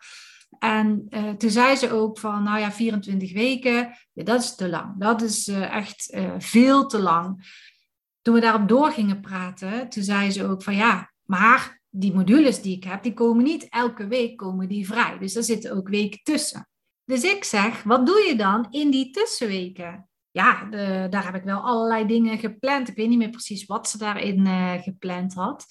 En 0.58 1.06
eh, 1.08 1.30
toen 1.30 1.50
zei 1.50 1.76
ze 1.76 1.92
ook 1.92 2.18
van, 2.18 2.42
nou 2.42 2.58
ja, 2.58 2.72
24 2.72 3.32
weken, 3.32 3.98
ja, 4.12 4.24
dat 4.24 4.42
is 4.42 4.54
te 4.54 4.68
lang. 4.68 4.94
Dat 4.98 5.22
is 5.22 5.48
eh, 5.48 5.74
echt 5.74 6.10
eh, 6.10 6.34
veel 6.38 6.86
te 6.86 6.98
lang. 6.98 7.56
Toen 8.22 8.34
we 8.34 8.40
daarop 8.40 8.68
door 8.68 8.90
gingen 8.90 9.20
praten, 9.20 9.88
toen 9.88 10.02
zei 10.02 10.30
ze 10.30 10.46
ook 10.46 10.62
van, 10.62 10.76
ja, 10.76 11.12
maar 11.22 11.80
die 11.90 12.14
modules 12.14 12.62
die 12.62 12.76
ik 12.76 12.84
heb, 12.84 13.02
die 13.02 13.14
komen 13.14 13.44
niet 13.44 13.68
elke 13.68 14.06
week 14.06 14.36
komen 14.36 14.68
die 14.68 14.86
vrij. 14.86 15.18
Dus 15.18 15.36
er 15.36 15.42
zitten 15.42 15.76
ook 15.76 15.88
weken 15.88 16.20
tussen. 16.22 16.68
Dus 17.04 17.22
ik 17.22 17.44
zeg, 17.44 17.82
wat 17.82 18.06
doe 18.06 18.24
je 18.28 18.36
dan 18.36 18.66
in 18.70 18.90
die 18.90 19.10
tussenweken? 19.10 20.08
Ja, 20.30 20.64
daar 21.08 21.24
heb 21.24 21.34
ik 21.34 21.42
wel 21.42 21.60
allerlei 21.60 22.06
dingen 22.06 22.38
gepland. 22.38 22.88
Ik 22.88 22.96
weet 22.96 23.08
niet 23.08 23.18
meer 23.18 23.30
precies 23.30 23.66
wat 23.66 23.88
ze 23.88 23.98
daarin 23.98 24.46
gepland 24.82 25.34
had. 25.34 25.66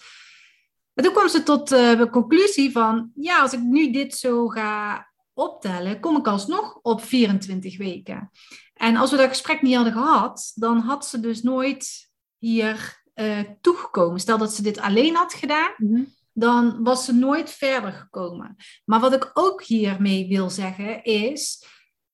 Maar 0.97 1.05
toen 1.05 1.15
kwam 1.15 1.29
ze 1.29 1.43
tot 1.43 1.71
eh, 1.71 1.97
de 1.97 2.09
conclusie 2.09 2.71
van, 2.71 3.11
ja, 3.15 3.41
als 3.41 3.53
ik 3.53 3.59
nu 3.59 3.91
dit 3.91 4.15
zo 4.15 4.47
ga 4.47 5.07
optellen, 5.33 5.99
kom 5.99 6.17
ik 6.17 6.27
alsnog 6.27 6.79
op 6.81 7.01
24 7.03 7.77
weken. 7.77 8.31
En 8.73 8.95
als 8.95 9.11
we 9.11 9.17
dat 9.17 9.27
gesprek 9.27 9.61
niet 9.61 9.75
hadden 9.75 9.93
gehad, 9.93 10.51
dan 10.55 10.79
had 10.79 11.05
ze 11.05 11.19
dus 11.19 11.41
nooit 11.41 12.11
hier 12.37 13.03
eh, 13.13 13.39
toegekomen. 13.61 14.19
Stel 14.19 14.37
dat 14.37 14.53
ze 14.53 14.61
dit 14.61 14.79
alleen 14.79 15.15
had 15.15 15.33
gedaan, 15.33 15.73
dan 16.33 16.83
was 16.83 17.05
ze 17.05 17.13
nooit 17.13 17.49
verder 17.49 17.91
gekomen. 17.91 18.55
Maar 18.85 18.99
wat 18.99 19.13
ik 19.13 19.31
ook 19.33 19.63
hiermee 19.63 20.27
wil 20.27 20.49
zeggen 20.49 21.03
is, 21.03 21.65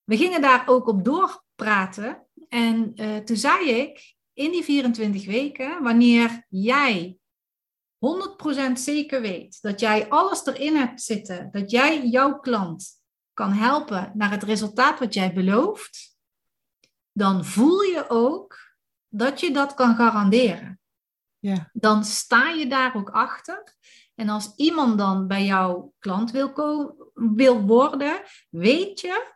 we 0.04 0.17
gingen 0.17 0.41
daar 0.41 0.63
ook 0.65 0.88
op 0.88 1.06
doorpraten. 1.06 2.28
En 2.50 2.91
eh, 2.96 3.17
toen 3.17 3.38
zei 3.38 3.69
ik, 3.69 4.15
in 4.34 4.52
die 4.52 4.63
24 4.63 5.26
weken, 5.26 5.84
wanneer 5.84 6.46
jij 6.50 7.17
100% 8.03 8.71
zeker 8.73 9.21
weet 9.21 9.61
dat 9.61 9.79
jij 9.79 10.09
alles 10.09 10.45
erin 10.45 10.75
hebt 10.75 11.01
zitten, 11.01 11.51
dat 11.51 11.71
jij 11.71 12.07
jouw 12.07 12.39
klant 12.39 13.01
kan 13.33 13.51
helpen 13.51 14.11
naar 14.13 14.31
het 14.31 14.43
resultaat 14.43 14.99
wat 14.99 15.13
jij 15.13 15.33
belooft, 15.33 16.17
dan 17.11 17.45
voel 17.45 17.81
je 17.81 18.05
ook 18.09 18.75
dat 19.07 19.39
je 19.39 19.51
dat 19.51 19.73
kan 19.73 19.95
garanderen. 19.95 20.77
Ja. 21.39 21.69
dan 21.73 22.03
sta 22.03 22.49
je 22.49 22.67
daar 22.67 22.95
ook 22.95 23.09
achter. 23.09 23.75
En 24.15 24.29
als 24.29 24.55
iemand 24.55 24.97
dan 24.97 25.27
bij 25.27 25.45
jouw 25.45 25.93
klant 25.99 26.31
wil, 26.31 26.51
wil 27.13 27.61
worden, 27.61 28.23
weet 28.49 28.99
je, 28.99 29.33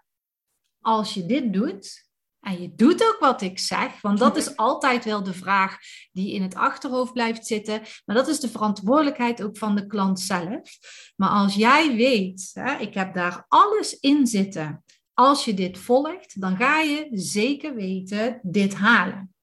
als 0.81 1.13
je 1.13 1.25
dit 1.25 1.53
doet, 1.53 2.06
en 2.47 2.61
je 2.61 2.75
doet 2.75 3.03
ook 3.03 3.17
wat 3.19 3.41
ik 3.41 3.59
zeg, 3.59 4.01
want 4.01 4.19
dat 4.19 4.37
is 4.37 4.55
altijd 4.55 5.05
wel 5.05 5.23
de 5.23 5.33
vraag 5.33 5.77
die 6.11 6.33
in 6.33 6.41
het 6.41 6.55
achterhoofd 6.55 7.13
blijft 7.13 7.45
zitten, 7.45 7.81
maar 8.05 8.15
dat 8.15 8.27
is 8.27 8.39
de 8.39 8.49
verantwoordelijkheid 8.49 9.43
ook 9.43 9.57
van 9.57 9.75
de 9.75 9.87
klant 9.87 10.19
zelf. 10.19 10.77
Maar 11.15 11.29
als 11.29 11.55
jij 11.55 11.95
weet, 11.95 12.49
hè, 12.53 12.77
ik 12.77 12.93
heb 12.93 13.13
daar 13.13 13.45
alles 13.47 13.99
in 13.99 14.27
zitten, 14.27 14.83
als 15.13 15.45
je 15.45 15.53
dit 15.53 15.77
volgt, 15.77 16.41
dan 16.41 16.57
ga 16.57 16.79
je 16.79 17.07
zeker 17.11 17.75
weten 17.75 18.39
dit 18.43 18.75
halen. 18.75 19.35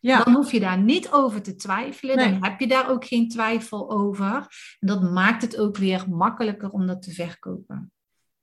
Ja. 0.00 0.24
Dan 0.24 0.34
hoef 0.34 0.52
je 0.52 0.60
daar 0.60 0.78
niet 0.78 1.10
over 1.10 1.42
te 1.42 1.54
twijfelen. 1.54 2.16
Nee. 2.16 2.30
Dan 2.30 2.44
heb 2.44 2.60
je 2.60 2.66
daar 2.66 2.90
ook 2.90 3.04
geen 3.04 3.28
twijfel 3.28 3.90
over. 3.90 4.34
En 4.78 4.88
dat 4.88 5.02
maakt 5.02 5.42
het 5.42 5.58
ook 5.58 5.76
weer 5.76 6.08
makkelijker 6.08 6.70
om 6.70 6.86
dat 6.86 7.02
te 7.02 7.12
verkopen. 7.12 7.92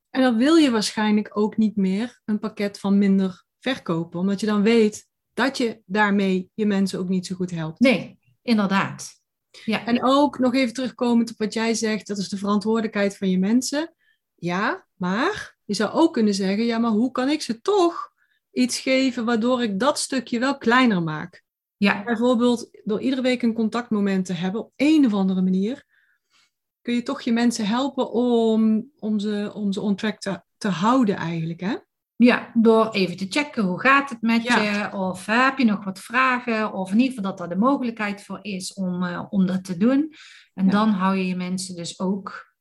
En 0.10 0.22
dan 0.22 0.38
wil 0.38 0.56
je 0.56 0.72
waarschijnlijk 0.72 1.38
ook 1.38 1.58
niet 1.58 1.76
meer 1.76 2.22
een 2.26 2.40
pakket 2.40 2.80
van 2.80 2.98
minder 2.98 3.44
verkopen, 3.64 4.20
omdat 4.20 4.40
je 4.40 4.46
dan 4.46 4.62
weet 4.62 5.08
dat 5.34 5.58
je 5.58 5.82
daarmee 5.86 6.50
je 6.54 6.66
mensen 6.66 7.00
ook 7.00 7.10
niet 7.10 7.26
zo 7.26 7.36
goed 7.36 7.52
helpt. 7.52 7.80
Nee, 7.80 8.20
inderdaad. 8.42 9.22
Ja, 9.66 9.86
En 9.86 10.04
ook 10.04 10.40
nog 10.40 10.54
even 10.54 10.74
terugkomend 10.74 11.32
op 11.32 11.38
wat 11.38 11.54
jij 11.54 11.74
zegt, 11.74 12.08
dat 12.08 12.18
is 12.18 12.30
de 12.30 12.38
verantwoordelijkheid 12.38 13.18
van 13.18 13.30
je 13.30 13.40
mensen. 13.40 13.94
Ja, 14.36 14.88
maar 14.94 15.58
je 15.66 15.74
zou 15.74 15.92
ook 15.92 16.14
kunnen 16.14 16.34
zeggen, 16.34 16.66
ja, 16.66 16.78
maar 16.78 16.92
hoe 16.92 17.12
kan 17.12 17.30
ik 17.30 17.42
ze 17.42 17.62
toch 17.62 18.12
iets 18.52 18.80
geven 18.80 19.26
waardoor 19.26 19.64
ik 19.64 19.80
dat 19.80 20.00
stukje 20.00 20.40
wel 20.40 20.58
kleiner 20.58 21.04
maak? 21.04 21.44
ja, 21.78 22.04
Bijvoorbeeld 22.04 22.70
door 22.84 23.02
iedere 23.02 23.22
week 23.22 23.42
een 23.42 23.54
contactmoment 23.54 24.26
te 24.26 24.34
hebben 24.34 24.62
op 24.62 24.72
een 24.76 25.06
of 25.06 25.14
andere 25.14 25.42
manier, 25.42 25.86
kun 26.82 26.94
je 26.94 27.04
toch 27.04 27.22
je 27.22 27.32
mensen 27.32 27.66
helpen 27.66 28.12
om, 28.12 28.92
om, 29.00 29.20
ze, 29.20 29.52
om 29.54 29.72
ze 29.72 29.82
on 29.82 29.96
track 29.96 30.20
te, 30.20 30.42
te 30.58 30.68
houden 30.68 31.16
eigenlijk. 31.16 31.60
Hè? 31.60 31.76
Ja, 32.24 32.52
door 32.54 32.90
even 32.92 33.18
te 33.18 33.26
checken 33.30 33.64
hoe 33.64 33.80
gaat 33.80 34.10
het 34.10 34.22
met 34.22 34.44
Ja. 34.44 34.60
je. 34.62 34.92
Of 34.98 35.26
heb 35.26 35.58
je 35.58 35.66
nog 35.66 35.84
wat 35.84 36.00
vragen. 36.00 36.74
Of 36.74 36.92
in 36.92 37.00
ieder 37.00 37.16
geval 37.16 37.32
dat 37.32 37.40
er 37.40 37.50
de 37.50 37.56
mogelijkheid 37.62 38.24
voor 38.24 38.40
is 38.42 38.74
om, 38.74 39.04
eh, 39.04 39.24
om 39.30 39.46
dat 39.46 39.64
te 39.64 39.78
doen. 39.78 40.14
En 40.54 40.66
Ja. 40.66 40.72
dan 40.72 40.90
hou 40.90 41.16
je 41.16 41.28
je 41.28 41.36
mensen 41.36 41.76
dus 41.76 42.00
ook 42.00 42.54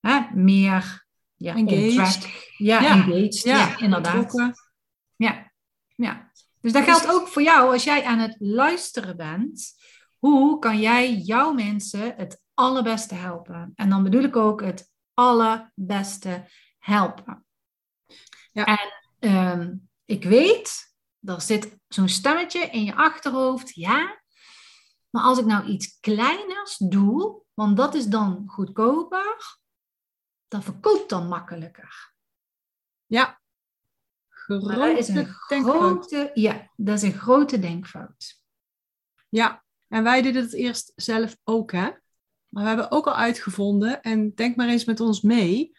hè, 0.00 0.20
meer 0.34 1.06
ja, 1.34 1.54
Engaged. 1.54 2.28
Ja, 2.56 2.80
Ja. 2.80 2.90
engaged. 2.90 3.40
Ja, 3.42 3.78
inderdaad. 3.78 4.12
betrokken. 4.26 4.54
Ja, 5.16 5.52
ja. 5.96 6.30
Dus 6.60 6.72
dat 6.72 6.84
geldt 6.84 7.10
ook 7.10 7.28
voor 7.28 7.42
jou 7.42 7.72
als 7.72 7.84
jij 7.84 8.04
aan 8.04 8.18
het 8.18 8.36
luisteren 8.38 9.16
bent. 9.16 9.72
Hoe 10.18 10.58
kan 10.58 10.80
jij 10.80 11.14
jouw 11.14 11.52
mensen 11.52 12.14
het 12.16 12.42
allerbeste 12.54 13.14
helpen? 13.14 13.72
En 13.74 13.88
dan 13.90 14.02
bedoel 14.02 14.22
ik 14.22 14.36
ook 14.36 14.62
het 14.62 14.90
allerbeste 15.14 16.48
helpen. 16.78 17.44
Ja. 18.52 18.64
En 18.64 18.92
ehm, 19.18 19.76
ik 20.04 20.24
weet, 20.24 20.94
er 21.20 21.40
zit 21.40 21.78
zo'n 21.88 22.08
stemmetje 22.08 22.60
in 22.60 22.84
je 22.84 22.94
achterhoofd. 22.94 23.74
Ja, 23.74 24.22
maar 25.10 25.22
als 25.22 25.38
ik 25.38 25.44
nou 25.44 25.64
iets 25.64 26.00
kleiners 26.00 26.76
doe, 26.76 27.42
want 27.54 27.76
dat 27.76 27.94
is 27.94 28.06
dan 28.06 28.44
goedkoper, 28.46 29.58
dan 30.48 30.62
verkoopt 30.62 31.08
dan 31.08 31.28
makkelijker. 31.28 32.14
Ja. 33.06 33.40
Dat 34.46 34.98
is 34.98 35.08
een 35.08 35.26
Grote 35.26 35.54
denkfout. 35.54 36.06
grote, 36.06 36.30
ja, 36.34 36.70
dat 36.76 36.96
is 36.96 37.02
een 37.02 37.18
grote 37.18 37.58
denkfout. 37.58 38.42
Ja, 39.28 39.64
en 39.88 40.02
wij 40.02 40.22
deden 40.22 40.42
het 40.42 40.54
eerst 40.54 40.92
zelf 40.96 41.36
ook, 41.44 41.72
hè. 41.72 41.90
Maar 42.48 42.62
we 42.62 42.68
hebben 42.68 42.90
ook 42.90 43.06
al 43.06 43.14
uitgevonden, 43.14 44.02
en 44.02 44.34
denk 44.34 44.56
maar 44.56 44.68
eens 44.68 44.84
met 44.84 45.00
ons 45.00 45.20
mee. 45.20 45.76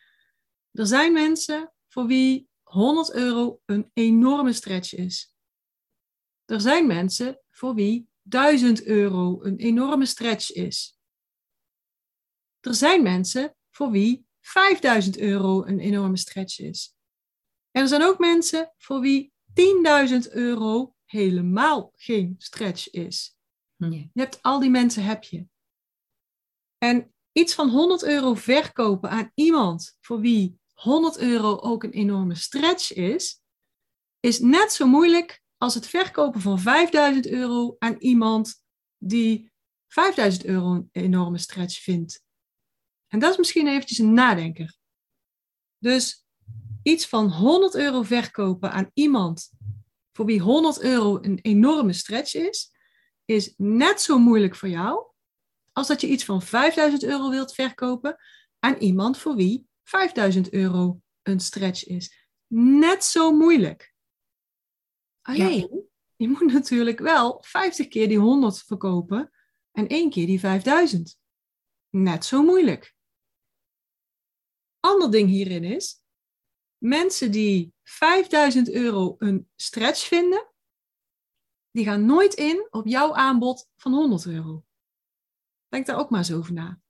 Er 0.71 0.87
zijn 0.87 1.13
mensen 1.13 1.73
voor 1.87 2.05
wie 2.05 2.49
100 2.71 3.13
euro 3.13 3.61
een 3.65 3.91
enorme 3.93 4.53
stretch 4.53 4.93
is. 4.93 5.35
Er 6.45 6.61
zijn 6.61 6.87
mensen 6.87 7.41
voor 7.49 7.75
wie 7.75 8.09
1000 8.21 8.83
euro 8.83 9.43
een 9.43 9.57
enorme 9.57 10.05
stretch 10.05 10.51
is. 10.51 10.99
Er 12.59 12.73
zijn 12.73 13.03
mensen 13.03 13.55
voor 13.69 13.91
wie 13.91 14.25
5000 14.39 15.17
euro 15.17 15.65
een 15.65 15.79
enorme 15.79 16.17
stretch 16.17 16.59
is. 16.59 16.95
En 17.71 17.81
er 17.81 17.87
zijn 17.87 18.03
ook 18.03 18.19
mensen 18.19 18.73
voor 18.77 18.99
wie 18.99 19.33
10.000 20.27 20.31
euro 20.31 20.95
helemaal 21.05 21.91
geen 21.95 22.35
stretch 22.37 22.89
is. 22.89 23.35
Je 23.75 24.09
hebt 24.13 24.41
al 24.41 24.59
die 24.59 24.69
mensen 24.69 25.03
heb 25.03 25.23
je. 25.23 25.47
En 26.77 27.13
iets 27.31 27.53
van 27.53 27.69
100 27.69 28.03
euro 28.03 28.33
verkopen 28.33 29.09
aan 29.09 29.31
iemand 29.33 29.97
voor 30.01 30.19
wie 30.19 30.60
100 30.81 31.17
euro 31.17 31.57
ook 31.59 31.83
een 31.83 31.91
enorme 31.91 32.35
stretch 32.35 32.93
is, 32.93 33.41
is 34.19 34.39
net 34.39 34.73
zo 34.73 34.87
moeilijk 34.87 35.43
als 35.57 35.73
het 35.73 35.87
verkopen 35.87 36.41
van 36.41 36.59
5000 36.59 37.27
euro 37.27 37.75
aan 37.79 37.95
iemand 37.99 38.63
die 38.97 39.51
5000 39.87 40.45
euro 40.45 40.73
een 40.73 40.89
enorme 40.91 41.37
stretch 41.37 41.81
vindt. 41.81 42.23
En 43.07 43.19
dat 43.19 43.31
is 43.31 43.37
misschien 43.37 43.67
eventjes 43.67 43.97
een 43.97 44.13
nadenker. 44.13 44.77
Dus 45.77 46.25
iets 46.83 47.07
van 47.07 47.31
100 47.31 47.75
euro 47.75 48.01
verkopen 48.01 48.71
aan 48.71 48.91
iemand 48.93 49.51
voor 50.11 50.25
wie 50.25 50.39
100 50.39 50.81
euro 50.81 51.17
een 51.21 51.39
enorme 51.41 51.93
stretch 51.93 52.33
is, 52.33 52.71
is 53.25 53.53
net 53.57 54.01
zo 54.01 54.19
moeilijk 54.19 54.55
voor 54.55 54.69
jou 54.69 55.05
als 55.71 55.87
dat 55.87 56.01
je 56.01 56.07
iets 56.07 56.25
van 56.25 56.41
5000 56.41 57.03
euro 57.03 57.29
wilt 57.29 57.53
verkopen 57.53 58.17
aan 58.59 58.75
iemand 58.75 59.17
voor 59.17 59.35
wie 59.35 59.69
5000 59.91 60.53
euro 60.53 61.01
een 61.21 61.39
stretch 61.39 61.85
is. 61.85 62.27
Net 62.47 63.03
zo 63.03 63.31
moeilijk. 63.31 63.93
Alleen, 65.21 65.89
je 66.15 66.27
moet 66.27 66.53
natuurlijk 66.53 66.99
wel 66.99 67.43
50 67.43 67.87
keer 67.87 68.07
die 68.07 68.17
100 68.17 68.63
verkopen 68.63 69.31
en 69.71 69.87
één 69.87 70.09
keer 70.09 70.25
die 70.25 70.39
5000. 70.39 71.19
Net 71.89 72.25
zo 72.25 72.43
moeilijk. 72.43 72.95
Ander 74.79 75.11
ding 75.11 75.29
hierin 75.29 75.63
is, 75.63 76.03
mensen 76.77 77.31
die 77.31 77.73
5000 77.83 78.69
euro 78.69 79.15
een 79.17 79.49
stretch 79.55 80.07
vinden, 80.07 80.53
die 81.71 81.85
gaan 81.85 82.05
nooit 82.05 82.33
in 82.33 82.67
op 82.69 82.87
jouw 82.87 83.13
aanbod 83.13 83.69
van 83.77 83.93
100 83.93 84.25
euro. 84.25 84.65
Denk 85.67 85.85
daar 85.85 85.99
ook 85.99 86.09
maar 86.09 86.19
eens 86.19 86.33
over 86.33 86.53
na. 86.53 86.81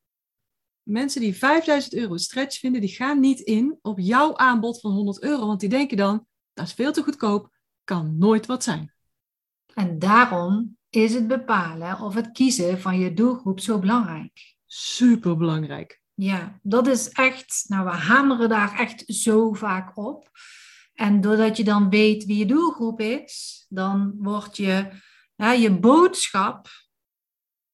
Mensen 0.83 1.21
die 1.21 1.37
5000 1.37 1.93
euro 1.93 2.17
stretch 2.17 2.59
vinden, 2.59 2.81
die 2.81 2.89
gaan 2.89 3.19
niet 3.19 3.39
in 3.39 3.77
op 3.81 3.99
jouw 3.99 4.37
aanbod 4.37 4.79
van 4.79 4.91
100 4.91 5.23
euro, 5.23 5.47
want 5.47 5.59
die 5.59 5.69
denken 5.69 5.97
dan, 5.97 6.25
dat 6.53 6.67
is 6.67 6.73
veel 6.73 6.91
te 6.91 7.03
goedkoop, 7.03 7.49
kan 7.83 8.17
nooit 8.17 8.45
wat 8.45 8.63
zijn. 8.63 8.93
En 9.73 9.99
daarom 9.99 10.77
is 10.89 11.13
het 11.13 11.27
bepalen 11.27 11.99
of 11.99 12.13
het 12.13 12.31
kiezen 12.31 12.79
van 12.79 12.99
je 12.99 13.13
doelgroep 13.13 13.59
zo 13.59 13.79
belangrijk. 13.79 14.55
Super 14.65 15.37
belangrijk. 15.37 16.01
Ja, 16.13 16.59
dat 16.61 16.87
is 16.87 17.09
echt, 17.09 17.65
nou 17.67 17.85
we 17.85 17.91
hameren 17.91 18.49
daar 18.49 18.79
echt 18.79 19.03
zo 19.07 19.53
vaak 19.53 19.97
op. 19.97 20.29
En 20.93 21.21
doordat 21.21 21.57
je 21.57 21.63
dan 21.63 21.89
weet 21.89 22.25
wie 22.25 22.37
je 22.37 22.45
doelgroep 22.45 22.99
is, 22.99 23.65
dan 23.69 24.13
wordt 24.17 24.57
je, 24.57 24.89
ja, 25.35 25.51
je 25.51 25.79
boodschap, 25.79 26.67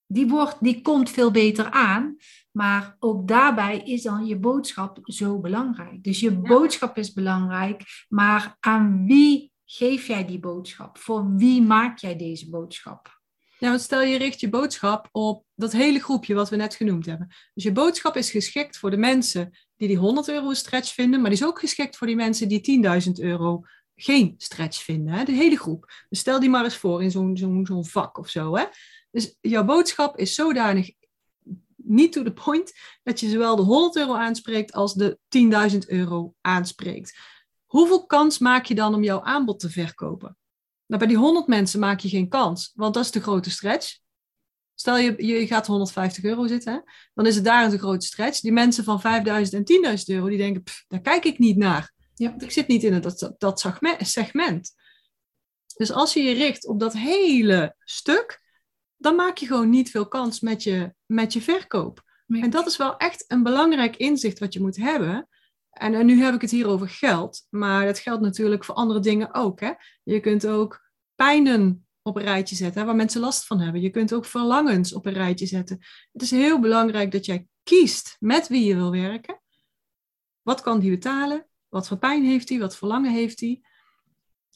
die, 0.06 0.28
wordt, 0.28 0.58
die 0.60 0.82
komt 0.82 1.10
veel 1.10 1.32
beter 1.32 1.72
aan. 1.72 2.16
Maar 2.58 2.96
ook 3.00 3.28
daarbij 3.28 3.78
is 3.78 4.02
dan 4.02 4.26
je 4.26 4.38
boodschap 4.38 5.00
zo 5.04 5.40
belangrijk. 5.40 6.04
Dus 6.04 6.20
je 6.20 6.32
boodschap 6.32 6.98
is 6.98 7.14
belangrijk, 7.14 7.84
maar 8.10 8.58
aan 8.60 9.06
wie 9.06 9.52
geef 9.66 10.08
jij 10.08 10.26
die 10.26 10.40
boodschap? 10.40 10.98
Voor 10.98 11.36
wie 11.36 11.62
maak 11.62 11.98
jij 11.98 12.16
deze 12.16 12.50
boodschap? 12.50 13.22
Ja, 13.58 13.70
want 13.70 13.82
stel 13.82 14.02
je 14.02 14.18
richt 14.18 14.40
je 14.40 14.50
boodschap 14.50 15.10
op 15.12 15.44
dat 15.56 15.72
hele 15.72 16.00
groepje 16.00 16.34
wat 16.34 16.50
we 16.50 16.56
net 16.56 16.76
genoemd 16.76 17.06
hebben. 17.06 17.28
Dus 17.54 17.64
je 17.64 17.72
boodschap 17.72 18.16
is 18.16 18.32
geschikt 18.32 18.78
voor 18.78 18.92
de 18.92 18.98
mensen 18.98 19.58
die 19.76 19.88
die 19.88 19.98
100 19.98 20.30
euro 20.30 20.50
een 20.50 20.56
stretch 20.56 20.94
vinden, 20.94 21.22
maar 21.22 21.30
die 21.30 21.40
is 21.40 21.46
ook 21.46 21.60
geschikt 21.60 21.98
voor 21.98 22.08
die 22.08 22.16
mensen 22.16 22.48
die 22.48 22.82
10.000 23.06 23.12
euro 23.24 23.64
geen 23.96 24.34
stretch 24.38 24.84
vinden. 24.84 25.14
Hè? 25.14 25.24
De 25.24 25.32
hele 25.32 25.58
groep. 25.58 26.06
Dus 26.10 26.20
stel 26.20 26.40
die 26.40 26.50
maar 26.50 26.64
eens 26.64 26.78
voor 26.78 27.04
in 27.04 27.12
zo'n 27.12 27.38
zo'n 27.38 27.66
zo'n 27.66 27.86
vak 27.86 28.18
of 28.18 28.30
zo. 28.30 28.56
Hè? 28.56 28.66
Dus 29.12 29.36
jouw 29.42 29.64
boodschap 29.64 30.18
is 30.18 30.36
zodanig 30.36 30.92
niet 31.88 32.12
to 32.12 32.24
the 32.24 32.34
point 32.34 32.74
dat 33.04 33.20
je 33.20 33.30
zowel 33.30 33.56
de 33.56 33.62
100 33.62 33.96
euro 33.96 34.16
aanspreekt 34.16 34.74
als 34.74 34.94
de 34.94 35.20
10.000 35.72 35.78
euro 35.88 36.34
aanspreekt. 36.42 37.18
Hoeveel 37.66 38.06
kans 38.06 38.38
maak 38.38 38.66
je 38.66 38.76
dan 38.76 38.94
om 38.94 39.04
jouw 39.04 39.22
aanbod 39.22 39.60
te 39.60 39.70
verkopen? 39.70 40.38
Nou, 40.86 41.00
bij 41.00 41.08
die 41.08 41.18
100 41.18 41.48
mensen 41.48 41.80
maak 41.80 42.00
je 42.00 42.10
geen 42.10 42.30
kans, 42.30 42.72
want 42.76 42.94
dat 42.94 43.04
is 43.04 43.12
de 43.12 43.22
grote 43.22 43.50
stretch. 43.50 43.98
Stel 44.76 44.98
je, 44.98 45.26
je 45.26 45.48
gaat 45.48 45.68
150 45.68 46.24
euro 46.24 46.48
zitten, 46.48 46.74
hè? 46.74 46.80
dan 47.14 47.26
is 47.26 47.36
het 47.36 47.44
daar 47.44 47.72
een 47.72 47.80
grote 47.80 48.06
stretch. 48.06 48.40
Die 48.40 48.52
mensen 48.52 48.84
van 48.84 49.02
5000 49.02 49.70
en 49.70 49.98
10.000 49.98 50.04
euro, 50.06 50.28
die 50.28 50.38
denken, 50.38 50.64
pff, 50.64 50.86
daar 50.88 51.02
kijk 51.02 51.26
ik 51.26 51.40
niet 51.40 51.58
naar. 51.58 51.94
Ja. 52.14 52.30
Want 52.30 52.42
ik 52.42 52.52
zit 52.52 52.68
niet 52.68 52.84
in 52.84 52.94
het, 52.94 53.04
dat, 53.04 53.36
dat 53.38 53.60
segment- 53.60 54.08
segment. 54.08 54.76
Dus 55.78 55.92
als 55.92 56.14
je 56.14 56.24
je 56.24 56.34
richt 56.34 56.68
op 56.68 56.80
dat 56.80 56.94
hele 56.94 57.76
stuk, 57.80 58.42
dan 58.98 59.16
maak 59.16 59.38
je 59.38 59.46
gewoon 59.46 59.70
niet 59.70 59.92
veel 59.92 60.08
kans 60.08 60.40
met 60.40 60.64
je, 60.64 60.94
met 61.06 61.34
je 61.34 61.42
verkoop. 61.42 62.06
En 62.28 62.50
dat 62.50 62.68
is 62.68 62.78
wel 62.78 62.98
echt 62.98 63.26
een 63.28 63.44
belangrijk 63.44 63.96
inzicht 63.96 64.40
wat 64.40 64.54
je 64.54 64.62
moet 64.62 64.76
hebben. 64.76 65.28
En, 65.70 65.94
en, 65.94 66.06
nu 66.06 66.22
heb 66.22 66.34
ik 66.34 66.42
het 66.42 66.52
hier 66.52 66.68
over 66.68 66.90
geld, 66.90 67.48
maar 67.50 67.86
dat 67.86 68.00
geldt 68.00 68.22
natuurlijk 68.22 68.64
voor 68.64 68.76
andere 68.76 69.00
dingen 69.00 69.34
ook. 69.34 69.60
Hè? 69.60 69.72
Je 70.04 70.20
kunt 70.20 70.48
ook 70.48 70.90
pijnen 71.16 71.88
op 72.02 72.16
een 72.16 72.24
rijtje 72.24 72.56
zetten, 72.56 72.86
waar 72.86 72.96
mensen 72.96 73.22
last 73.22 73.46
van 73.46 73.60
hebben. 73.60 73.82
Je 73.82 73.90
kunt 73.90 74.14
ook 74.14 74.26
verlangens 74.26 74.94
op 74.94 75.06
een 75.06 75.14
rijtje 75.14 75.46
zetten. 75.46 75.80
Het 76.12 76.22
is 76.22 76.32
heel 76.32 76.60
belangrijk 76.60 77.12
dat 77.12 77.26
jij 77.26 77.48
kiest 77.64 78.18
met 78.20 78.48
wie 78.48 78.66
je 78.66 78.76
wil 78.76 78.92
werken. 78.92 79.42
Wat 80.42 80.62
kan 80.62 80.80
die 80.80 80.90
betalen? 80.90 81.48
Wat 81.70 81.88
voor 81.88 81.98
pijn 81.98 82.24
heeft 82.24 82.50
hij? 82.50 82.60
Wat 82.60 82.78
verlangen 82.78 83.12
heeft 83.12 83.40
hij? 83.40 83.62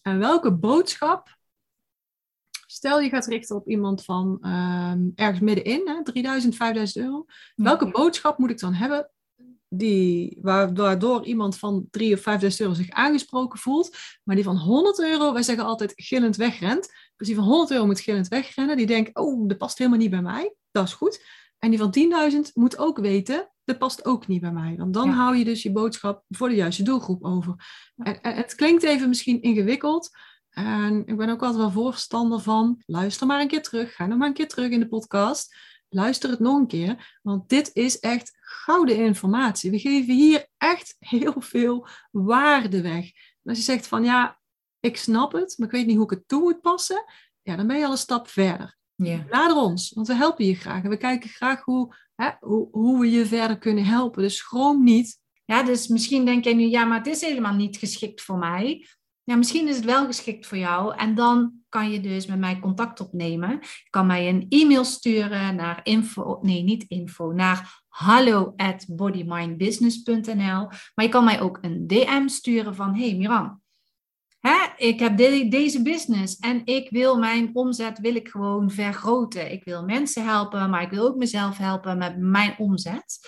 En 0.01 0.19
welke 0.19 0.53
boodschap 0.53 1.37
Stel 2.71 2.99
je 2.99 3.09
gaat 3.09 3.25
richten 3.25 3.55
op 3.55 3.67
iemand 3.67 4.03
van 4.03 4.37
uh, 4.41 4.93
ergens 5.15 5.39
middenin, 5.39 5.87
hè, 5.87 6.03
3000, 6.03 6.55
5000 6.55 7.05
euro. 7.05 7.25
Welke 7.55 7.91
boodschap 7.91 8.37
moet 8.37 8.49
ik 8.49 8.59
dan 8.59 8.73
hebben 8.73 9.09
die, 9.73 10.37
waardoor 10.41 11.25
iemand 11.25 11.57
van 11.57 11.87
3 11.89 12.13
of 12.13 12.21
5000 12.21 12.61
euro 12.61 12.73
zich 12.75 12.89
aangesproken 12.89 13.59
voelt, 13.59 13.97
maar 14.23 14.35
die 14.35 14.45
van 14.45 14.57
100 14.57 14.99
euro, 14.99 15.33
wij 15.33 15.43
zeggen 15.43 15.65
altijd 15.65 15.93
gillend 15.95 16.35
wegrent. 16.35 16.89
Dus 17.15 17.27
die 17.27 17.35
van 17.35 17.45
100 17.45 17.71
euro 17.71 17.85
moet 17.85 17.99
gillend 17.99 18.27
wegrennen. 18.27 18.77
Die 18.77 18.85
denkt, 18.85 19.17
oh, 19.17 19.47
dat 19.47 19.57
past 19.57 19.77
helemaal 19.77 19.99
niet 19.99 20.09
bij 20.09 20.21
mij. 20.21 20.55
Dat 20.71 20.87
is 20.87 20.93
goed. 20.93 21.25
En 21.59 21.69
die 21.69 21.79
van 21.79 21.95
10.000 22.33 22.39
moet 22.53 22.77
ook 22.77 22.99
weten, 22.99 23.51
dat 23.63 23.77
past 23.77 24.05
ook 24.05 24.27
niet 24.27 24.41
bij 24.41 24.51
mij. 24.51 24.75
Want 24.77 24.93
dan 24.93 25.09
hou 25.09 25.35
je 25.35 25.43
dus 25.43 25.63
je 25.63 25.71
boodschap 25.71 26.23
voor 26.29 26.49
de 26.49 26.55
juiste 26.55 26.83
doelgroep 26.83 27.23
over. 27.23 27.55
En, 27.95 28.21
en, 28.21 28.35
het 28.35 28.55
klinkt 28.55 28.83
even 28.83 29.09
misschien 29.09 29.41
ingewikkeld, 29.41 30.09
en 30.51 31.03
ik 31.05 31.17
ben 31.17 31.29
ook 31.29 31.41
altijd 31.41 31.59
wel 31.59 31.71
voorstander 31.71 32.39
van, 32.39 32.81
luister 32.85 33.27
maar 33.27 33.41
een 33.41 33.47
keer 33.47 33.61
terug, 33.61 33.95
ga 33.95 34.05
nog 34.05 34.17
maar 34.17 34.27
een 34.27 34.33
keer 34.33 34.47
terug 34.47 34.69
in 34.69 34.79
de 34.79 34.87
podcast. 34.87 35.55
Luister 35.89 36.29
het 36.29 36.39
nog 36.39 36.57
een 36.57 36.67
keer, 36.67 37.19
want 37.21 37.49
dit 37.49 37.69
is 37.73 37.99
echt 37.99 38.37
gouden 38.39 38.95
informatie. 38.95 39.71
We 39.71 39.79
geven 39.79 40.13
hier 40.13 40.47
echt 40.57 40.95
heel 40.99 41.33
veel 41.37 41.87
waarde 42.11 42.81
weg. 42.81 43.05
En 43.43 43.49
als 43.49 43.57
je 43.57 43.63
zegt 43.63 43.87
van 43.87 44.03
ja, 44.03 44.39
ik 44.79 44.97
snap 44.97 45.31
het, 45.31 45.57
maar 45.57 45.67
ik 45.67 45.73
weet 45.73 45.85
niet 45.85 45.95
hoe 45.95 46.05
ik 46.05 46.09
het 46.11 46.27
toe 46.27 46.41
moet 46.41 46.61
passen, 46.61 47.03
ja, 47.41 47.55
dan 47.55 47.67
ben 47.67 47.77
je 47.77 47.85
al 47.85 47.91
een 47.91 47.97
stap 47.97 48.27
verder. 48.27 48.77
Ja. 48.95 49.25
Laat 49.29 49.55
ons, 49.55 49.91
want 49.91 50.07
we 50.07 50.13
helpen 50.13 50.45
je 50.45 50.55
graag. 50.55 50.83
En 50.83 50.89
we 50.89 50.97
kijken 50.97 51.29
graag 51.29 51.63
hoe, 51.63 51.95
hè, 52.15 52.29
hoe, 52.39 52.67
hoe 52.71 52.99
we 52.99 53.11
je 53.11 53.25
verder 53.25 53.57
kunnen 53.57 53.85
helpen. 53.85 54.21
Dus 54.21 54.37
schroom 54.37 54.83
niet. 54.83 55.19
Ja, 55.45 55.63
dus 55.63 55.87
misschien 55.87 56.25
denk 56.25 56.43
je 56.43 56.55
nu, 56.55 56.65
ja, 56.65 56.85
maar 56.85 56.97
het 56.97 57.07
is 57.07 57.21
helemaal 57.21 57.53
niet 57.53 57.77
geschikt 57.77 58.21
voor 58.21 58.37
mij 58.37 58.85
ja, 59.31 59.37
misschien 59.37 59.67
is 59.67 59.75
het 59.75 59.85
wel 59.85 60.05
geschikt 60.05 60.47
voor 60.47 60.57
jou. 60.57 60.95
En 60.95 61.15
dan 61.15 61.53
kan 61.69 61.91
je 61.91 61.99
dus 61.99 62.25
met 62.25 62.39
mij 62.39 62.59
contact 62.59 62.99
opnemen. 62.99 63.59
Kan 63.89 64.05
mij 64.05 64.29
een 64.29 64.45
e-mail 64.49 64.85
sturen 64.85 65.55
naar 65.55 65.79
info, 65.83 66.39
nee, 66.41 66.63
niet 66.63 66.85
info, 66.87 67.31
naar 67.31 67.83
hallo 67.87 68.53
at. 68.55 68.85
Maar 68.87 69.17
je 71.05 71.09
kan 71.09 71.23
mij 71.23 71.41
ook 71.41 71.57
een 71.61 71.87
DM 71.87 72.27
sturen 72.27 72.75
van, 72.75 72.95
hey 72.95 73.15
Miran, 73.15 73.61
hè, 74.39 74.57
ik 74.77 74.99
heb 74.99 75.17
deze 75.17 75.81
business 75.81 76.39
en 76.39 76.65
ik 76.65 76.89
wil 76.89 77.17
mijn 77.17 77.49
omzet 77.53 77.99
wil 77.99 78.15
ik 78.15 78.29
gewoon 78.29 78.71
vergroten. 78.71 79.51
Ik 79.51 79.63
wil 79.63 79.83
mensen 79.83 80.25
helpen, 80.25 80.69
maar 80.69 80.81
ik 80.81 80.89
wil 80.89 81.07
ook 81.07 81.17
mezelf 81.17 81.57
helpen 81.57 81.97
met 81.97 82.17
mijn 82.17 82.55
omzet. 82.57 83.19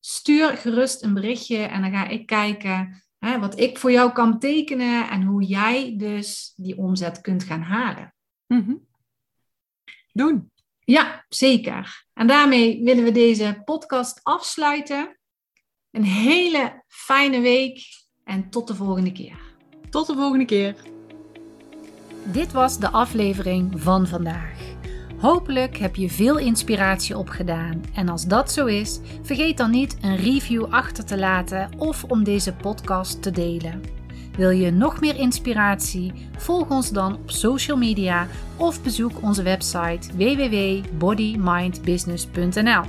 Stuur 0.00 0.56
gerust 0.56 1.02
een 1.02 1.14
berichtje 1.14 1.58
en 1.58 1.80
dan 1.80 1.90
ga 1.90 2.08
ik 2.08 2.26
kijken 2.26 3.05
Hè, 3.26 3.38
wat 3.38 3.60
ik 3.60 3.78
voor 3.78 3.92
jou 3.92 4.12
kan 4.12 4.30
betekenen 4.30 5.10
en 5.10 5.22
hoe 5.22 5.42
jij 5.42 5.94
dus 5.96 6.52
die 6.56 6.78
omzet 6.78 7.20
kunt 7.20 7.44
gaan 7.44 7.62
halen. 7.62 8.14
Mm 8.46 8.84
Doen. 10.12 10.50
Ja, 10.84 11.24
zeker. 11.28 12.06
En 12.12 12.26
daarmee 12.26 12.82
willen 12.84 13.04
we 13.04 13.12
deze 13.12 13.62
podcast 13.64 14.20
afsluiten. 14.22 15.18
Een 15.90 16.04
hele 16.04 16.82
fijne 16.86 17.40
week 17.40 17.80
en 18.24 18.50
tot 18.50 18.68
de 18.68 18.74
volgende 18.74 19.12
keer. 19.12 19.38
Tot 19.90 20.06
de 20.06 20.14
volgende 20.14 20.44
keer. 20.44 20.76
Dit 22.24 22.52
was 22.52 22.78
de 22.78 22.90
aflevering 22.90 23.82
van 23.82 24.06
vandaag. 24.06 24.75
Hopelijk 25.18 25.76
heb 25.76 25.96
je 25.96 26.10
veel 26.10 26.38
inspiratie 26.38 27.18
opgedaan 27.18 27.82
en 27.94 28.08
als 28.08 28.26
dat 28.26 28.52
zo 28.52 28.66
is, 28.66 29.00
vergeet 29.22 29.56
dan 29.56 29.70
niet 29.70 29.96
een 30.00 30.16
review 30.16 30.64
achter 30.70 31.04
te 31.04 31.18
laten 31.18 31.68
of 31.78 32.04
om 32.04 32.24
deze 32.24 32.52
podcast 32.52 33.22
te 33.22 33.30
delen. 33.30 33.82
Wil 34.36 34.50
je 34.50 34.70
nog 34.70 35.00
meer 35.00 35.16
inspiratie? 35.16 36.12
Volg 36.36 36.70
ons 36.70 36.90
dan 36.90 37.14
op 37.14 37.30
social 37.30 37.76
media 37.76 38.26
of 38.56 38.82
bezoek 38.82 39.22
onze 39.22 39.42
website 39.42 40.16
www.bodymindbusiness.nl. 40.16 42.82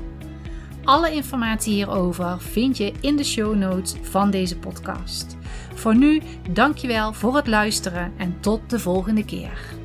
Alle 0.84 1.12
informatie 1.12 1.74
hierover 1.74 2.40
vind 2.40 2.78
je 2.78 2.94
in 3.02 3.16
de 3.16 3.24
show 3.24 3.56
notes 3.56 3.96
van 4.02 4.32
deze 4.32 4.58
podcast. 4.58 5.38
Voor 5.74 5.96
nu, 5.96 6.22
dankjewel 6.52 7.14
voor 7.14 7.36
het 7.36 7.48
luisteren 7.48 8.12
en 8.18 8.38
tot 8.40 8.70
de 8.70 8.80
volgende 8.80 9.26
keer. 9.26 9.77